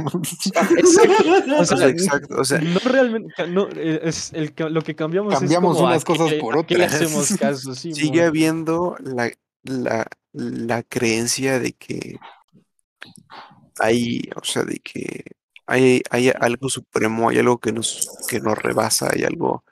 Exacto. 0.76 1.54
O 1.56 1.60
O 1.62 1.64
sea, 1.64 1.76
sea, 1.78 1.88
exacto, 1.88 2.36
o 2.38 2.44
sea, 2.44 2.60
no 2.60 2.78
realmente, 2.84 3.32
no, 3.48 3.68
eh, 3.74 4.00
es 4.04 4.32
el, 4.34 4.52
lo 4.70 4.82
que 4.82 4.94
cambiamos, 4.94 5.34
Cambiamos 5.34 5.72
es 5.72 5.76
como 5.78 5.88
unas 5.88 6.04
cosas 6.04 6.32
por 6.34 6.58
a 6.58 6.62
qué 6.64 6.76
le 6.78 6.84
otras. 6.84 7.00
hacemos 7.02 7.28
caso, 7.40 7.74
sí, 7.74 7.92
sigue 7.92 8.22
habiendo 8.22 8.96
la, 9.00 9.32
la, 9.64 10.06
la 10.32 10.82
creencia 10.84 11.58
de 11.58 11.72
que 11.72 12.18
hay, 13.78 14.28
o 14.36 14.44
sea, 14.44 14.62
de 14.64 14.78
que 14.78 15.24
hay, 15.66 16.02
hay 16.10 16.30
algo 16.40 16.68
supremo, 16.68 17.28
hay 17.30 17.38
algo 17.38 17.58
que 17.58 17.72
nos, 17.72 18.08
que 18.28 18.40
nos 18.40 18.56
rebasa, 18.58 19.10
hay 19.12 19.24
algo 19.24 19.64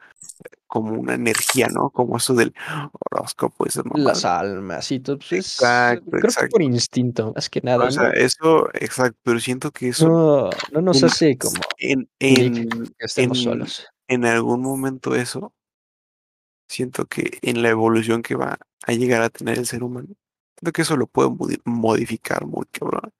como 0.66 0.92
una 0.92 1.14
energía, 1.14 1.68
¿no? 1.68 1.90
Como 1.90 2.16
eso 2.16 2.32
del 2.34 2.54
horóscopo, 3.10 3.66
esas 3.66 3.84
Las 3.94 4.24
almas 4.24 4.90
y 4.90 5.00
todo, 5.00 5.18
pues 5.18 5.32
es, 5.32 5.38
Exacto, 5.60 6.10
creo 6.10 6.20
que 6.22 6.26
exacto. 6.28 6.50
por 6.50 6.62
instinto, 6.62 7.32
más 7.34 7.50
que 7.50 7.60
nada, 7.62 7.84
O 7.86 7.90
sea, 7.90 8.04
¿no? 8.04 8.12
eso, 8.12 8.70
exacto, 8.72 9.18
pero 9.22 9.38
siento 9.38 9.70
que 9.70 9.88
eso 9.90 10.08
No, 10.08 10.50
no 10.72 10.80
nos 10.80 11.02
hace 11.02 11.36
como 11.36 11.60
en, 11.76 12.08
que 12.18 13.04
estemos 13.04 13.38
en- 13.38 13.44
solos. 13.44 13.86
en 14.08 14.24
algún 14.24 14.62
momento 14.62 15.14
eso 15.14 15.52
siento 16.68 17.04
que 17.06 17.38
en 17.42 17.62
la 17.62 17.68
evolución 17.68 18.22
que 18.22 18.34
va 18.34 18.58
a 18.86 18.92
llegar 18.92 19.20
a 19.22 19.28
tener 19.28 19.58
el 19.58 19.66
ser 19.66 19.82
humano, 19.82 20.08
siento 20.58 20.72
que 20.72 20.82
eso 20.82 20.96
lo 20.96 21.06
puede 21.06 21.28
modi- 21.28 21.60
modificar 21.66 22.46
muy 22.46 22.64
cabrón 22.72 23.12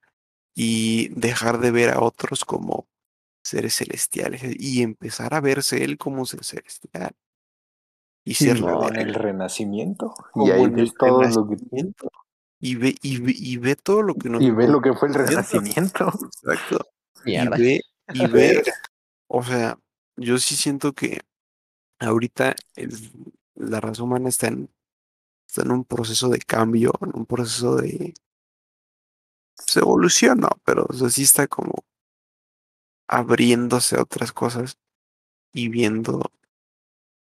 y 0.55 1.09
dejar 1.09 1.59
de 1.59 1.71
ver 1.71 1.89
a 1.89 2.01
otros 2.01 2.45
como 2.45 2.87
seres 3.43 3.75
celestiales 3.75 4.41
y 4.57 4.81
empezar 4.81 5.33
a 5.33 5.41
verse 5.41 5.83
él 5.83 5.97
como 5.97 6.25
ser 6.25 6.43
celestial 6.43 7.11
y 8.23 8.35
ser 8.35 8.61
no, 8.61 8.87
el 8.89 9.13
renacimiento. 9.13 10.13
como 10.31 10.47
Y 10.47 10.51
ahí 10.51 10.63
en 10.63 10.79
el 10.79 10.85
ves 10.85 10.93
todo 10.97 11.21
lo 11.23 11.47
que 11.47 11.55
renacimiento 11.55 12.09
y 12.59 12.75
ve, 12.75 12.95
y 13.01 13.19
ve, 13.19 13.33
y 13.35 13.57
ve 13.57 13.75
todo 13.75 14.01
lo 14.03 14.15
que 14.15 14.29
nos 14.29 14.41
y 14.41 14.49
ve 14.51 14.67
lo 14.69 14.79
que 14.79 14.93
fue 14.93 15.09
el 15.09 15.15
Renacimiento. 15.15 16.05
Exacto. 16.43 16.85
Y 17.25 17.37
ve, 17.49 17.81
y 18.13 18.27
ve, 18.27 18.63
o 19.27 19.43
sea, 19.43 19.77
yo 20.15 20.37
sí 20.37 20.55
siento 20.55 20.93
que 20.93 21.19
ahorita 21.99 22.55
el- 22.75 23.11
la 23.55 23.81
raza 23.81 24.03
humana 24.03 24.29
está 24.29 24.47
en, 24.47 24.69
está 25.45 25.63
en 25.63 25.71
un 25.71 25.83
proceso 25.83 26.29
de 26.29 26.39
cambio, 26.39 26.93
en 27.01 27.11
un 27.13 27.25
proceso 27.25 27.75
de 27.75 28.13
evolución, 29.75 30.39
¿no? 30.39 30.49
Pero 30.65 30.85
o 30.89 30.93
sea, 30.93 31.09
sí 31.09 31.23
está 31.23 31.47
como 31.47 31.73
abriéndose 33.07 33.97
a 33.97 34.01
otras 34.01 34.31
cosas 34.31 34.77
y 35.53 35.69
viendo. 35.69 36.31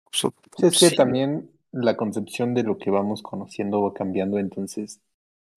pues, 0.05 0.33
Sí, 0.57 0.67
es 0.67 0.79
que 0.79 0.91
sí, 0.91 0.97
también 0.97 1.51
la 1.73 1.97
concepción 1.97 2.55
de 2.55 2.63
lo 2.63 2.79
que 2.79 2.91
vamos 2.91 3.23
conociendo 3.23 3.83
va 3.83 3.93
cambiando, 3.93 4.39
entonces 4.39 5.01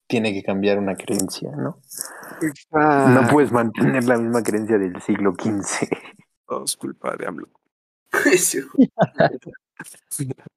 tiene 0.08 0.32
que 0.32 0.42
cambiar 0.42 0.78
una 0.78 0.96
creencia, 0.96 1.54
¿no? 1.54 1.80
ah, 2.72 3.20
No 3.22 3.28
puedes 3.28 3.52
mantener 3.52 4.04
la 4.04 4.16
misma 4.18 4.42
creencia 4.42 4.78
del 4.78 5.00
siglo 5.02 5.34
XV. 5.38 5.88
todo 6.46 6.64
es 6.64 6.76
culpa 6.76 7.16
de 7.16 7.26
AMLO. 7.26 7.48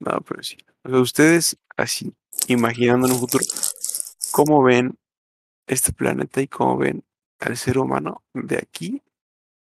No, 0.00 0.20
pero 0.22 0.42
sí. 0.42 0.56
O 0.82 0.90
sea, 0.90 0.98
ustedes 0.98 1.56
así, 1.76 2.12
imaginando 2.48 3.06
en 3.06 3.12
un 3.12 3.20
futuro, 3.20 3.44
¿cómo 4.32 4.62
ven 4.62 4.98
este 5.66 5.92
planeta 5.92 6.40
y 6.40 6.48
cómo 6.48 6.76
ven 6.76 7.04
al 7.40 7.56
ser 7.56 7.78
humano 7.78 8.22
de 8.34 8.56
aquí 8.58 9.02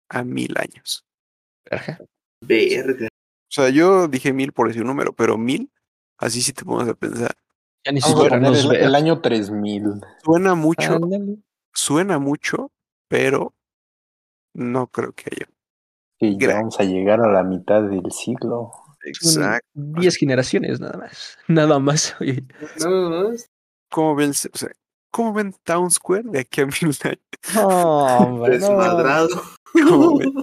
a 0.09 0.23
mil 0.25 0.55
años? 0.59 1.05
Ajá. 1.71 1.99
Verga. 2.41 3.07
O 3.07 3.51
sea, 3.53 3.69
yo 3.71 4.09
dije 4.09 4.33
mil 4.33 4.53
por 4.53 4.69
decir 4.69 4.83
un 4.83 4.89
número, 4.89 5.13
pero 5.13 5.39
mil, 5.39 5.71
así 6.19 6.43
sí 6.43 6.53
te 6.53 6.65
pones 6.65 6.89
a 6.89 6.95
pensar. 6.95 7.35
Ya 7.85 7.93
ni 7.93 8.01
Vamos 8.01 8.17
a 8.21 8.23
siquiera 8.25 8.49
el, 8.49 8.77
el 8.89 8.95
año 8.95 9.21
3000. 9.21 10.01
Suena 10.25 10.55
mucho, 10.55 10.97
Ándale. 10.97 11.39
suena 11.73 12.19
mucho, 12.19 12.73
pero 13.09 13.55
no 14.55 14.89
creo 14.89 15.13
que 15.13 15.31
haya. 15.31 15.49
Que 16.19 16.37
ya 16.37 16.55
vamos 16.55 16.81
a 16.81 16.85
llegar 16.85 17.21
a 17.21 17.31
la 17.31 17.43
mitad 17.45 17.83
del 17.83 18.11
siglo. 18.11 18.73
Son 19.21 19.43
Exacto. 19.45 19.69
10 19.75 20.17
generaciones 20.17 20.81
nada 20.81 20.99
más. 20.99 21.39
Nada 21.47 21.79
más. 21.79 22.17
oye. 22.21 22.45
Nada 22.81 23.29
más. 23.29 23.51
¿Cómo 23.97 24.14
ven, 24.14 24.28
o 24.32 24.34
sea, 24.34 24.70
¿cómo 25.11 25.32
ven 25.32 25.55
Town 25.64 25.90
Square 25.90 26.24
de 26.24 26.40
aquí 26.40 26.61
a 26.61 26.66
mil 26.66 26.74
años? 27.03 27.18
No, 27.55 27.66
hombre, 28.18 28.59
no. 28.59 28.68
Desmadrado. 28.68 29.28
¿Cómo 29.72 30.18
ven? 30.18 30.34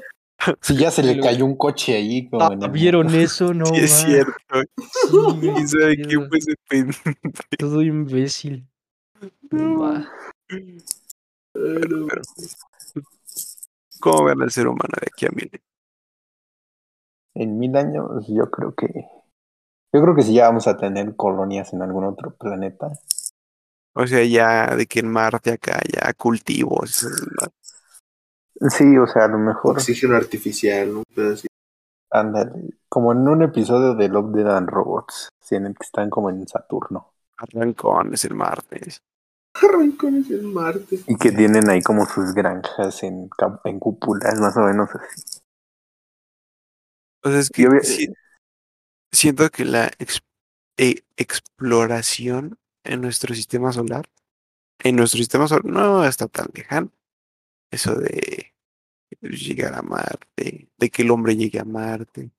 Si 0.59 0.75
ya 0.75 0.89
se 0.89 1.03
le 1.03 1.19
cayó 1.21 1.45
un 1.45 1.55
coche 1.55 1.95
ahí, 1.95 2.27
como 2.31 2.45
Ah, 2.45 2.53
en 2.53 2.63
el- 2.63 2.71
¿Vieron 2.71 3.13
eso? 3.13 3.53
No. 3.53 3.67
Sí, 3.67 3.75
es 3.81 3.91
cierto. 3.91 4.33
Sí, 4.75 5.17
¿Quién 5.39 5.67
sabe 5.69 5.97
qué 5.97 6.01
quién 6.01 6.27
fue 6.29 6.37
ese 6.39 6.55
pendejo? 6.67 7.11
Todo 7.59 7.83
imbécil. 7.83 8.67
No 9.51 9.79
va. 9.81 10.09
Pero, 10.47 12.07
pero, 12.07 12.21
¿Cómo 13.99 14.23
ven 14.25 14.41
al 14.41 14.49
ser 14.49 14.67
humano 14.67 14.89
de 14.99 15.07
aquí 15.13 15.27
a 15.27 15.29
mil 15.29 15.51
años? 15.53 15.63
En 17.35 17.59
mil 17.59 17.77
años, 17.77 18.25
yo 18.27 18.49
creo 18.49 18.73
que. 18.73 18.87
Yo 19.93 20.01
creo 20.01 20.15
que 20.15 20.23
sí 20.23 20.33
ya 20.33 20.47
vamos 20.47 20.65
a 20.65 20.75
tener 20.75 21.15
colonias 21.15 21.71
en 21.71 21.83
algún 21.83 22.05
otro 22.05 22.33
planeta. 22.35 22.91
O 23.95 24.07
sea, 24.07 24.23
ya 24.23 24.75
de 24.75 24.85
que 24.87 24.99
en 24.99 25.11
Marte 25.11 25.51
acá 25.51 25.79
ya 25.91 26.13
cultivos. 26.13 27.07
Sí, 28.69 28.97
o 28.97 29.07
sea, 29.07 29.25
a 29.25 29.27
lo 29.27 29.37
mejor. 29.37 29.73
Oxígeno 29.77 30.15
artificial, 30.15 30.93
¿no? 30.93 31.03
Pero. 31.15 31.35
Ándale. 32.11 32.51
Como 32.87 33.11
en 33.11 33.27
un 33.27 33.41
episodio 33.43 33.95
de 33.95 34.07
Love, 34.07 34.31
Dead 34.35 34.55
and 34.55 34.69
Robots. 34.69 35.29
sí, 35.41 35.55
en 35.55 35.65
el 35.65 35.73
que 35.73 35.83
están 35.83 36.09
como 36.09 36.29
en 36.29 36.47
Saturno. 36.47 37.11
Arrancones 37.37 38.23
el 38.25 38.35
martes. 38.35 39.01
Arrancones 39.55 40.29
en 40.31 40.53
Marte. 40.53 40.99
Y 41.07 41.15
que 41.15 41.31
tienen 41.31 41.69
ahí 41.69 41.81
como 41.81 42.05
sus 42.05 42.33
granjas 42.33 43.03
en, 43.03 43.29
en 43.65 43.79
cúpulas, 43.79 44.39
más 44.39 44.55
o 44.57 44.61
menos 44.61 44.89
así. 44.93 45.39
O 47.23 47.29
sea, 47.29 47.39
es 47.39 47.49
que 47.49 47.63
Yo 47.63 47.69
siento 49.11 49.49
que 49.49 49.65
la 49.65 49.91
ex- 49.99 50.21
e- 50.77 51.03
exploración 51.17 52.57
en 52.84 53.01
nuestro 53.01 53.34
sistema 53.36 53.71
solar, 53.71 54.09
en 54.79 54.95
nuestro 54.95 55.17
sistema 55.17 55.47
solar, 55.47 55.65
no 55.65 56.05
está 56.05 56.27
tan 56.27 56.47
lejano. 56.53 56.91
Eso 57.71 57.95
de 57.95 58.53
llegar 59.21 59.73
a 59.73 59.81
Marte, 59.81 60.69
de 60.77 60.89
que 60.89 61.01
el 61.03 61.11
hombre 61.11 61.36
llegue 61.36 61.59
a 61.59 61.65
Marte. 61.65 62.31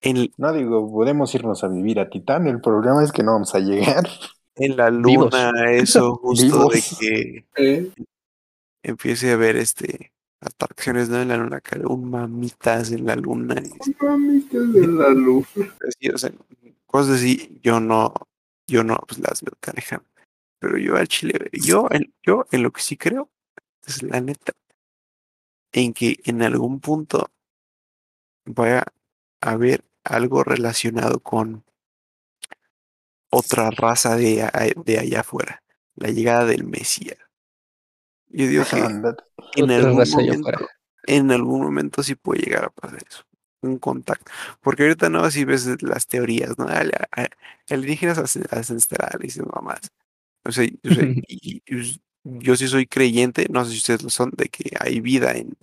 En, 0.00 0.30
No 0.36 0.52
digo, 0.52 0.90
podemos 0.92 1.34
irnos 1.34 1.64
a 1.64 1.68
vivir 1.68 1.98
a 2.00 2.10
Titán. 2.10 2.46
El 2.46 2.60
problema 2.60 3.02
es 3.02 3.12
que 3.12 3.22
no 3.22 3.32
vamos 3.32 3.54
a 3.54 3.60
llegar. 3.60 4.08
en 4.56 4.76
la 4.76 4.90
Vivos. 4.90 5.32
luna, 5.32 5.52
eso 5.72 6.16
justo 6.22 6.68
de 6.68 6.82
que 7.00 7.46
¿Eh? 7.56 7.90
empiece 8.82 9.32
a 9.32 9.36
ver 9.36 9.56
este 9.56 10.12
atracciones 10.40 11.08
¿no? 11.08 11.22
en 11.22 11.28
la 11.28 11.38
luna, 11.38 11.60
que 11.60 11.78
un 11.78 12.10
mamitas 12.10 12.92
en 12.92 13.06
la 13.06 13.16
luna. 13.16 13.54
y 13.62 14.04
Mamitas 14.04 14.72
de 14.74 14.86
la 14.86 15.08
luz. 15.08 15.46
así, 15.56 16.08
o 16.14 16.18
sea, 16.18 16.30
cosas 16.86 17.16
así, 17.16 17.58
yo 17.62 17.80
no, 17.80 18.12
yo 18.66 18.84
no 18.84 18.96
pues 19.06 19.20
las 19.20 19.42
veo 19.42 19.54
tan 19.60 19.74
lejanas. 19.76 20.06
Pero 20.58 20.78
yo 20.78 20.96
al 20.96 21.08
Chile, 21.08 21.50
yo 21.52 21.88
en, 21.90 22.14
yo 22.22 22.46
en 22.50 22.62
lo 22.62 22.72
que 22.72 22.80
sí 22.80 22.96
creo, 22.96 23.30
es 23.86 24.02
la 24.02 24.20
neta, 24.20 24.52
en 25.72 25.92
que 25.92 26.18
en 26.24 26.42
algún 26.42 26.80
punto 26.80 27.30
vaya 28.46 28.84
a 29.40 29.50
haber 29.50 29.84
algo 30.04 30.42
relacionado 30.44 31.20
con 31.20 31.64
otra 33.30 33.70
raza 33.70 34.16
de, 34.16 34.48
de 34.84 34.98
allá 34.98 35.20
afuera, 35.20 35.62
la 35.96 36.08
llegada 36.08 36.46
del 36.46 36.64
Mesías. 36.64 37.18
Yo 38.28 38.46
digo 38.46 38.64
que 38.64 38.78
en 39.60 39.70
algún 39.70 40.08
momento, 40.08 40.68
en 41.06 41.30
algún 41.30 41.62
momento 41.62 42.02
sí 42.02 42.14
puede 42.14 42.42
llegar 42.42 42.64
a 42.64 42.70
pasar 42.70 43.00
eso, 43.06 43.24
un 43.64 43.78
contacto. 43.78 44.30
Porque 44.60 44.84
ahorita 44.84 45.08
no, 45.10 45.30
si 45.30 45.44
ves 45.44 45.82
las 45.82 46.06
teorías, 46.06 46.58
¿no? 46.58 46.66
Alienígenas 47.68 48.18
ancest- 48.18 48.52
ancestrales 48.52 49.36
y 49.36 49.40
mamás. 49.42 49.90
O 50.44 50.52
sea, 50.52 50.64
y- 50.64 50.78
y- 51.28 51.62
y 51.66 52.00
yo 52.24 52.56
sí 52.56 52.68
soy 52.68 52.86
creyente, 52.86 53.46
no 53.50 53.64
sé 53.64 53.72
si 53.72 53.78
ustedes 53.78 54.02
lo 54.02 54.10
son, 54.10 54.30
de 54.36 54.48
que 54.48 54.70
hay 54.80 55.00
vida 55.00 55.32
en 55.32 55.56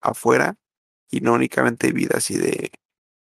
afuera 0.00 0.56
y 1.10 1.20
no 1.20 1.32
únicamente 1.34 1.92
vida 1.92 2.16
así 2.18 2.36
de 2.36 2.70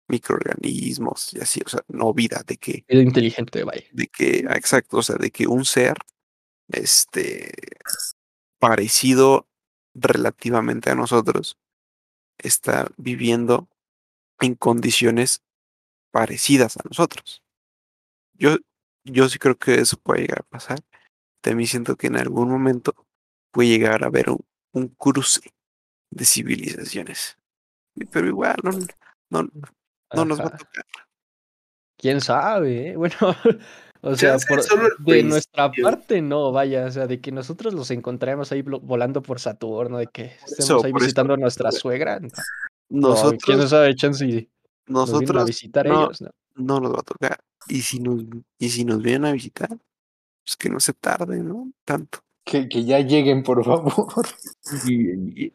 microorganismos 0.07 1.34
y 1.34 1.39
así, 1.41 1.61
o 1.65 1.69
sea, 1.69 1.82
no 1.88 2.13
vida, 2.13 2.43
de 2.45 2.57
que 2.57 2.86
Vida 2.88 3.01
inteligente, 3.01 3.63
vaya. 3.63 3.84
de 3.91 4.07
que, 4.07 4.45
ah, 4.47 4.55
exacto, 4.55 4.97
o 4.97 5.03
sea, 5.03 5.15
de 5.17 5.32
que 5.32 5.47
un 5.47 5.65
ser, 5.65 5.97
este, 6.69 7.51
parecido 8.59 9.47
relativamente 9.93 10.89
a 10.91 10.95
nosotros, 10.95 11.57
está 12.38 12.90
viviendo 12.98 13.68
en 14.40 14.56
condiciones 14.56 15.42
parecidas 16.12 16.78
a 16.78 16.82
nosotros. 16.86 17.44
Yo, 18.34 18.58
yo 19.04 19.30
sí 19.30 19.40
creo 19.40 19.58
que 19.58 19.76
eso 19.76 19.98
puede 19.98 20.22
llegar 20.22 20.40
a 20.40 20.50
pasar. 20.50 20.80
También 21.42 21.68
siento 21.68 21.96
que 21.96 22.08
en 22.08 22.18
algún 22.18 22.50
momento 22.50 22.94
puede 23.52 23.70
llegar 23.70 24.04
a 24.04 24.08
haber 24.08 24.30
un, 24.30 24.46
un 24.74 24.88
cruce 24.90 25.54
de 26.12 26.26
civilizaciones. 26.26 27.38
Pero 28.12 28.28
igual, 28.28 28.58
no, 28.64 28.72
no, 29.30 29.50
no 30.14 30.26
nos 30.26 30.40
va 30.40 30.46
a 30.46 30.58
tocar. 30.58 30.86
¿Quién 31.98 32.22
sabe? 32.22 32.90
eh? 32.92 32.96
Bueno, 32.98 33.16
o 34.02 34.16
sea, 34.16 34.38
por- 34.48 34.98
de 35.06 35.24
nuestra 35.24 35.72
parte 35.72 36.22
no, 36.22 36.52
vaya, 36.52 36.86
o 36.86 36.91
sea, 36.91 37.08
de 37.08 37.20
que 37.20 37.32
nosotros 37.32 37.74
los 37.74 37.91
encontremos 37.91 38.52
ahí 38.52 38.62
volando 38.62 39.22
por 39.22 39.39
Saturno, 39.39 39.98
de 39.98 40.08
que 40.08 40.26
estemos 40.45 40.60
eso, 40.60 40.84
ahí 40.84 40.91
eso, 40.91 41.00
visitando 41.00 41.34
a 41.34 41.38
nuestra 41.38 41.72
suegra. 41.72 42.20
No, 42.20 42.28
no, 42.89 43.10
Nosotros, 43.10 43.43
quién 43.43 43.68
sabe, 43.68 43.95
chance 43.95 44.26
y 44.26 44.28
nos 44.30 44.34
vienen 44.36 44.48
a 44.88 44.91
nosotros 44.91 45.45
visitar 45.45 45.86
no, 45.88 46.06
ellos, 46.06 46.22
¿no? 46.22 46.30
no 46.56 46.80
nos 46.80 46.93
va 46.93 47.00
a 47.00 47.04
tocar. 47.04 47.39
Y 47.68 47.82
si 47.82 48.00
nos, 48.00 48.24
y 48.58 48.70
si 48.70 48.86
nos 48.86 49.02
vienen 49.02 49.26
a 49.26 49.32
visitar, 49.34 49.70
pues 49.70 50.56
que 50.58 50.70
no 50.70 50.80
se 50.80 50.93
tarde, 50.93 51.43
¿no? 51.43 51.72
Tanto. 51.84 52.20
Que, 52.45 52.70
que 52.70 52.86
ya 52.86 53.00
lleguen, 53.02 53.43
por 53.43 53.64
favor. 53.66 54.26
Y, 54.88 55.43
y 55.45 55.54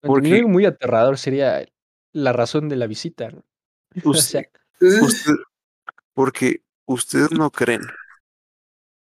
Porque 0.00 0.44
muy 0.44 0.64
aterrador 0.64 1.18
sería 1.18 1.66
la 2.12 2.32
razón 2.32 2.68
de 2.68 2.76
la 2.76 2.86
visita, 2.86 3.30
¿no? 3.30 3.42
O 4.04 4.14
sea, 4.14 4.42
usted, 4.80 5.02
usted- 5.02 5.34
porque 6.14 6.62
ustedes 6.92 7.30
no 7.30 7.50
creen 7.50 7.82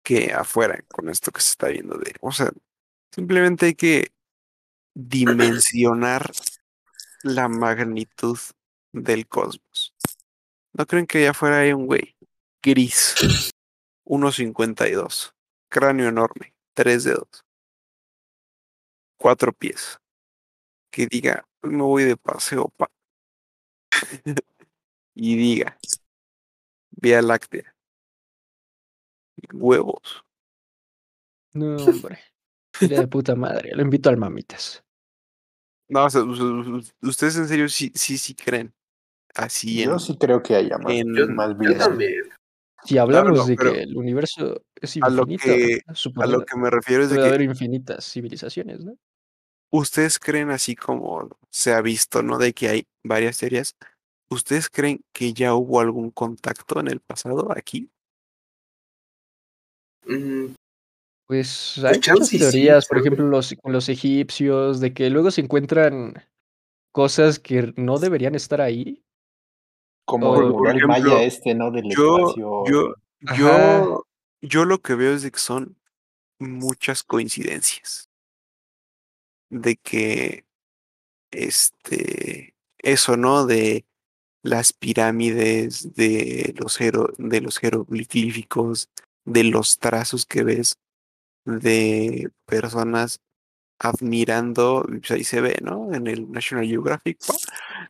que 0.03 0.33
afuera, 0.33 0.83
con 0.89 1.09
esto 1.09 1.31
que 1.33 1.41
se 1.41 1.51
está 1.51 1.69
viendo 1.69 1.97
de, 1.99 2.15
o 2.21 2.33
sea, 2.33 2.51
simplemente 3.11 3.67
hay 3.67 3.75
que 3.75 4.13
dimensionar 4.95 6.31
la 7.23 7.49
magnitud 7.49 8.39
del 8.93 9.27
cosmos. 9.27 9.95
¿No 10.73 10.87
creen 10.87 11.07
que 11.07 11.19
allá 11.19 11.31
afuera 11.31 11.59
hay 11.61 11.73
un 11.73 11.87
güey 11.87 12.17
gris, 12.63 13.15
1.52, 14.05 15.35
cráneo 15.69 16.09
enorme, 16.09 16.55
tres 16.75 17.05
dedos, 17.05 17.45
cuatro 19.19 19.53
pies, 19.53 19.99
que 20.91 21.07
diga, 21.07 21.47
"Hoy 21.63 21.71
me 21.71 21.83
voy 21.83 22.05
de 22.05 22.17
paseo, 22.17 22.69
pa. 22.77 22.91
y 25.15 25.37
diga, 25.37 25.79
Vía 26.91 27.23
Láctea, 27.23 27.74
huevos. 29.53 30.25
No, 31.53 31.77
hombre. 31.77 32.19
Sería 32.73 33.01
de 33.01 33.09
puta 33.09 33.35
madre. 33.37 33.71
Lo 33.75 33.83
invito 33.83 34.09
al 34.11 34.17
mamitas. 34.17 34.83
No, 35.89 36.05
o 36.07 36.11
sea, 36.11 36.23
us- 36.23 36.41
us- 36.41 36.95
ustedes 37.03 37.37
en 37.37 37.47
serio 37.47 37.69
sí, 37.69 37.93
sí, 37.95 38.19
sí 38.19 38.35
creen 38.35 38.75
así 39.35 39.83
en, 39.83 39.91
Yo 39.91 39.99
sí 39.99 40.17
creo 40.17 40.43
que 40.43 40.57
haya 40.57 40.79
más, 40.79 40.93
en- 40.93 41.15
Yo, 41.15 41.29
más 41.29 41.51
yo 41.51 41.59
vida. 41.59 41.79
también. 41.79 42.23
Si 42.85 42.99
hablamos 42.99 43.39
no, 43.39 43.47
de 43.47 43.57
que 43.57 43.83
el 43.83 43.97
universo 43.97 44.63
es 44.81 44.97
a 44.99 45.09
lo 45.09 45.23
infinito, 45.23 45.45
que- 45.45 45.81
a 46.21 46.27
lo 46.27 46.45
que 46.45 46.57
me 46.57 46.71
refiero 46.71 47.05
es 47.05 47.11
de 47.11 47.17
que 47.19 47.23
haber 47.23 47.43
infinitas 47.43 48.11
civilizaciones, 48.11 48.85
¿no? 48.85 48.97
ustedes 49.71 50.21
creen 50.21 50.51
así 50.51 50.77
como 50.77 51.37
se 51.51 51.73
ha 51.73 51.81
visto, 51.81 52.23
¿no? 52.23 52.39
De 52.39 52.53
que 52.53 52.69
hay 52.69 52.87
varias 53.03 53.39
teorías. 53.39 53.77
¿Ustedes 54.31 54.69
creen 54.71 55.05
que 55.13 55.33
ya 55.33 55.55
hubo 55.55 55.81
algún 55.81 56.11
contacto 56.13 56.79
en 56.79 56.87
el 56.89 57.01
pasado 57.01 57.51
aquí? 57.51 57.91
Mm, 60.07 60.55
Pues 61.27 61.79
hay 61.85 61.97
muchas 61.97 62.29
sí, 62.29 62.39
teorías, 62.39 62.87
por 62.87 62.99
chance. 62.99 63.09
ejemplo, 63.09 63.27
los, 63.29 63.55
con 63.63 63.73
los 63.73 63.89
egipcios, 63.89 64.81
de 64.81 64.93
que 64.93 65.09
luego 65.11 65.31
se 65.31 65.41
encuentran 65.41 66.15
cosas 66.93 67.39
que 67.39 67.73
no 67.77 67.99
deberían 67.99 68.35
estar 68.35 68.61
ahí. 68.61 69.03
Como 70.07 70.37
el 70.37 70.43
Por- 70.43 70.53
mural 70.53 70.77
ejemplo, 70.77 70.89
maya 70.89 71.23
este, 71.23 71.55
¿no? 71.55 71.71
Del 71.71 71.89
Yo, 71.91 72.19
espacio. 72.19 72.65
yo, 72.67 72.95
yo, 73.37 74.07
yo 74.43 74.65
lo 74.67 74.81
que 74.83 74.95
veo 74.95 75.15
es 75.15 75.23
de 75.23 75.31
que 75.31 75.39
son 75.39 75.77
muchas 76.39 77.03
coincidencias. 77.03 78.11
De 79.49 79.77
que, 79.77 80.45
este, 81.31 82.55
eso, 82.79 83.17
¿no? 83.17 83.47
De 83.47 83.87
las 84.43 84.75
pirámides, 84.75 85.95
de 85.95 86.55
los, 86.59 86.79
de 87.17 87.41
los 87.41 87.59
jeroglíficos, 87.59 88.91
de 89.25 89.45
los 89.45 89.79
trazos 89.79 90.27
que 90.27 90.45
ves, 90.45 90.77
de 91.45 92.31
personas 92.47 93.21
admirando, 93.79 94.87
pues 94.89 95.11
ahí 95.11 95.25
se 95.25 95.41
ve, 95.41 95.59
¿no? 95.63 95.93
En 95.93 96.07
el 96.07 96.31
National 96.31 96.67
Geographic, 96.67 97.19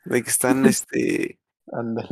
de 0.04 0.22
que 0.22 0.30
están, 0.30 0.64
este, 0.66 1.38
Ándale. 1.72 2.08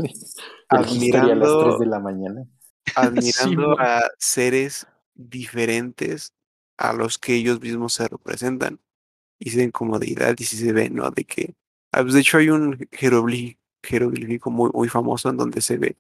El 0.70 0.86
history 0.86 1.30
a 1.30 1.34
las 1.34 1.48
admirando 1.48 1.64
3 1.68 1.78
de 1.80 1.86
la 1.86 1.98
mañana. 2.00 2.46
admirando 2.96 3.78
a 3.78 4.02
seres 4.18 4.86
diferentes 5.14 6.32
a 6.78 6.92
los 6.92 7.18
que 7.18 7.34
ellos 7.34 7.60
mismos 7.60 7.92
se 7.94 8.08
representan 8.08 8.80
y 9.38 9.50
se 9.50 9.58
ven 9.58 9.70
como 9.70 9.98
deidad 9.98 10.34
y 10.38 10.44
si 10.44 10.56
se 10.56 10.72
ve, 10.72 10.90
¿no? 10.90 11.10
De 11.10 11.24
que, 11.24 11.54
ah, 11.92 12.02
pues, 12.02 12.14
de 12.14 12.20
hecho 12.20 12.38
hay 12.38 12.48
un 12.48 12.78
jeroglí- 12.90 13.58
jeroglífico 13.82 14.50
muy, 14.50 14.70
muy 14.72 14.88
famoso 14.88 15.28
en 15.30 15.36
donde 15.36 15.60
se 15.60 15.76
ve 15.76 15.96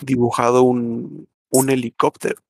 dibujado 0.00 0.62
un, 0.62 1.28
un 1.50 1.70
helicóptero. 1.70 2.40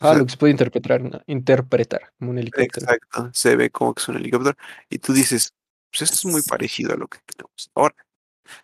O 0.00 0.06
Ah, 0.06 0.10
sea, 0.10 0.18
lo 0.18 0.26
que 0.26 0.32
se 0.32 0.36
puede 0.36 0.50
interpretar, 0.50 1.00
¿no? 1.02 1.20
interpretar 1.26 2.12
como 2.18 2.30
un 2.32 2.38
helicóptero. 2.38 2.68
exacto, 2.86 3.30
se 3.32 3.56
ve 3.56 3.70
como 3.70 3.94
que 3.94 4.02
es 4.02 4.08
un 4.08 4.16
helicóptero 4.16 4.56
y 4.90 4.98
tú 4.98 5.12
dices, 5.14 5.54
pues 5.90 6.02
esto 6.02 6.16
es 6.16 6.24
muy 6.32 6.42
parecido 6.42 6.92
a 6.92 6.96
lo 6.96 7.08
que 7.08 7.18
tenemos 7.24 7.70
ahora. 7.74 7.94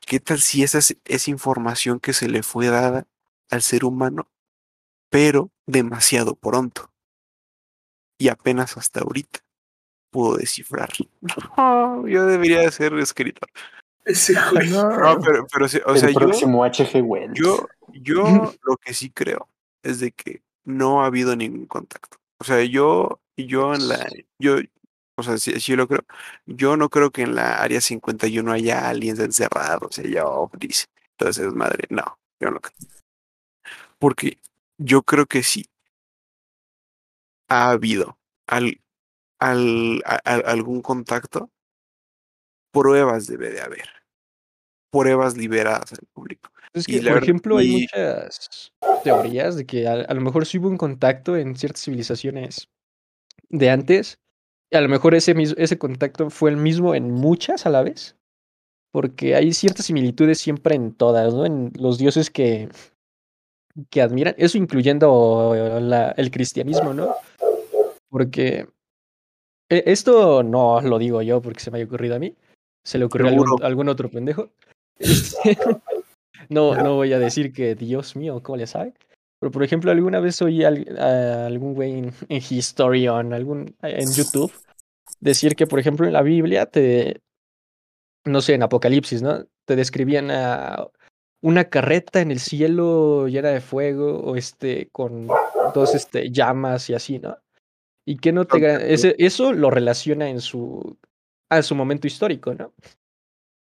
¿Qué 0.07 0.21
tal 0.21 0.41
si 0.41 0.63
esa 0.63 0.79
es, 0.79 0.97
es 1.05 1.29
información 1.29 2.01
que 2.01 2.13
se 2.13 2.29
le 2.29 2.43
fue 2.43 2.67
dada 2.69 3.07
al 3.51 3.63
ser 3.63 3.85
humano, 3.85 4.31
pero 5.11 5.51
demasiado 5.67 6.35
pronto? 6.37 6.93
Y 8.19 8.29
apenas 8.29 8.77
hasta 8.77 9.01
ahorita 9.01 9.41
pudo 10.11 10.37
descifrarlo. 10.37 11.07
No, 11.57 12.07
yo 12.07 12.27
debería 12.27 12.61
de 12.61 12.71
ser 12.71 12.93
escritor. 12.99 13.49
ese 14.05 14.35
güey. 14.53 14.69
No, 14.71 15.19
pero, 15.25 15.47
pero 15.51 15.67
sí, 15.69 15.79
o 15.87 15.93
el 15.95 15.99
sea, 15.99 16.11
yo, 16.11 16.15
próximo 16.21 16.63
H.G. 16.63 17.03
Wells. 17.03 17.33
yo, 17.39 17.67
yo 17.95 18.23
lo 18.65 18.77
que 18.77 18.93
sí 18.93 19.11
creo 19.11 19.49
es 19.83 19.99
de 20.01 20.13
que 20.13 20.43
no 20.65 21.03
ha 21.03 21.07
habido 21.07 21.37
ningún 21.37 21.67
contacto. 21.67 22.19
O 22.39 22.45
sea, 22.45 22.63
yo, 22.65 23.21
yo 23.37 23.75
en 23.75 23.89
la, 23.89 24.09
yo, 24.39 24.57
o 25.17 25.23
sea, 25.23 25.39
sí 25.39 25.77
lo 25.77 25.87
creo. 25.89 26.05
Yo 26.47 26.77
no 26.77 26.89
creo 26.89 27.11
que 27.11 27.23
en 27.23 27.35
la 27.35 27.63
área 27.63 27.81
51 27.81 28.53
haya 28.53 28.89
aliens 28.89 29.19
encerrados, 29.21 29.83
o 29.91 29.93
sea, 29.93 30.05
yo, 30.11 30.51
dice. 30.59 30.87
Entonces, 31.19 31.53
madre, 31.55 31.87
no, 31.91 32.19
yo 32.41 32.51
no 32.51 32.61
creo. 32.61 32.75
Porque 33.99 34.39
yo 34.79 35.03
creo 35.03 35.27
que 35.27 35.43
sí 35.43 35.67
ha 37.49 37.71
habido 37.71 38.19
al, 38.47 38.81
al, 39.39 40.03
algún 40.25 40.83
contacto, 40.83 41.51
pruebas 42.73 43.27
debe 43.27 43.51
de 43.51 43.61
haber. 43.61 43.89
Pruebas 44.91 45.37
liberadas 45.37 45.93
al 45.93 46.07
público. 46.13 46.51
Es 46.75 46.87
que, 46.87 47.01
por 47.03 47.23
ejemplo, 47.23 47.59
hay 47.59 47.71
muchas 47.83 48.73
teorías 49.05 49.57
de 49.57 49.67
que 49.67 49.87
a, 49.87 49.93
a 49.93 50.15
lo 50.15 50.21
mejor 50.21 50.47
sí 50.47 50.59
hubo 50.59 50.69
un 50.69 50.79
contacto 50.79 51.37
en 51.37 51.55
ciertas 51.57 51.83
civilizaciones 51.85 52.69
de 53.51 53.71
antes. 53.71 54.19
Y 54.71 54.77
a 54.77 54.81
lo 54.81 54.89
mejor 54.89 55.15
ese, 55.15 55.35
ese 55.59 55.79
contacto 55.79 56.31
fue 56.31 56.51
el 56.51 56.57
mismo 56.57 56.95
en 56.95 57.11
muchas 57.11 57.67
a 57.67 57.71
la 57.71 57.83
vez. 57.83 58.17
Porque 58.91 59.35
hay 59.35 59.53
ciertas 59.53 59.87
similitudes 59.87 60.39
siempre 60.39 60.75
en 60.75 60.93
todas, 60.95 61.35
¿no? 61.35 61.45
En 61.47 61.73
los 61.79 61.99
dioses 61.99 62.31
que, 62.31 62.69
que 63.91 64.01
admiran. 64.03 64.35
Eso 64.39 64.57
incluyendo 64.59 65.55
la- 65.81 66.13
el 66.13 66.31
cristianismo, 66.31 66.95
¿no? 66.95 67.15
Porque 68.09 68.67
e- 69.71 69.85
esto 69.87 70.43
no 70.43 70.81
lo 70.81 70.99
digo 70.99 71.21
yo 71.23 71.41
porque 71.43 71.61
se 71.61 71.71
me 71.71 71.79
haya 71.79 71.87
ocurrido 71.87 72.17
a 72.17 72.19
mí. 72.19 72.35
Se 72.85 72.99
le 72.99 73.05
ocurrió 73.05 73.27
a 73.27 73.31
algún, 73.31 73.47
Seguro. 73.47 73.65
a 73.65 73.67
algún 73.67 73.89
otro 73.91 74.11
pendejo. 74.11 74.51
Este, 74.99 75.57
no, 76.49 76.75
no 76.75 76.95
voy 76.97 77.13
a 77.13 77.19
decir 77.19 77.53
que 77.53 77.75
Dios 77.75 78.17
mío, 78.17 78.43
¿cómo 78.43 78.57
le 78.57 78.67
sabe? 78.67 78.95
Pero 79.41 79.51
por 79.51 79.63
ejemplo, 79.65 79.91
alguna 79.91 80.21
vez 80.21 80.41
oí 80.41 80.65
a 80.65 81.47
algún 81.47 81.75
güey 81.75 81.99
en, 81.99 82.13
en 82.29 82.43
en, 83.27 83.33
algún, 83.33 83.77
en 83.83 84.13
YouTube 84.13 84.53
decir 85.21 85.55
que, 85.55 85.67
por 85.67 85.79
ejemplo, 85.79 86.07
en 86.07 86.13
la 86.13 86.23
Biblia 86.23 86.67
te, 86.67 87.21
no 88.25 88.41
sé, 88.41 88.55
en 88.55 88.63
Apocalipsis, 88.63 89.23
¿no? 89.23 89.45
Te 89.65 89.77
describían 89.77 90.31
a 90.31 90.87
una 91.43 91.65
carreta 91.65 92.21
en 92.21 92.31
el 92.31 92.41
cielo 92.41 93.27
llena 93.29 93.49
de 93.49 93.61
fuego 93.61 94.21
o 94.21 94.37
este 94.37 94.89
con 94.93 95.29
dos 95.75 95.95
este, 95.95 96.31
llamas 96.31 96.89
y 96.91 96.95
así, 96.95 97.19
¿no? 97.19 97.39
Y 98.05 98.17
que 98.17 98.33
no 98.33 98.47
te 98.47 98.93
ese, 98.93 99.15
eso 99.19 99.53
lo 99.53 99.71
relaciona 99.71 100.29
en 100.29 100.41
su 100.41 100.99
a 101.51 101.63
su 101.63 101.75
momento 101.75 102.07
histórico, 102.07 102.55
¿no? 102.55 102.73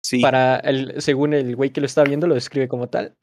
Sí, 0.02 0.20
Para 0.20 0.56
el, 0.58 1.00
según 1.02 1.34
el 1.34 1.54
güey 1.56 1.70
que 1.70 1.80
lo 1.80 1.86
está 1.86 2.04
viendo, 2.04 2.26
lo 2.26 2.34
describe 2.34 2.68
como 2.68 2.88
tal. 2.88 3.16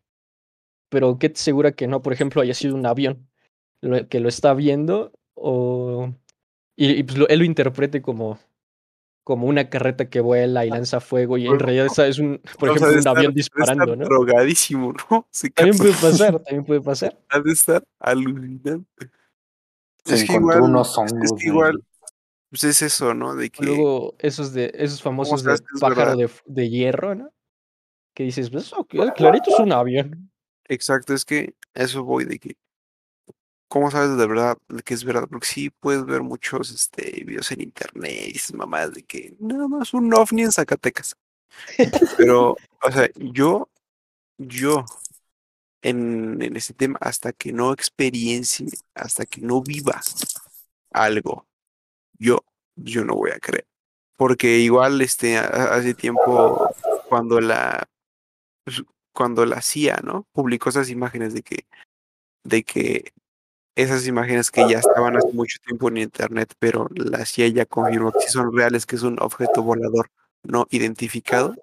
Pero 0.90 1.18
¿qué 1.20 1.30
te 1.30 1.36
asegura 1.40 1.72
que 1.72 1.88
no, 1.88 2.02
por 2.02 2.14
ejemplo, 2.14 2.42
haya 2.42 2.54
sido 2.54 2.76
un 2.76 2.86
avión 2.86 3.28
lo- 3.82 4.08
que 4.08 4.20
lo 4.20 4.30
está 4.30 4.54
viendo 4.54 5.12
o 5.36 6.14
y, 6.76 6.92
y, 6.92 7.04
pues 7.04 7.18
lo- 7.18 7.28
él 7.28 7.40
lo 7.40 7.46
interprete 7.46 8.02
como 8.02 8.38
como 9.24 9.48
una 9.48 9.70
carreta 9.72 10.08
que 10.08 10.20
vuela 10.22 10.68
y 10.68 10.70
lanza 10.70 11.00
fuego 11.00 11.38
y 11.40 11.48
en 11.48 11.58
realidad 11.58 11.88
esa 11.88 12.06
es 12.06 12.20
un, 12.20 12.40
por 12.60 12.70
ejemplo, 12.70 12.92
un 12.92 12.98
estar- 13.00 13.18
avión 13.18 13.34
de 13.34 13.42
estar 13.42 13.58
disparando, 13.58 13.96
¿no? 13.96 14.06
drogadísimo, 14.06 14.94
¿no? 15.10 15.28
Se 15.32 15.50
También 15.50 15.78
puede 15.78 15.94
pasar, 16.02 16.40
también 16.42 16.64
puede 16.66 16.82
pasar. 16.82 17.18
Ha 17.30 17.40
de 17.40 17.52
estar 17.52 17.84
alucinante. 18.00 19.10
Se 20.06 20.16
es 20.16 20.24
que 20.26 20.34
igual, 20.34 20.62
unos 20.62 20.96
hongos. 20.98 21.24
es 21.24 21.34
que 21.40 21.48
igual, 21.48 21.84
pues 22.56 22.64
es 22.64 22.82
eso, 22.82 23.14
¿no? 23.14 23.36
De 23.36 23.50
que 23.50 23.66
Luego 23.66 24.16
esos 24.18 24.54
de 24.54 24.72
esos 24.76 25.02
famosos 25.02 25.44
de 25.44 25.58
pájaro 25.78 26.16
de, 26.16 26.30
de 26.46 26.70
hierro, 26.70 27.14
¿no? 27.14 27.30
Que 28.14 28.24
dices, 28.24 28.50
pues 28.50 28.68
eso, 28.68 28.86
que- 28.86 28.98
clarito 29.14 29.52
es 29.52 29.60
un 29.60 29.74
avión. 29.74 30.32
Exacto, 30.70 31.14
es 31.14 31.26
que 31.26 31.54
eso 31.74 32.06
voy 32.06 32.24
de 32.24 32.40
que, 32.40 32.56
¿cómo 33.68 33.92
sabes 33.92 34.18
de 34.18 34.26
verdad 34.26 34.58
de 34.70 34.84
que 34.84 34.94
es 34.94 35.04
verdad? 35.04 35.28
Porque 35.30 35.48
sí 35.48 35.70
puedes 35.70 36.06
ver 36.06 36.22
muchos 36.22 36.72
este, 36.72 37.26
videos 37.26 37.52
en 37.52 37.60
internet 37.60 38.34
y 38.34 38.56
mamás 38.56 38.94
de 38.94 39.04
que 39.04 39.36
nada 39.38 39.68
más 39.68 39.94
un 39.94 40.14
ovni 40.14 40.44
en 40.44 40.54
Zacatecas. 40.54 41.18
Pero, 42.18 42.56
o 42.82 42.92
sea, 42.92 43.10
yo, 43.16 43.70
yo, 44.38 44.86
en, 45.82 46.42
en 46.42 46.56
ese 46.56 46.74
tema, 46.74 46.98
hasta 47.02 47.34
que 47.34 47.52
no 47.52 47.74
experiencie, 47.74 48.68
hasta 48.94 49.26
que 49.26 49.42
no 49.42 49.62
viva 49.62 50.02
algo, 50.92 51.46
yo, 52.20 52.40
yo 52.76 53.04
no 53.06 53.16
voy 53.16 53.32
a 53.32 53.40
creer. 53.40 53.66
Porque 54.18 54.60
igual, 54.60 55.02
este, 55.02 55.38
ha- 55.38 55.76
hace 55.76 55.94
tiempo, 55.94 56.70
cuando 57.10 57.42
la, 57.42 57.88
pues, 58.64 58.84
cuando 59.14 59.46
la 59.46 59.62
CIA, 59.62 60.02
¿no? 60.04 60.26
Publicó 60.32 60.70
esas 60.70 60.90
imágenes 60.90 61.34
de 61.34 61.42
que, 61.42 61.66
de 62.44 62.64
que 62.64 63.12
esas 63.76 64.08
imágenes 64.08 64.52
que 64.52 64.62
ya 64.70 64.80
estaban 64.80 65.18
hace 65.18 65.32
mucho 65.34 65.58
tiempo 65.66 65.90
en 65.90 65.98
internet, 65.98 66.54
pero 66.60 66.88
la 66.96 67.26
CIA 67.26 67.48
ya 67.50 67.66
confirmó 67.66 68.12
que 68.14 68.28
son 68.30 68.56
reales, 68.56 68.86
que 68.86 68.96
es 68.96 69.04
un 69.04 69.18
objeto 69.22 69.64
volador 69.64 70.10
no 70.44 70.66
identificado. 70.70 71.56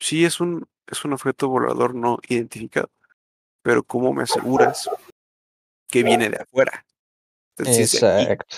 Sí, 0.00 0.24
es 0.24 0.40
un, 0.40 0.66
es 0.86 1.04
un 1.04 1.12
objeto 1.12 1.48
volador 1.48 1.94
no 1.94 2.18
identificado. 2.28 2.90
pero 3.62 3.82
¿cómo 3.82 4.12
me 4.12 4.22
aseguras 4.24 4.88
que 5.88 6.02
viene 6.02 6.28
de 6.30 6.36
afuera? 6.42 6.84
Exacto. 7.82 8.56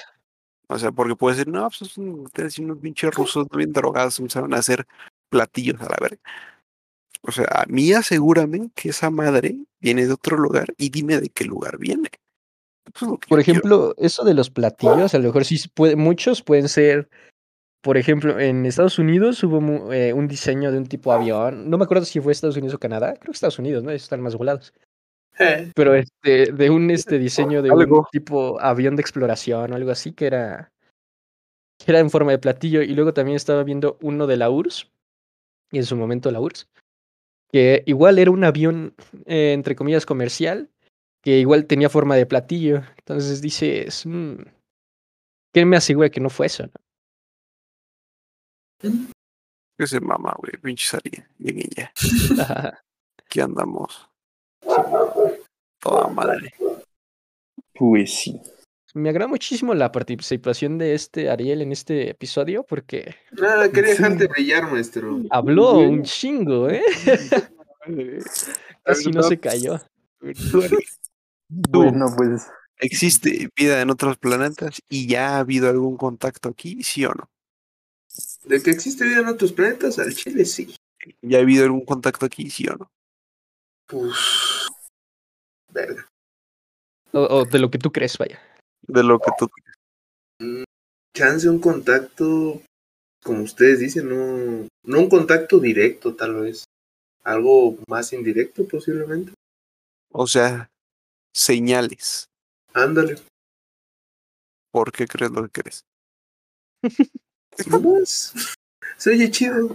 O 0.68 0.78
sea, 0.78 0.92
porque 0.92 1.14
puede 1.14 1.36
ser, 1.36 1.48
no, 1.48 1.68
pues 1.68 1.90
son 1.90 2.20
ustedes 2.20 2.58
unos 2.58 2.78
pinches 2.78 3.14
rusos 3.14 3.46
bien 3.54 3.72
drogados, 3.72 4.18
empezaron 4.18 4.52
a 4.54 4.58
hacer 4.58 4.86
platillos 5.28 5.80
a 5.80 5.84
la 5.84 5.96
verga. 6.00 6.20
O 7.22 7.32
sea, 7.32 7.46
a 7.50 7.66
mí 7.66 7.92
asegúrame 7.92 8.70
que 8.74 8.90
esa 8.90 9.10
madre 9.10 9.56
viene 9.80 10.06
de 10.06 10.12
otro 10.12 10.36
lugar 10.36 10.74
y 10.76 10.90
dime 10.90 11.20
de 11.20 11.28
qué 11.28 11.44
lugar 11.44 11.78
viene. 11.78 12.08
Eso 12.94 13.06
es 13.06 13.10
Por 13.10 13.18
quiero. 13.18 13.40
ejemplo, 13.40 13.94
eso 13.98 14.24
de 14.24 14.34
los 14.34 14.50
platillos, 14.50 15.14
a 15.14 15.18
lo 15.18 15.24
mejor 15.24 15.44
sí 15.44 15.56
puede, 15.74 15.96
muchos 15.96 16.42
pueden 16.42 16.68
ser, 16.68 17.08
por 17.80 17.96
ejemplo, 17.96 18.38
en 18.38 18.64
Estados 18.66 18.98
Unidos 18.98 19.42
hubo 19.42 19.92
eh, 19.92 20.12
un 20.12 20.28
diseño 20.28 20.70
de 20.70 20.78
un 20.78 20.86
tipo 20.86 21.12
avión, 21.12 21.68
no 21.68 21.78
me 21.78 21.84
acuerdo 21.84 22.04
si 22.04 22.20
fue 22.20 22.32
Estados 22.32 22.56
Unidos 22.56 22.74
o 22.74 22.78
Canadá, 22.78 23.14
creo 23.14 23.32
que 23.32 23.32
Estados 23.32 23.58
Unidos, 23.58 23.82
¿no? 23.82 23.90
Ellos 23.90 24.04
están 24.04 24.20
más 24.20 24.36
volados. 24.36 24.72
Pero 25.74 25.94
este, 25.94 26.52
de 26.52 26.70
un 26.70 26.90
este 26.90 27.18
diseño 27.18 27.62
de 27.62 27.70
Algo. 27.70 28.00
un 28.00 28.04
tipo 28.10 28.60
avión 28.60 28.96
de 28.96 29.02
exploración 29.02 29.72
o 29.72 29.76
algo 29.76 29.90
así 29.90 30.12
que 30.12 30.26
era, 30.26 30.72
que 31.78 31.92
era 31.92 32.00
en 32.00 32.10
forma 32.10 32.32
de 32.32 32.38
platillo. 32.38 32.82
Y 32.82 32.94
luego 32.94 33.12
también 33.14 33.36
estaba 33.36 33.62
viendo 33.64 33.98
uno 34.02 34.26
de 34.26 34.36
la 34.36 34.50
URSS, 34.50 34.90
y 35.72 35.78
en 35.78 35.84
su 35.84 35.96
momento 35.96 36.30
la 36.30 36.40
URSS, 36.40 36.68
que 37.52 37.82
igual 37.86 38.18
era 38.18 38.30
un 38.30 38.44
avión, 38.44 38.94
eh, 39.26 39.52
entre 39.54 39.76
comillas, 39.76 40.06
comercial, 40.06 40.70
que 41.22 41.38
igual 41.38 41.66
tenía 41.66 41.90
forma 41.90 42.16
de 42.16 42.26
platillo. 42.26 42.82
Entonces 42.98 43.42
dices, 43.42 44.06
"Mm, 44.06 44.36
¿quién 45.52 45.68
me 45.68 45.76
asegura 45.76 46.10
que 46.10 46.20
no 46.20 46.30
fue 46.30 46.46
eso? 46.46 46.64
no?" 46.64 46.72
Que 49.78 49.86
se 49.86 50.00
mama, 50.00 50.34
güey, 50.38 50.52
pinche 50.62 50.86
salida. 50.88 51.28
Ajá. 52.40 52.84
Aquí 53.26 53.40
andamos. 53.40 54.08
Toda 55.80 56.08
madre. 56.08 56.52
Pues 57.74 58.14
sí. 58.14 58.40
Me 58.94 59.10
agrada 59.10 59.28
muchísimo 59.28 59.74
la 59.74 59.92
participación 59.92 60.78
de 60.78 60.94
este 60.94 61.28
Ariel 61.28 61.60
en 61.60 61.72
este 61.72 62.08
episodio 62.10 62.62
porque 62.64 63.14
Nada, 63.32 63.70
quería 63.70 63.94
Sí. 63.94 64.02
dejarte 64.02 64.26
brillar, 64.28 64.70
maestro. 64.72 65.20
habló 65.30 65.78
un 65.78 66.02
chingo, 66.02 66.70
¿eh? 66.70 66.82
Casi 68.84 69.10
no 69.10 69.22
se 69.22 69.38
cayó. 69.38 69.80
Bueno, 71.48 72.06
pues 72.16 72.46
¿Existe 72.78 73.48
vida 73.56 73.80
en 73.80 73.90
otros 73.90 74.18
planetas 74.18 74.82
y 74.88 75.06
ya 75.06 75.36
ha 75.36 75.38
habido 75.38 75.68
algún 75.70 75.96
contacto 75.96 76.48
aquí, 76.50 76.82
sí 76.82 77.04
o 77.06 77.12
no? 77.14 77.30
De 78.44 78.62
que 78.62 78.70
existe 78.70 79.04
vida 79.04 79.20
en 79.20 79.28
otros 79.28 79.52
planetas, 79.52 79.98
al 79.98 80.14
chile 80.14 80.44
sí. 80.44 80.74
¿Ya 81.22 81.38
ha 81.38 81.40
habido 81.42 81.64
algún 81.64 81.84
contacto 81.84 82.26
aquí, 82.26 82.50
sí 82.50 82.66
o 82.68 82.76
no? 82.76 82.90
Pues. 83.86 84.12
Verga. 85.76 86.08
O, 87.12 87.20
o 87.20 87.44
de 87.44 87.58
lo 87.58 87.70
que 87.70 87.78
tú 87.78 87.92
crees, 87.92 88.16
vaya. 88.16 88.40
De 88.88 89.02
lo 89.02 89.18
que 89.18 89.30
tú 89.38 89.50
Chance 91.14 91.48
un 91.48 91.60
contacto, 91.60 92.62
como 93.22 93.42
ustedes 93.42 93.80
dicen, 93.80 94.08
no, 94.08 94.68
no 94.84 94.98
un 95.00 95.08
contacto 95.08 95.58
directo, 95.58 96.14
tal 96.14 96.40
vez. 96.40 96.64
Algo 97.24 97.78
más 97.88 98.12
indirecto, 98.12 98.66
posiblemente. 98.66 99.32
O 100.12 100.26
sea, 100.26 100.68
señales. 101.34 102.26
Ándale. 102.72 103.16
¿Por 104.70 104.92
qué 104.92 105.06
crees 105.06 105.30
lo 105.32 105.48
que 105.48 105.62
crees? 105.62 105.80
No 107.70 107.80
más. 107.80 108.34
Se 108.96 109.10
oye 109.10 109.30
chido. 109.30 109.74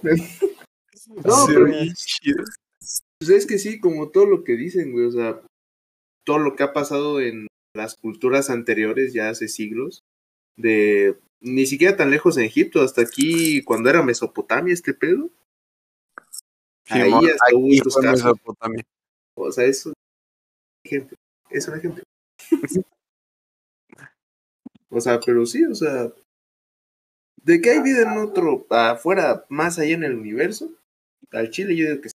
No, 1.26 1.46
Sí, 1.46 1.54
pero 1.54 1.68
chido. 1.96 2.44
Pues 3.20 3.30
es 3.30 3.46
que 3.46 3.58
sí, 3.58 3.80
como 3.80 4.10
todo 4.10 4.26
lo 4.26 4.44
que 4.44 4.54
dicen, 4.54 4.92
güey, 4.92 5.06
o 5.06 5.12
sea, 5.12 5.42
todo 6.24 6.40
lo 6.40 6.56
que 6.56 6.64
ha 6.64 6.74
pasado 6.74 7.20
en 7.20 7.48
las 7.74 7.96
culturas 7.96 8.50
anteriores, 8.50 9.14
ya 9.14 9.30
hace 9.30 9.48
siglos, 9.48 10.04
de 10.58 11.18
ni 11.40 11.66
siquiera 11.66 11.98
tan 11.98 12.12
lejos 12.12 12.38
en 12.38 12.44
Egipto, 12.44 12.82
hasta 12.82 13.02
aquí, 13.02 13.64
cuando 13.64 13.90
era 13.90 14.04
Mesopotamia 14.04 14.74
este 14.74 14.94
pedo, 14.94 15.30
Ahí 16.90 17.04
Simón, 17.04 17.26
hasta 17.26 17.56
hubo 17.56 17.72
estos 17.72 17.96
casos. 17.96 18.26
Mesopotamia. 18.26 18.84
o 19.36 19.52
sea, 19.52 19.66
es 19.66 19.86
un 19.86 19.94
ejemplo, 20.84 21.18
es 21.50 21.68
un 21.68 21.78
ejemplo. 21.78 22.04
o 24.90 25.02
sea, 25.02 25.20
pero 25.20 25.46
sí, 25.46 25.64
o 25.64 25.76
sea, 25.76 26.12
de 27.44 27.62
que 27.62 27.72
hay 27.72 27.82
vida 27.82 28.02
en 28.02 28.18
otro, 28.18 28.68
afuera, 28.70 29.46
más 29.50 29.80
allá 29.80 29.94
en 29.94 30.04
el 30.04 30.16
universo, 30.16 30.72
al 31.32 31.50
Chile 31.50 31.76
yo 31.76 31.90
digo 31.90 32.02
que 32.02 32.10
sí. 32.10 32.16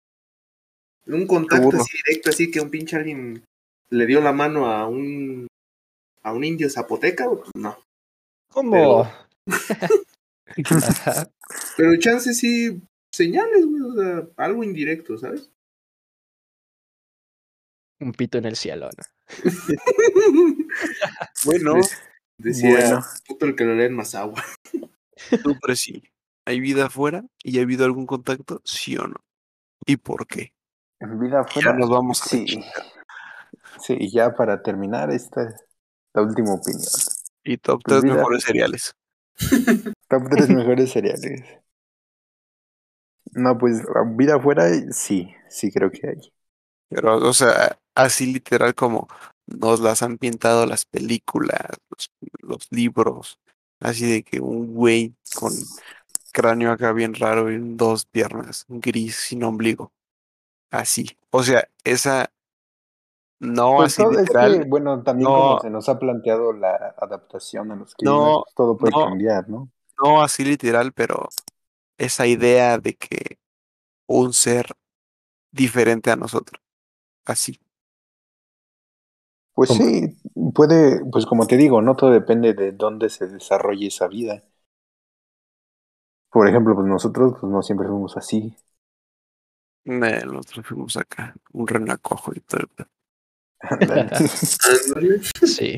Un 1.08 1.28
contacto 1.28 1.78
así 1.78 1.98
directo, 2.06 2.30
así 2.30 2.52
que 2.52 2.62
un 2.62 2.70
pinche 2.70 2.96
alguien 2.96 3.44
le 3.92 4.06
dio 4.06 4.22
la 4.22 4.34
mano 4.34 4.66
a 4.68 4.88
un 4.88 5.48
a 6.24 6.34
un 6.34 6.44
indio 6.44 6.70
zapoteca, 6.70 7.28
pues 7.30 7.50
no. 7.56 7.78
¿Cómo? 8.52 9.02
Ajá. 9.04 9.28
Pero 11.78 11.96
chance 12.00 12.34
sí 12.34 12.82
señales, 13.14 13.66
güey, 13.66 13.82
o 13.82 13.94
sea, 13.96 14.28
algo 14.38 14.64
indirecto, 14.64 15.18
¿sabes? 15.18 15.50
Un 18.00 18.14
pito 18.14 18.38
en 18.38 18.46
el 18.46 18.56
cielo, 18.56 18.90
¿no? 18.98 19.04
Bueno, 21.46 21.74
Decía, 22.38 22.72
Bueno. 22.72 23.02
puto 23.28 23.46
el 23.46 23.56
que 23.56 23.64
lo 23.66 23.76
lee 23.76 23.84
en 23.86 23.94
más 23.94 24.16
agua. 24.16 24.44
tú 25.44 25.56
pero 25.62 25.76
sí. 25.76 26.02
¿Hay 26.48 26.60
vida 26.60 26.88
afuera 26.88 27.24
y 27.44 27.60
ha 27.60 27.62
habido 27.62 27.86
algún 27.86 28.08
contacto, 28.08 28.62
sí 28.66 28.98
o 28.98 29.06
no? 29.08 29.18
¿Y 29.86 29.98
por 29.98 30.26
qué? 30.26 30.54
en 31.00 31.20
vida 31.20 31.44
Ya 31.46 31.52
fuera. 31.54 31.74
nos 31.74 31.90
vamos 31.90 32.22
a 32.22 32.26
la 32.26 32.30
Sí. 32.30 32.64
Sí, 33.84 34.12
ya 34.12 34.34
para 34.34 34.62
terminar, 34.62 35.12
esta 35.12 35.44
es 35.44 35.56
la 36.14 36.22
última 36.24 36.54
opinión. 36.54 36.82
Y 37.44 37.58
top 37.58 37.82
Pues 37.84 38.02
3 38.02 38.04
vida. 38.04 38.16
mejores 38.16 38.44
cereales. 38.44 38.96
Top 40.10 40.30
3 40.30 40.50
mejores 40.50 40.92
cereales. 40.92 41.42
No, 43.34 43.58
pues 43.58 43.82
vida 44.18 44.36
afuera, 44.36 44.70
sí, 44.92 45.34
sí 45.50 45.72
creo 45.72 45.92
que 45.92 46.08
hay. 46.08 46.34
Pero, 46.90 47.18
o 47.18 47.34
sea, 47.34 47.78
así 47.96 48.26
literal 48.32 48.76
como 48.76 49.08
nos 49.48 49.80
las 49.80 50.02
han 50.04 50.18
pintado 50.18 50.66
las 50.66 50.86
películas, 50.86 51.62
los, 51.90 52.12
los 52.42 52.68
libros, 52.72 53.40
así 53.80 54.10
de 54.10 54.24
que 54.24 54.40
un 54.40 54.74
güey 54.74 55.16
con 55.36 55.54
cráneo 56.34 56.72
acá 56.72 56.94
bien 56.94 57.14
raro 57.16 57.52
y 57.52 57.58
dos 57.60 58.06
piernas, 58.06 58.66
gris, 58.70 59.16
sin 59.16 59.44
ombligo. 59.44 59.92
Así. 60.72 61.18
O 61.32 61.44
sea, 61.44 61.68
esa 61.84 62.32
no 63.42 63.82
Pues 63.82 63.84
así 63.84 64.06
todo, 64.06 64.20
es 64.20 64.34
literal. 64.34 64.38
que, 64.38 64.64
bueno, 64.64 65.04
también 65.04 65.32
no. 65.32 65.34
como 65.34 65.60
se 65.60 65.70
nos 65.70 65.90
ha 65.90 66.00
planteado 66.00 66.54
la 66.54 66.96
adaptación 66.98 67.72
a 67.72 67.76
los 67.76 67.96
climas, 67.96 68.34
No, 68.34 68.46
todo 68.56 68.78
puede 68.78 68.96
no. 68.96 68.98
cambiar, 68.98 69.50
¿no? 69.50 69.70
No 70.04 70.22
así 70.24 70.44
literal, 70.46 70.94
pero 70.94 71.30
esa 71.98 72.28
idea 72.28 72.78
de 72.80 72.96
que 72.98 73.40
un 74.08 74.34
ser 74.34 74.68
diferente 75.52 76.12
a 76.12 76.18
nosotros. 76.18 76.62
Así. 77.26 77.60
Pues 79.54 79.70
¿Cómo? 79.70 79.72
sí, 79.72 80.18
puede, 80.54 81.06
pues 81.10 81.26
como 81.26 81.48
te 81.48 81.56
digo, 81.58 81.82
no 81.82 81.96
todo 81.96 82.10
depende 82.12 82.54
de 82.54 82.74
dónde 82.74 83.10
se 83.10 83.28
desarrolle 83.28 83.88
esa 83.88 84.08
vida. 84.10 84.44
Por 86.30 86.46
ejemplo, 86.50 86.76
pues 86.76 86.88
nosotros 86.88 87.36
pues 87.40 87.50
no 87.50 87.62
siempre 87.64 87.88
fuimos 87.88 88.18
así. 88.18 88.54
Nosotros 89.86 90.66
fuimos 90.66 90.98
acá, 90.98 91.36
un 91.54 91.68
renacojo 91.68 92.32
y 92.36 92.40
todo. 92.40 92.62
el. 92.78 92.86
Sí. 95.46 95.78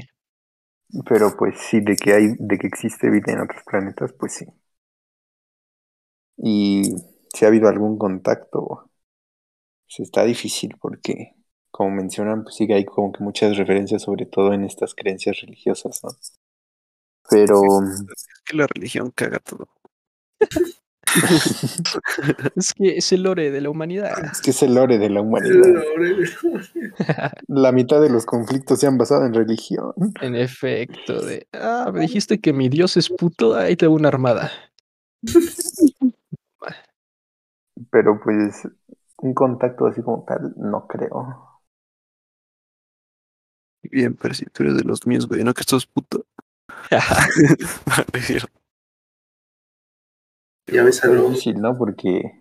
Pero 1.07 1.35
pues 1.37 1.59
sí, 1.59 1.81
de 1.81 1.95
que 1.95 2.13
hay, 2.13 2.35
de 2.39 2.57
que 2.57 2.67
existe 2.67 3.09
vida 3.09 3.33
en 3.33 3.41
otros 3.41 3.61
planetas, 3.65 4.13
pues 4.13 4.33
sí. 4.33 4.45
Y 6.37 6.83
si 7.33 7.45
ha 7.45 7.47
habido 7.47 7.67
algún 7.69 7.97
contacto, 7.97 8.89
pues 9.87 9.99
está 10.01 10.23
difícil 10.25 10.75
porque, 10.81 11.35
como 11.71 11.91
mencionan, 11.91 12.43
pues 12.43 12.55
sí 12.55 12.67
que 12.67 12.75
hay 12.75 12.85
como 12.85 13.11
que 13.13 13.23
muchas 13.23 13.57
referencias, 13.57 14.03
sobre 14.03 14.25
todo 14.25 14.53
en 14.53 14.63
estas 14.65 14.95
creencias 14.95 15.41
religiosas, 15.41 16.01
¿no? 16.03 16.09
Pero 17.29 17.61
Es 18.15 18.27
que 18.45 18.57
la 18.57 18.67
religión 18.67 19.11
caga 19.11 19.39
todo. 19.39 19.67
Es 22.55 22.73
que 22.73 22.97
es 22.97 23.11
el 23.11 23.23
lore 23.23 23.51
de 23.51 23.61
la 23.61 23.69
humanidad. 23.69 24.11
es 24.31 24.41
que 24.41 24.51
es 24.51 24.63
el 24.63 24.75
lore 24.75 24.97
de 24.97 25.09
la 25.09 25.21
humanidad. 25.21 25.61
La 27.47 27.71
mitad 27.71 28.01
de 28.01 28.09
los 28.09 28.25
conflictos 28.25 28.79
se 28.79 28.87
han 28.87 28.97
basado 28.97 29.25
en 29.25 29.33
religión. 29.33 29.93
En 30.21 30.35
efecto, 30.35 31.21
de. 31.21 31.47
Ah, 31.53 31.91
me 31.93 32.01
dijiste 32.01 32.39
que 32.39 32.53
mi 32.53 32.69
dios 32.69 32.97
es 32.97 33.09
puto, 33.09 33.55
ahí 33.55 33.75
te 33.75 33.87
una 33.87 34.07
armada. 34.07 34.51
Pero 37.91 38.19
pues 38.23 38.67
un 39.17 39.33
contacto 39.33 39.87
así 39.87 40.01
como 40.01 40.23
tal, 40.25 40.53
no 40.57 40.87
creo. 40.87 41.61
Bien, 43.83 44.15
pero 44.15 44.33
si 44.33 44.45
tú 44.45 44.63
eres 44.63 44.77
de 44.77 44.83
los 44.83 45.05
míos, 45.05 45.27
güey, 45.27 45.43
no 45.43 45.53
que 45.53 45.61
esto 45.61 45.75
es 45.77 45.85
puto. 45.85 46.25
Ya 50.67 50.83
ves 50.83 50.97
Es 50.97 51.03
algo. 51.05 51.29
difícil, 51.29 51.59
¿no? 51.61 51.77
Porque 51.77 52.39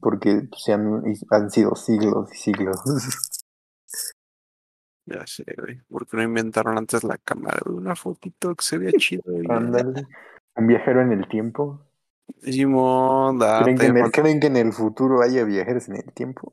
porque 0.00 0.42
pues, 0.50 0.62
se 0.62 0.72
han, 0.72 1.02
han 1.30 1.50
sido 1.50 1.74
siglos 1.74 2.30
y 2.32 2.36
siglos. 2.36 2.76
Ya 5.08 5.24
sé, 5.24 5.44
güey. 5.56 5.80
¿Por 5.88 6.04
qué 6.08 6.16
no 6.16 6.24
inventaron 6.24 6.76
antes 6.76 7.04
la 7.04 7.16
cámara? 7.16 7.60
Una 7.66 7.94
fotito 7.94 8.52
que 8.56 8.64
se 8.64 8.76
vea 8.76 8.90
chido. 8.98 9.22
Ándale. 9.48 10.04
Un 10.56 10.66
viajero 10.66 11.00
en 11.00 11.12
el 11.12 11.28
tiempo. 11.28 11.80
Simón, 12.42 13.38
¿Creen 13.38 13.78
que, 13.78 13.86
en 13.86 13.96
el, 13.98 14.10
creen 14.10 14.40
que 14.40 14.46
en 14.48 14.56
el 14.56 14.72
futuro 14.72 15.22
haya 15.22 15.44
viajeros 15.44 15.88
en 15.88 15.96
el 15.98 16.12
tiempo? 16.12 16.52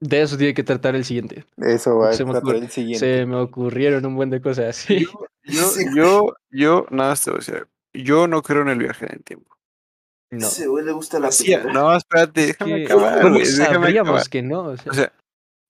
De 0.00 0.22
eso 0.22 0.38
tiene 0.38 0.54
que 0.54 0.62
tratar 0.64 0.94
el 0.94 1.04
siguiente. 1.04 1.44
Eso 1.58 1.98
va 1.98 2.08
a 2.08 2.12
Se 2.14 2.24
tratar 2.24 2.42
ocurre- 2.44 2.58
el 2.62 2.70
siguiente. 2.70 2.98
Se 3.18 3.26
me 3.26 3.36
ocurrieron 3.36 4.06
un 4.06 4.16
buen 4.16 4.30
de 4.30 4.40
cosas 4.40 4.68
así. 4.70 5.04
Yo, 5.44 5.70
yo, 5.94 6.34
yo, 6.50 6.86
nada 6.90 7.14
te 7.14 7.30
voy 7.30 7.36
a 7.36 7.40
decir. 7.40 7.68
Yo 7.92 8.26
no 8.28 8.42
creo 8.42 8.62
en 8.62 8.68
el 8.68 8.78
viaje 8.78 9.06
en 9.06 9.12
el 9.14 9.24
tiempo. 9.24 9.56
No. 10.32 10.46
Ese 10.46 10.66
güey 10.68 10.84
le 10.84 10.92
gusta 10.92 11.18
la 11.18 11.28
película. 11.30 11.72
no, 11.72 11.96
espérate, 11.96 12.46
déjame 12.46 12.76
Que- 12.76 12.84
acabar, 12.84 13.20
¿Cómo 13.22 13.34
güey, 13.34 13.46
déjame 13.46 13.74
sabríamos 13.74 14.08
acabar. 14.10 14.28
que 14.30 14.42
no? 14.42 14.60
O 14.64 14.76
sea, 14.76 14.92
O 14.92 14.94
sea, 14.94 15.12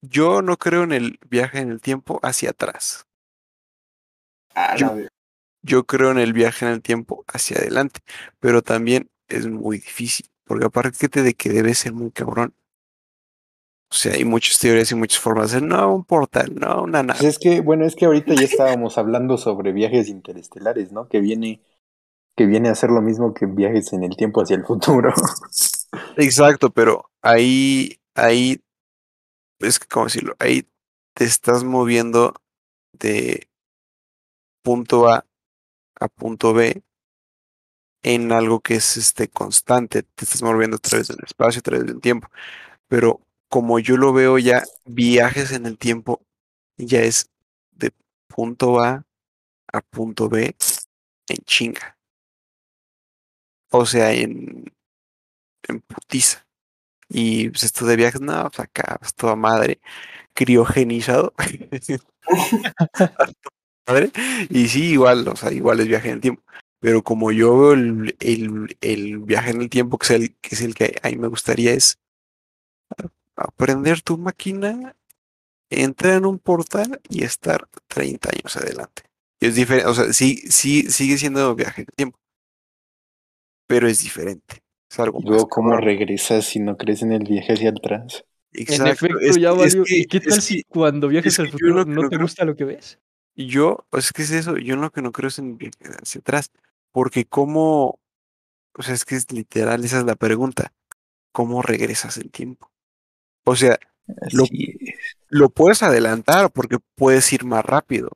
yo 0.02 0.42
no 0.42 0.56
creo 0.58 0.82
en 0.82 0.92
el 0.92 1.18
viaje 1.28 1.58
en 1.60 1.70
el 1.70 1.80
tiempo 1.80 2.20
hacia 2.22 2.50
atrás. 2.50 3.06
Ah, 4.54 4.76
yo- 4.76 4.94
ver- 4.94 5.08
Yo 5.62 5.84
creo 5.84 6.10
en 6.10 6.18
el 6.18 6.32
viaje 6.32 6.64
en 6.64 6.72
el 6.72 6.80
tiempo 6.82 7.22
hacia 7.28 7.58
adelante, 7.58 8.00
pero 8.38 8.62
también 8.62 9.10
es 9.28 9.46
muy 9.46 9.76
difícil, 9.78 10.26
porque 10.44 10.64
aparte 10.64 11.22
de 11.22 11.34
que 11.34 11.50
debe 11.50 11.74
ser 11.74 11.92
muy 11.92 12.10
cabrón. 12.10 12.54
O 13.92 13.94
sea, 13.94 14.14
hay 14.14 14.24
muchas 14.24 14.58
teorías 14.58 14.90
y 14.90 14.94
muchas 14.94 15.18
formas 15.20 15.50
de 15.50 15.58
hacer, 15.58 15.68
no, 15.68 15.94
un 15.94 16.04
portal, 16.04 16.54
no, 16.54 16.84
una 16.84 17.02
Pues 17.04 17.16
nave. 17.18 17.28
es 17.28 17.38
que, 17.38 17.60
bueno, 17.60 17.84
es 17.84 17.94
que 17.96 18.06
ahorita 18.06 18.34
ya 18.34 18.42
estábamos 18.78 18.96
hablando 18.98 19.36
sobre 19.36 19.72
viajes 19.72 20.08
interestelares, 20.08 20.92
¿no? 20.92 21.08
Que 21.08 21.20
viene, 21.20 21.60
que 22.40 22.46
viene 22.46 22.70
a 22.70 22.74
ser 22.74 22.88
lo 22.88 23.02
mismo 23.02 23.34
que 23.34 23.44
viajes 23.44 23.92
en 23.92 24.02
el 24.02 24.16
tiempo 24.16 24.40
hacia 24.40 24.56
el 24.56 24.64
futuro. 24.64 25.12
Exacto, 26.16 26.70
pero 26.70 27.10
ahí, 27.20 28.00
ahí, 28.14 28.62
es 29.58 29.78
que, 29.78 29.86
¿cómo 29.86 30.06
decirlo? 30.06 30.36
Ahí 30.38 30.66
te 31.12 31.24
estás 31.24 31.64
moviendo 31.64 32.32
de 32.98 33.46
punto 34.62 35.06
A 35.06 35.26
a 36.00 36.08
punto 36.08 36.54
B 36.54 36.82
en 38.02 38.32
algo 38.32 38.60
que 38.60 38.76
es 38.76 38.96
este 38.96 39.28
constante. 39.28 40.02
Te 40.02 40.24
estás 40.24 40.42
moviendo 40.42 40.78
a 40.78 40.80
través 40.80 41.08
del 41.08 41.22
espacio, 41.22 41.58
a 41.58 41.62
través 41.62 41.84
del 41.84 42.00
tiempo. 42.00 42.28
Pero 42.88 43.20
como 43.50 43.80
yo 43.80 43.98
lo 43.98 44.14
veo 44.14 44.38
ya, 44.38 44.64
viajes 44.86 45.52
en 45.52 45.66
el 45.66 45.76
tiempo 45.76 46.22
ya 46.78 47.00
es 47.00 47.28
de 47.72 47.92
punto 48.28 48.80
A 48.80 49.04
a 49.74 49.80
punto 49.82 50.30
B 50.30 50.56
en 51.28 51.36
chinga. 51.44 51.99
O 53.70 53.86
sea, 53.86 54.12
en, 54.12 54.72
en 55.68 55.80
putiza. 55.80 56.46
Y 57.08 57.50
pues 57.50 57.64
esto 57.64 57.86
de 57.86 57.96
viajes, 57.96 58.20
no, 58.20 58.42
pues 58.50 58.60
acá, 58.60 58.96
pues 59.00 59.14
toda 59.14 59.36
madre, 59.36 59.80
criogenizado. 60.34 61.34
madre. 63.86 64.12
Y 64.50 64.68
sí, 64.68 64.92
igual, 64.92 65.26
o 65.28 65.36
sea, 65.36 65.52
igual 65.52 65.80
es 65.80 65.88
viaje 65.88 66.08
en 66.08 66.14
el 66.16 66.20
tiempo. 66.20 66.42
Pero 66.80 67.02
como 67.04 67.32
yo 67.32 67.58
veo 67.58 67.72
el, 67.74 68.16
el, 68.20 68.76
el 68.80 69.18
viaje 69.18 69.50
en 69.50 69.62
el 69.62 69.70
tiempo, 69.70 69.98
que 69.98 70.04
es 70.06 70.10
el, 70.12 70.36
que 70.40 70.54
es 70.54 70.62
el 70.62 70.74
que 70.74 70.96
a 71.02 71.10
mí 71.10 71.16
me 71.16 71.28
gustaría, 71.28 71.72
es 71.74 71.98
aprender 73.36 74.02
tu 74.02 74.18
máquina, 74.18 74.96
entrar 75.70 76.14
en 76.14 76.26
un 76.26 76.38
portal 76.38 77.00
y 77.08 77.24
estar 77.24 77.68
30 77.88 78.30
años 78.30 78.56
adelante. 78.56 79.02
Y 79.40 79.46
es 79.46 79.54
diferente, 79.54 79.88
o 79.88 79.94
sea, 79.94 80.12
sí, 80.12 80.36
sí, 80.50 80.90
sigue 80.90 81.18
siendo 81.18 81.54
viaje 81.54 81.82
en 81.82 81.88
el 81.88 81.96
tiempo. 81.96 82.19
Pero 83.70 83.86
es 83.88 84.00
diferente. 84.00 84.62
Es 84.90 84.98
algo 84.98 85.20
Y 85.22 85.26
luego, 85.28 85.48
¿cómo 85.48 85.76
regresas 85.76 86.44
si 86.44 86.58
no 86.58 86.76
crees 86.76 87.02
en 87.02 87.12
el 87.12 87.22
viaje 87.24 87.52
hacia 87.52 87.70
atrás? 87.70 88.24
en 88.52 88.62
Exacto, 88.62 89.06
efecto, 89.06 89.18
es 89.20 89.36
ya 89.38 89.52
valió. 89.52 89.84
que- 89.84 89.96
¿Y 89.98 90.06
qué 90.06 90.18
tal 90.20 90.34
que- 90.38 90.40
si 90.40 90.64
cuando 90.64 91.06
viajes 91.06 91.34
es 91.34 91.38
al 91.38 91.50
futuro 91.50 91.84
no 91.84 91.84
no 91.84 92.02
te 92.02 92.16
creo- 92.16 92.22
gusta 92.22 92.44
lo 92.44 92.56
que 92.56 92.64
ves? 92.64 92.98
Yo, 93.36 93.86
es 93.92 94.12
que 94.12 94.22
es 94.22 94.32
eso, 94.32 94.56
yo 94.58 94.74
lo 94.74 94.90
que 94.90 95.02
no 95.02 95.12
creo 95.12 95.28
es 95.28 95.38
en 95.38 95.56
viaje 95.56 95.76
hacia 96.02 96.18
atrás, 96.18 96.50
porque 96.90 97.24
cómo, 97.24 98.00
o 98.76 98.82
sea, 98.82 98.92
es 98.92 99.04
que 99.04 99.14
es 99.14 99.30
literal, 99.30 99.84
esa 99.84 100.00
es 100.00 100.04
la 100.04 100.16
pregunta, 100.16 100.72
¿cómo 101.32 101.62
regresas 101.62 102.16
el 102.16 102.30
tiempo? 102.32 102.70
O 103.44 103.54
sea, 103.54 103.78
Lo- 104.32 104.46
lo 105.28 105.50
puedes 105.50 105.84
adelantar 105.84 106.50
porque 106.50 106.78
puedes 106.96 107.32
ir 107.32 107.44
más 107.44 107.64
rápido, 107.64 108.10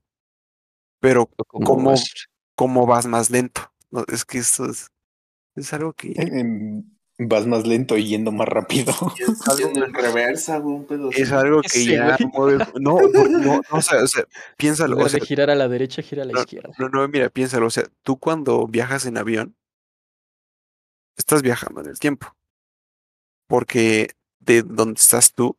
pero 1.01 1.27
¿cómo, 1.47 1.91
vas? 1.91 2.13
cómo 2.57 2.87
vas 2.87 3.07
más 3.07 3.31
lento? 3.31 3.73
No, 3.93 4.05
es 4.13 4.25
que 4.25 4.39
esto 4.39 4.69
es, 4.69 4.89
es 5.57 5.73
algo 5.73 5.93
que... 5.93 6.15
Vas 7.17 7.47
más 7.47 7.65
lento 7.65 7.97
y 7.97 8.09
yendo 8.09 8.33
más 8.33 8.49
rápido. 8.49 8.93
Yendo 9.59 9.85
en 9.87 9.95
reversa, 9.95 10.59
un 10.59 10.85
pedo. 10.85 11.11
Es 11.13 11.31
algo 11.31 11.61
que 11.63 11.69
Ese 11.69 11.93
ya 11.93 12.17
mueve- 12.33 12.67
No, 12.81 12.99
no, 13.01 13.29
no, 13.29 13.61
o 13.71 13.81
sea, 13.81 14.03
o 14.03 14.07
sea, 14.09 14.23
En 14.23 14.29
piénsalo, 14.57 14.97
o 14.99 15.09
sea, 15.09 15.21
de 15.21 15.27
girar 15.27 15.49
a 15.49 15.55
la 15.55 15.69
derecha, 15.69 16.03
gira 16.03 16.25
a 16.25 16.27
la 16.27 16.41
izquierda. 16.41 16.71
No, 16.77 16.89
no, 16.89 17.07
mira, 17.07 17.29
piénsalo. 17.31 17.67
O 17.67 17.71
sea, 17.71 17.85
tú 18.03 18.19
cuando 18.19 18.67
viajas 18.67 19.07
en 19.07 19.17
avión, 19.17 19.55
estás 21.17 21.43
viajando 21.43 21.83
en 21.83 21.89
el 21.89 22.01
tiempo. 22.01 22.35
Porque 23.47 24.11
de 24.41 24.63
donde 24.63 24.99
estás 24.99 25.33
tú, 25.35 25.57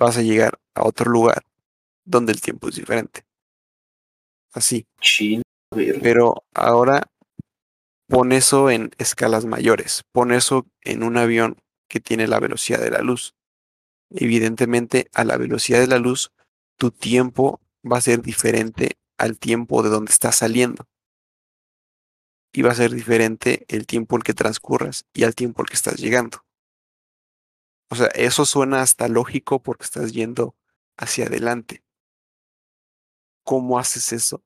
vas 0.00 0.16
a 0.16 0.22
llegar 0.22 0.58
a 0.74 0.84
otro 0.84 1.10
lugar 1.12 1.44
donde 2.04 2.32
el 2.32 2.40
tiempo 2.40 2.68
es 2.68 2.74
diferente. 2.74 3.24
Así. 4.52 4.84
Pero 6.02 6.42
ahora 6.54 7.08
pon 8.08 8.32
eso 8.32 8.70
en 8.70 8.90
escalas 8.98 9.44
mayores. 9.44 10.02
Pon 10.12 10.32
eso 10.32 10.66
en 10.82 11.02
un 11.02 11.16
avión 11.16 11.56
que 11.88 12.00
tiene 12.00 12.26
la 12.26 12.40
velocidad 12.40 12.80
de 12.80 12.90
la 12.90 13.00
luz. 13.00 13.34
Evidentemente, 14.10 15.08
a 15.14 15.24
la 15.24 15.36
velocidad 15.36 15.80
de 15.80 15.86
la 15.86 15.98
luz, 15.98 16.32
tu 16.76 16.90
tiempo 16.90 17.60
va 17.84 17.98
a 17.98 18.02
ser 18.02 18.22
diferente 18.22 18.98
al 19.18 19.38
tiempo 19.38 19.82
de 19.82 19.90
donde 19.90 20.10
estás 20.10 20.36
saliendo. 20.36 20.88
Y 22.52 22.62
va 22.62 22.72
a 22.72 22.76
ser 22.76 22.92
diferente 22.92 23.66
el 23.68 23.86
tiempo 23.86 24.16
el 24.16 24.22
que 24.22 24.32
transcurras 24.32 25.04
y 25.12 25.24
al 25.24 25.34
tiempo 25.34 25.62
el 25.62 25.68
que 25.68 25.76
estás 25.76 25.96
llegando. 25.96 26.44
O 27.90 27.96
sea, 27.96 28.06
eso 28.08 28.44
suena 28.46 28.80
hasta 28.82 29.08
lógico 29.08 29.62
porque 29.62 29.84
estás 29.84 30.12
yendo 30.12 30.56
hacia 30.96 31.26
adelante. 31.26 31.82
¿Cómo 33.44 33.78
haces 33.78 34.12
eso 34.12 34.42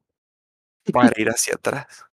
para 0.93 1.13
ir 1.17 1.29
hacia 1.29 1.55
atrás? 1.55 2.12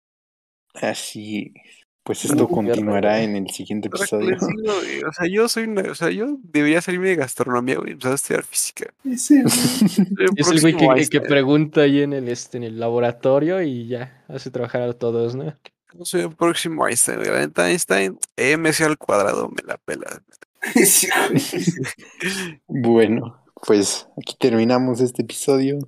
Así 0.73 1.53
es. 1.55 1.63
Pues 2.03 2.25
No, 2.25 2.31
esto 2.31 2.47
continuará 2.49 3.11
raro. 3.11 3.23
en 3.23 3.35
el 3.37 3.49
siguiente 3.51 3.87
episodio. 3.87 4.35
güey, 4.39 5.03
o 5.03 5.13
sea, 5.13 5.27
yo 5.31 5.47
soy 5.47 5.63
una, 5.63 5.83
o 5.89 5.95
sea, 5.95 6.09
yo 6.09 6.37
debería 6.43 6.81
salirme 6.81 7.07
de 7.09 7.15
gastronomía, 7.15 7.77
güey, 7.77 7.91
empezar 7.91 8.11
a 8.11 8.15
estudiar 8.15 8.43
física. 8.43 8.93
Ese, 9.05 9.43
güey. 9.43 10.27
Es 10.35 10.49
el 10.49 10.59
güey 10.59 10.73
que, 10.75 10.79
que 10.85 10.91
Einstein. 10.91 11.23
pregunta 11.23 11.81
ahí 11.81 12.01
en 12.01 12.11
el, 12.11 12.27
este, 12.27 12.57
en 12.57 12.63
el 12.63 12.79
laboratorio 12.79 13.61
y 13.61 13.87
ya 13.87 14.25
hace 14.27 14.51
trabajar 14.51 14.81
a 14.81 14.93
todos, 14.93 15.35
¿no? 15.35 15.45
Yo 15.93 16.05
soy 16.05 16.21
el 16.21 16.35
próximo 16.35 16.85
Einstein, 16.87 17.19
güey. 17.19 17.29
Einstein, 17.55 18.17
MC 18.37 18.81
al 18.81 18.97
cuadrado, 18.97 19.47
me 19.49 19.61
la 19.65 19.77
pela. 19.77 20.21
Bueno, 22.67 23.43
pues 23.65 24.07
aquí 24.17 24.35
terminamos 24.39 25.01
este 25.01 25.21
episodio 25.21 25.79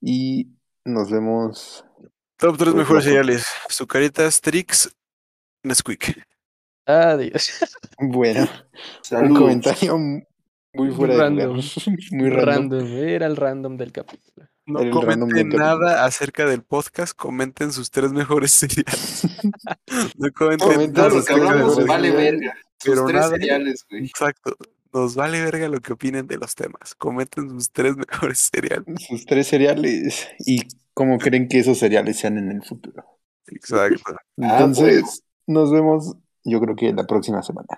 y 0.00 0.48
nos 0.84 1.10
vemos. 1.10 1.84
Top 2.42 2.56
3 2.56 2.72
Pues, 2.72 2.74
mejores 2.74 3.04
loco. 3.04 3.14
cereales. 3.14 3.46
Sucaritas, 3.68 4.40
Trix, 4.40 4.94
Nesquik. 5.62 6.24
Adiós. 6.86 7.52
Bueno, 8.00 8.48
un 9.12 9.34
comentario 9.34 9.96
muy 10.74 10.90
fuera 10.90 11.14
de 11.14 11.20
Random. 11.20 11.46
lugar. 11.56 11.64
Muy 12.10 12.30
random. 12.30 12.80
Random, 12.80 12.86
era 12.98 13.26
el 13.26 13.36
random 13.36 13.76
del 13.76 13.92
capítulo. 13.92 14.48
No 14.66 14.80
El 14.80 14.90
comenten 14.90 15.28
capítulo. 15.28 15.58
nada 15.58 16.04
acerca 16.04 16.44
del 16.46 16.62
podcast, 16.64 17.14
comenten 17.16 17.72
sus 17.72 17.90
tres 17.92 18.10
mejores 18.12 18.50
cereales. 18.52 19.22
no 20.18 20.28
comenten 20.34 20.92
nada 20.92 21.08
lo 21.10 21.24
que 21.24 21.34
de 21.34 21.40
hablamos 21.40 21.86
vale 21.86 22.10
cereales. 22.10 22.40
verga. 22.40 22.54
Sus 22.80 22.90
Pero 22.94 23.04
tres 23.06 23.14
nada- 23.20 23.28
cereales, 23.36 23.86
güey. 23.88 24.06
Exacto. 24.06 24.56
Nos 24.92 25.14
vale 25.14 25.40
verga 25.42 25.68
lo 25.68 25.80
que 25.80 25.92
opinen 25.92 26.26
de 26.26 26.36
los 26.38 26.54
temas. 26.54 26.94
Comenten 26.98 27.48
sus 27.48 27.70
tres 27.70 27.96
mejores 27.96 28.50
cereales. 28.52 28.84
Sus 29.08 29.24
tres 29.24 29.46
cereales 29.46 30.28
y 30.40 30.62
cómo 30.94 31.18
creen 31.18 31.48
que 31.48 31.58
esos 31.60 31.78
cereales 31.78 32.18
sean 32.18 32.38
en 32.38 32.50
el 32.50 32.62
futuro. 32.62 33.04
Exacto. 33.46 34.14
Ah, 34.40 34.58
Entonces, 34.58 35.00
pues. 35.02 35.22
nos 35.46 35.72
vemos 35.72 36.16
yo 36.44 36.60
creo 36.60 36.74
que 36.76 36.92
la 36.92 37.04
próxima 37.06 37.42
semana. 37.42 37.68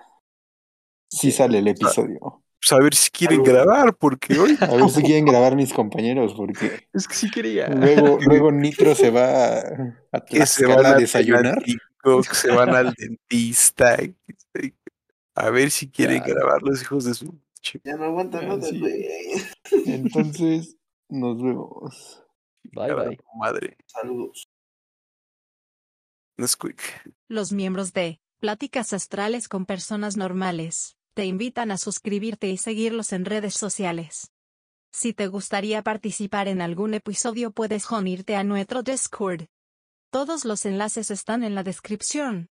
Si 1.09 1.31
sale 1.31 1.59
el 1.59 1.67
episodio. 1.67 2.19
Pues 2.59 2.71
a 2.71 2.79
ver 2.83 2.95
si 2.95 3.11
quieren 3.11 3.41
Algo. 3.41 3.53
grabar, 3.53 3.95
porque 3.95 4.39
hoy 4.39 4.57
A 4.59 4.67
ver 4.75 4.89
si 4.89 5.03
quieren 5.03 5.25
grabar 5.25 5.55
mis 5.55 5.71
compañeros, 5.71 6.33
porque 6.35 6.87
Es 6.93 7.07
que 7.07 7.13
sí 7.13 7.29
quería. 7.29 7.67
luego, 7.67 8.17
luego 8.25 8.51
Nitro 8.51 8.95
se 8.95 9.11
va 9.11 9.59
a, 9.59 9.97
a 10.11 10.19
que 10.21 10.45
se 10.47 10.65
van 10.65 10.85
a 10.85 10.93
desayunar. 10.95 11.61
TikTok, 11.63 12.25
se 12.33 12.51
van 12.51 12.69
al 12.75 12.93
dentista. 12.93 13.97
A 15.35 15.49
ver 15.51 15.69
si 15.69 15.89
quieren 15.89 16.23
grabar 16.25 16.63
los 16.63 16.81
hijos 16.81 17.03
de 17.05 17.13
su 17.13 17.37
Ya 17.83 17.97
no 17.97 18.05
aguanta 18.05 18.39
Ah, 18.39 18.47
nada, 18.47 18.61
sí. 18.63 18.79
güey. 18.79 19.05
Entonces, 19.85 20.75
nos 21.09 21.41
vemos. 21.41 22.23
Bye, 22.75 22.93
bye. 22.93 23.17
madre. 23.33 23.77
Saludos. 23.87 24.49
Nesquik. 26.37 26.81
Los 27.29 27.53
miembros 27.53 27.93
de 27.93 28.19
pláticas 28.39 28.91
astrales 28.91 29.47
con 29.47 29.65
personas 29.65 30.17
normales. 30.17 30.97
Te 31.13 31.23
invitan 31.23 31.71
a 31.71 31.77
suscribirte 31.77 32.49
y 32.49 32.57
seguirlos 32.57 33.13
en 33.13 33.23
redes 33.23 33.53
sociales. 33.53 34.33
Si 34.91 35.13
te 35.13 35.27
gustaría 35.27 35.81
participar 35.83 36.49
en 36.49 36.61
algún 36.61 36.93
episodio 36.93 37.51
puedes 37.51 37.89
unirte 37.89 38.35
a 38.35 38.43
nuestro 38.43 38.83
Discord. 38.83 39.45
Todos 40.09 40.43
los 40.43 40.65
enlaces 40.65 41.11
están 41.11 41.43
en 41.43 41.55
la 41.55 41.63
descripción. 41.63 42.49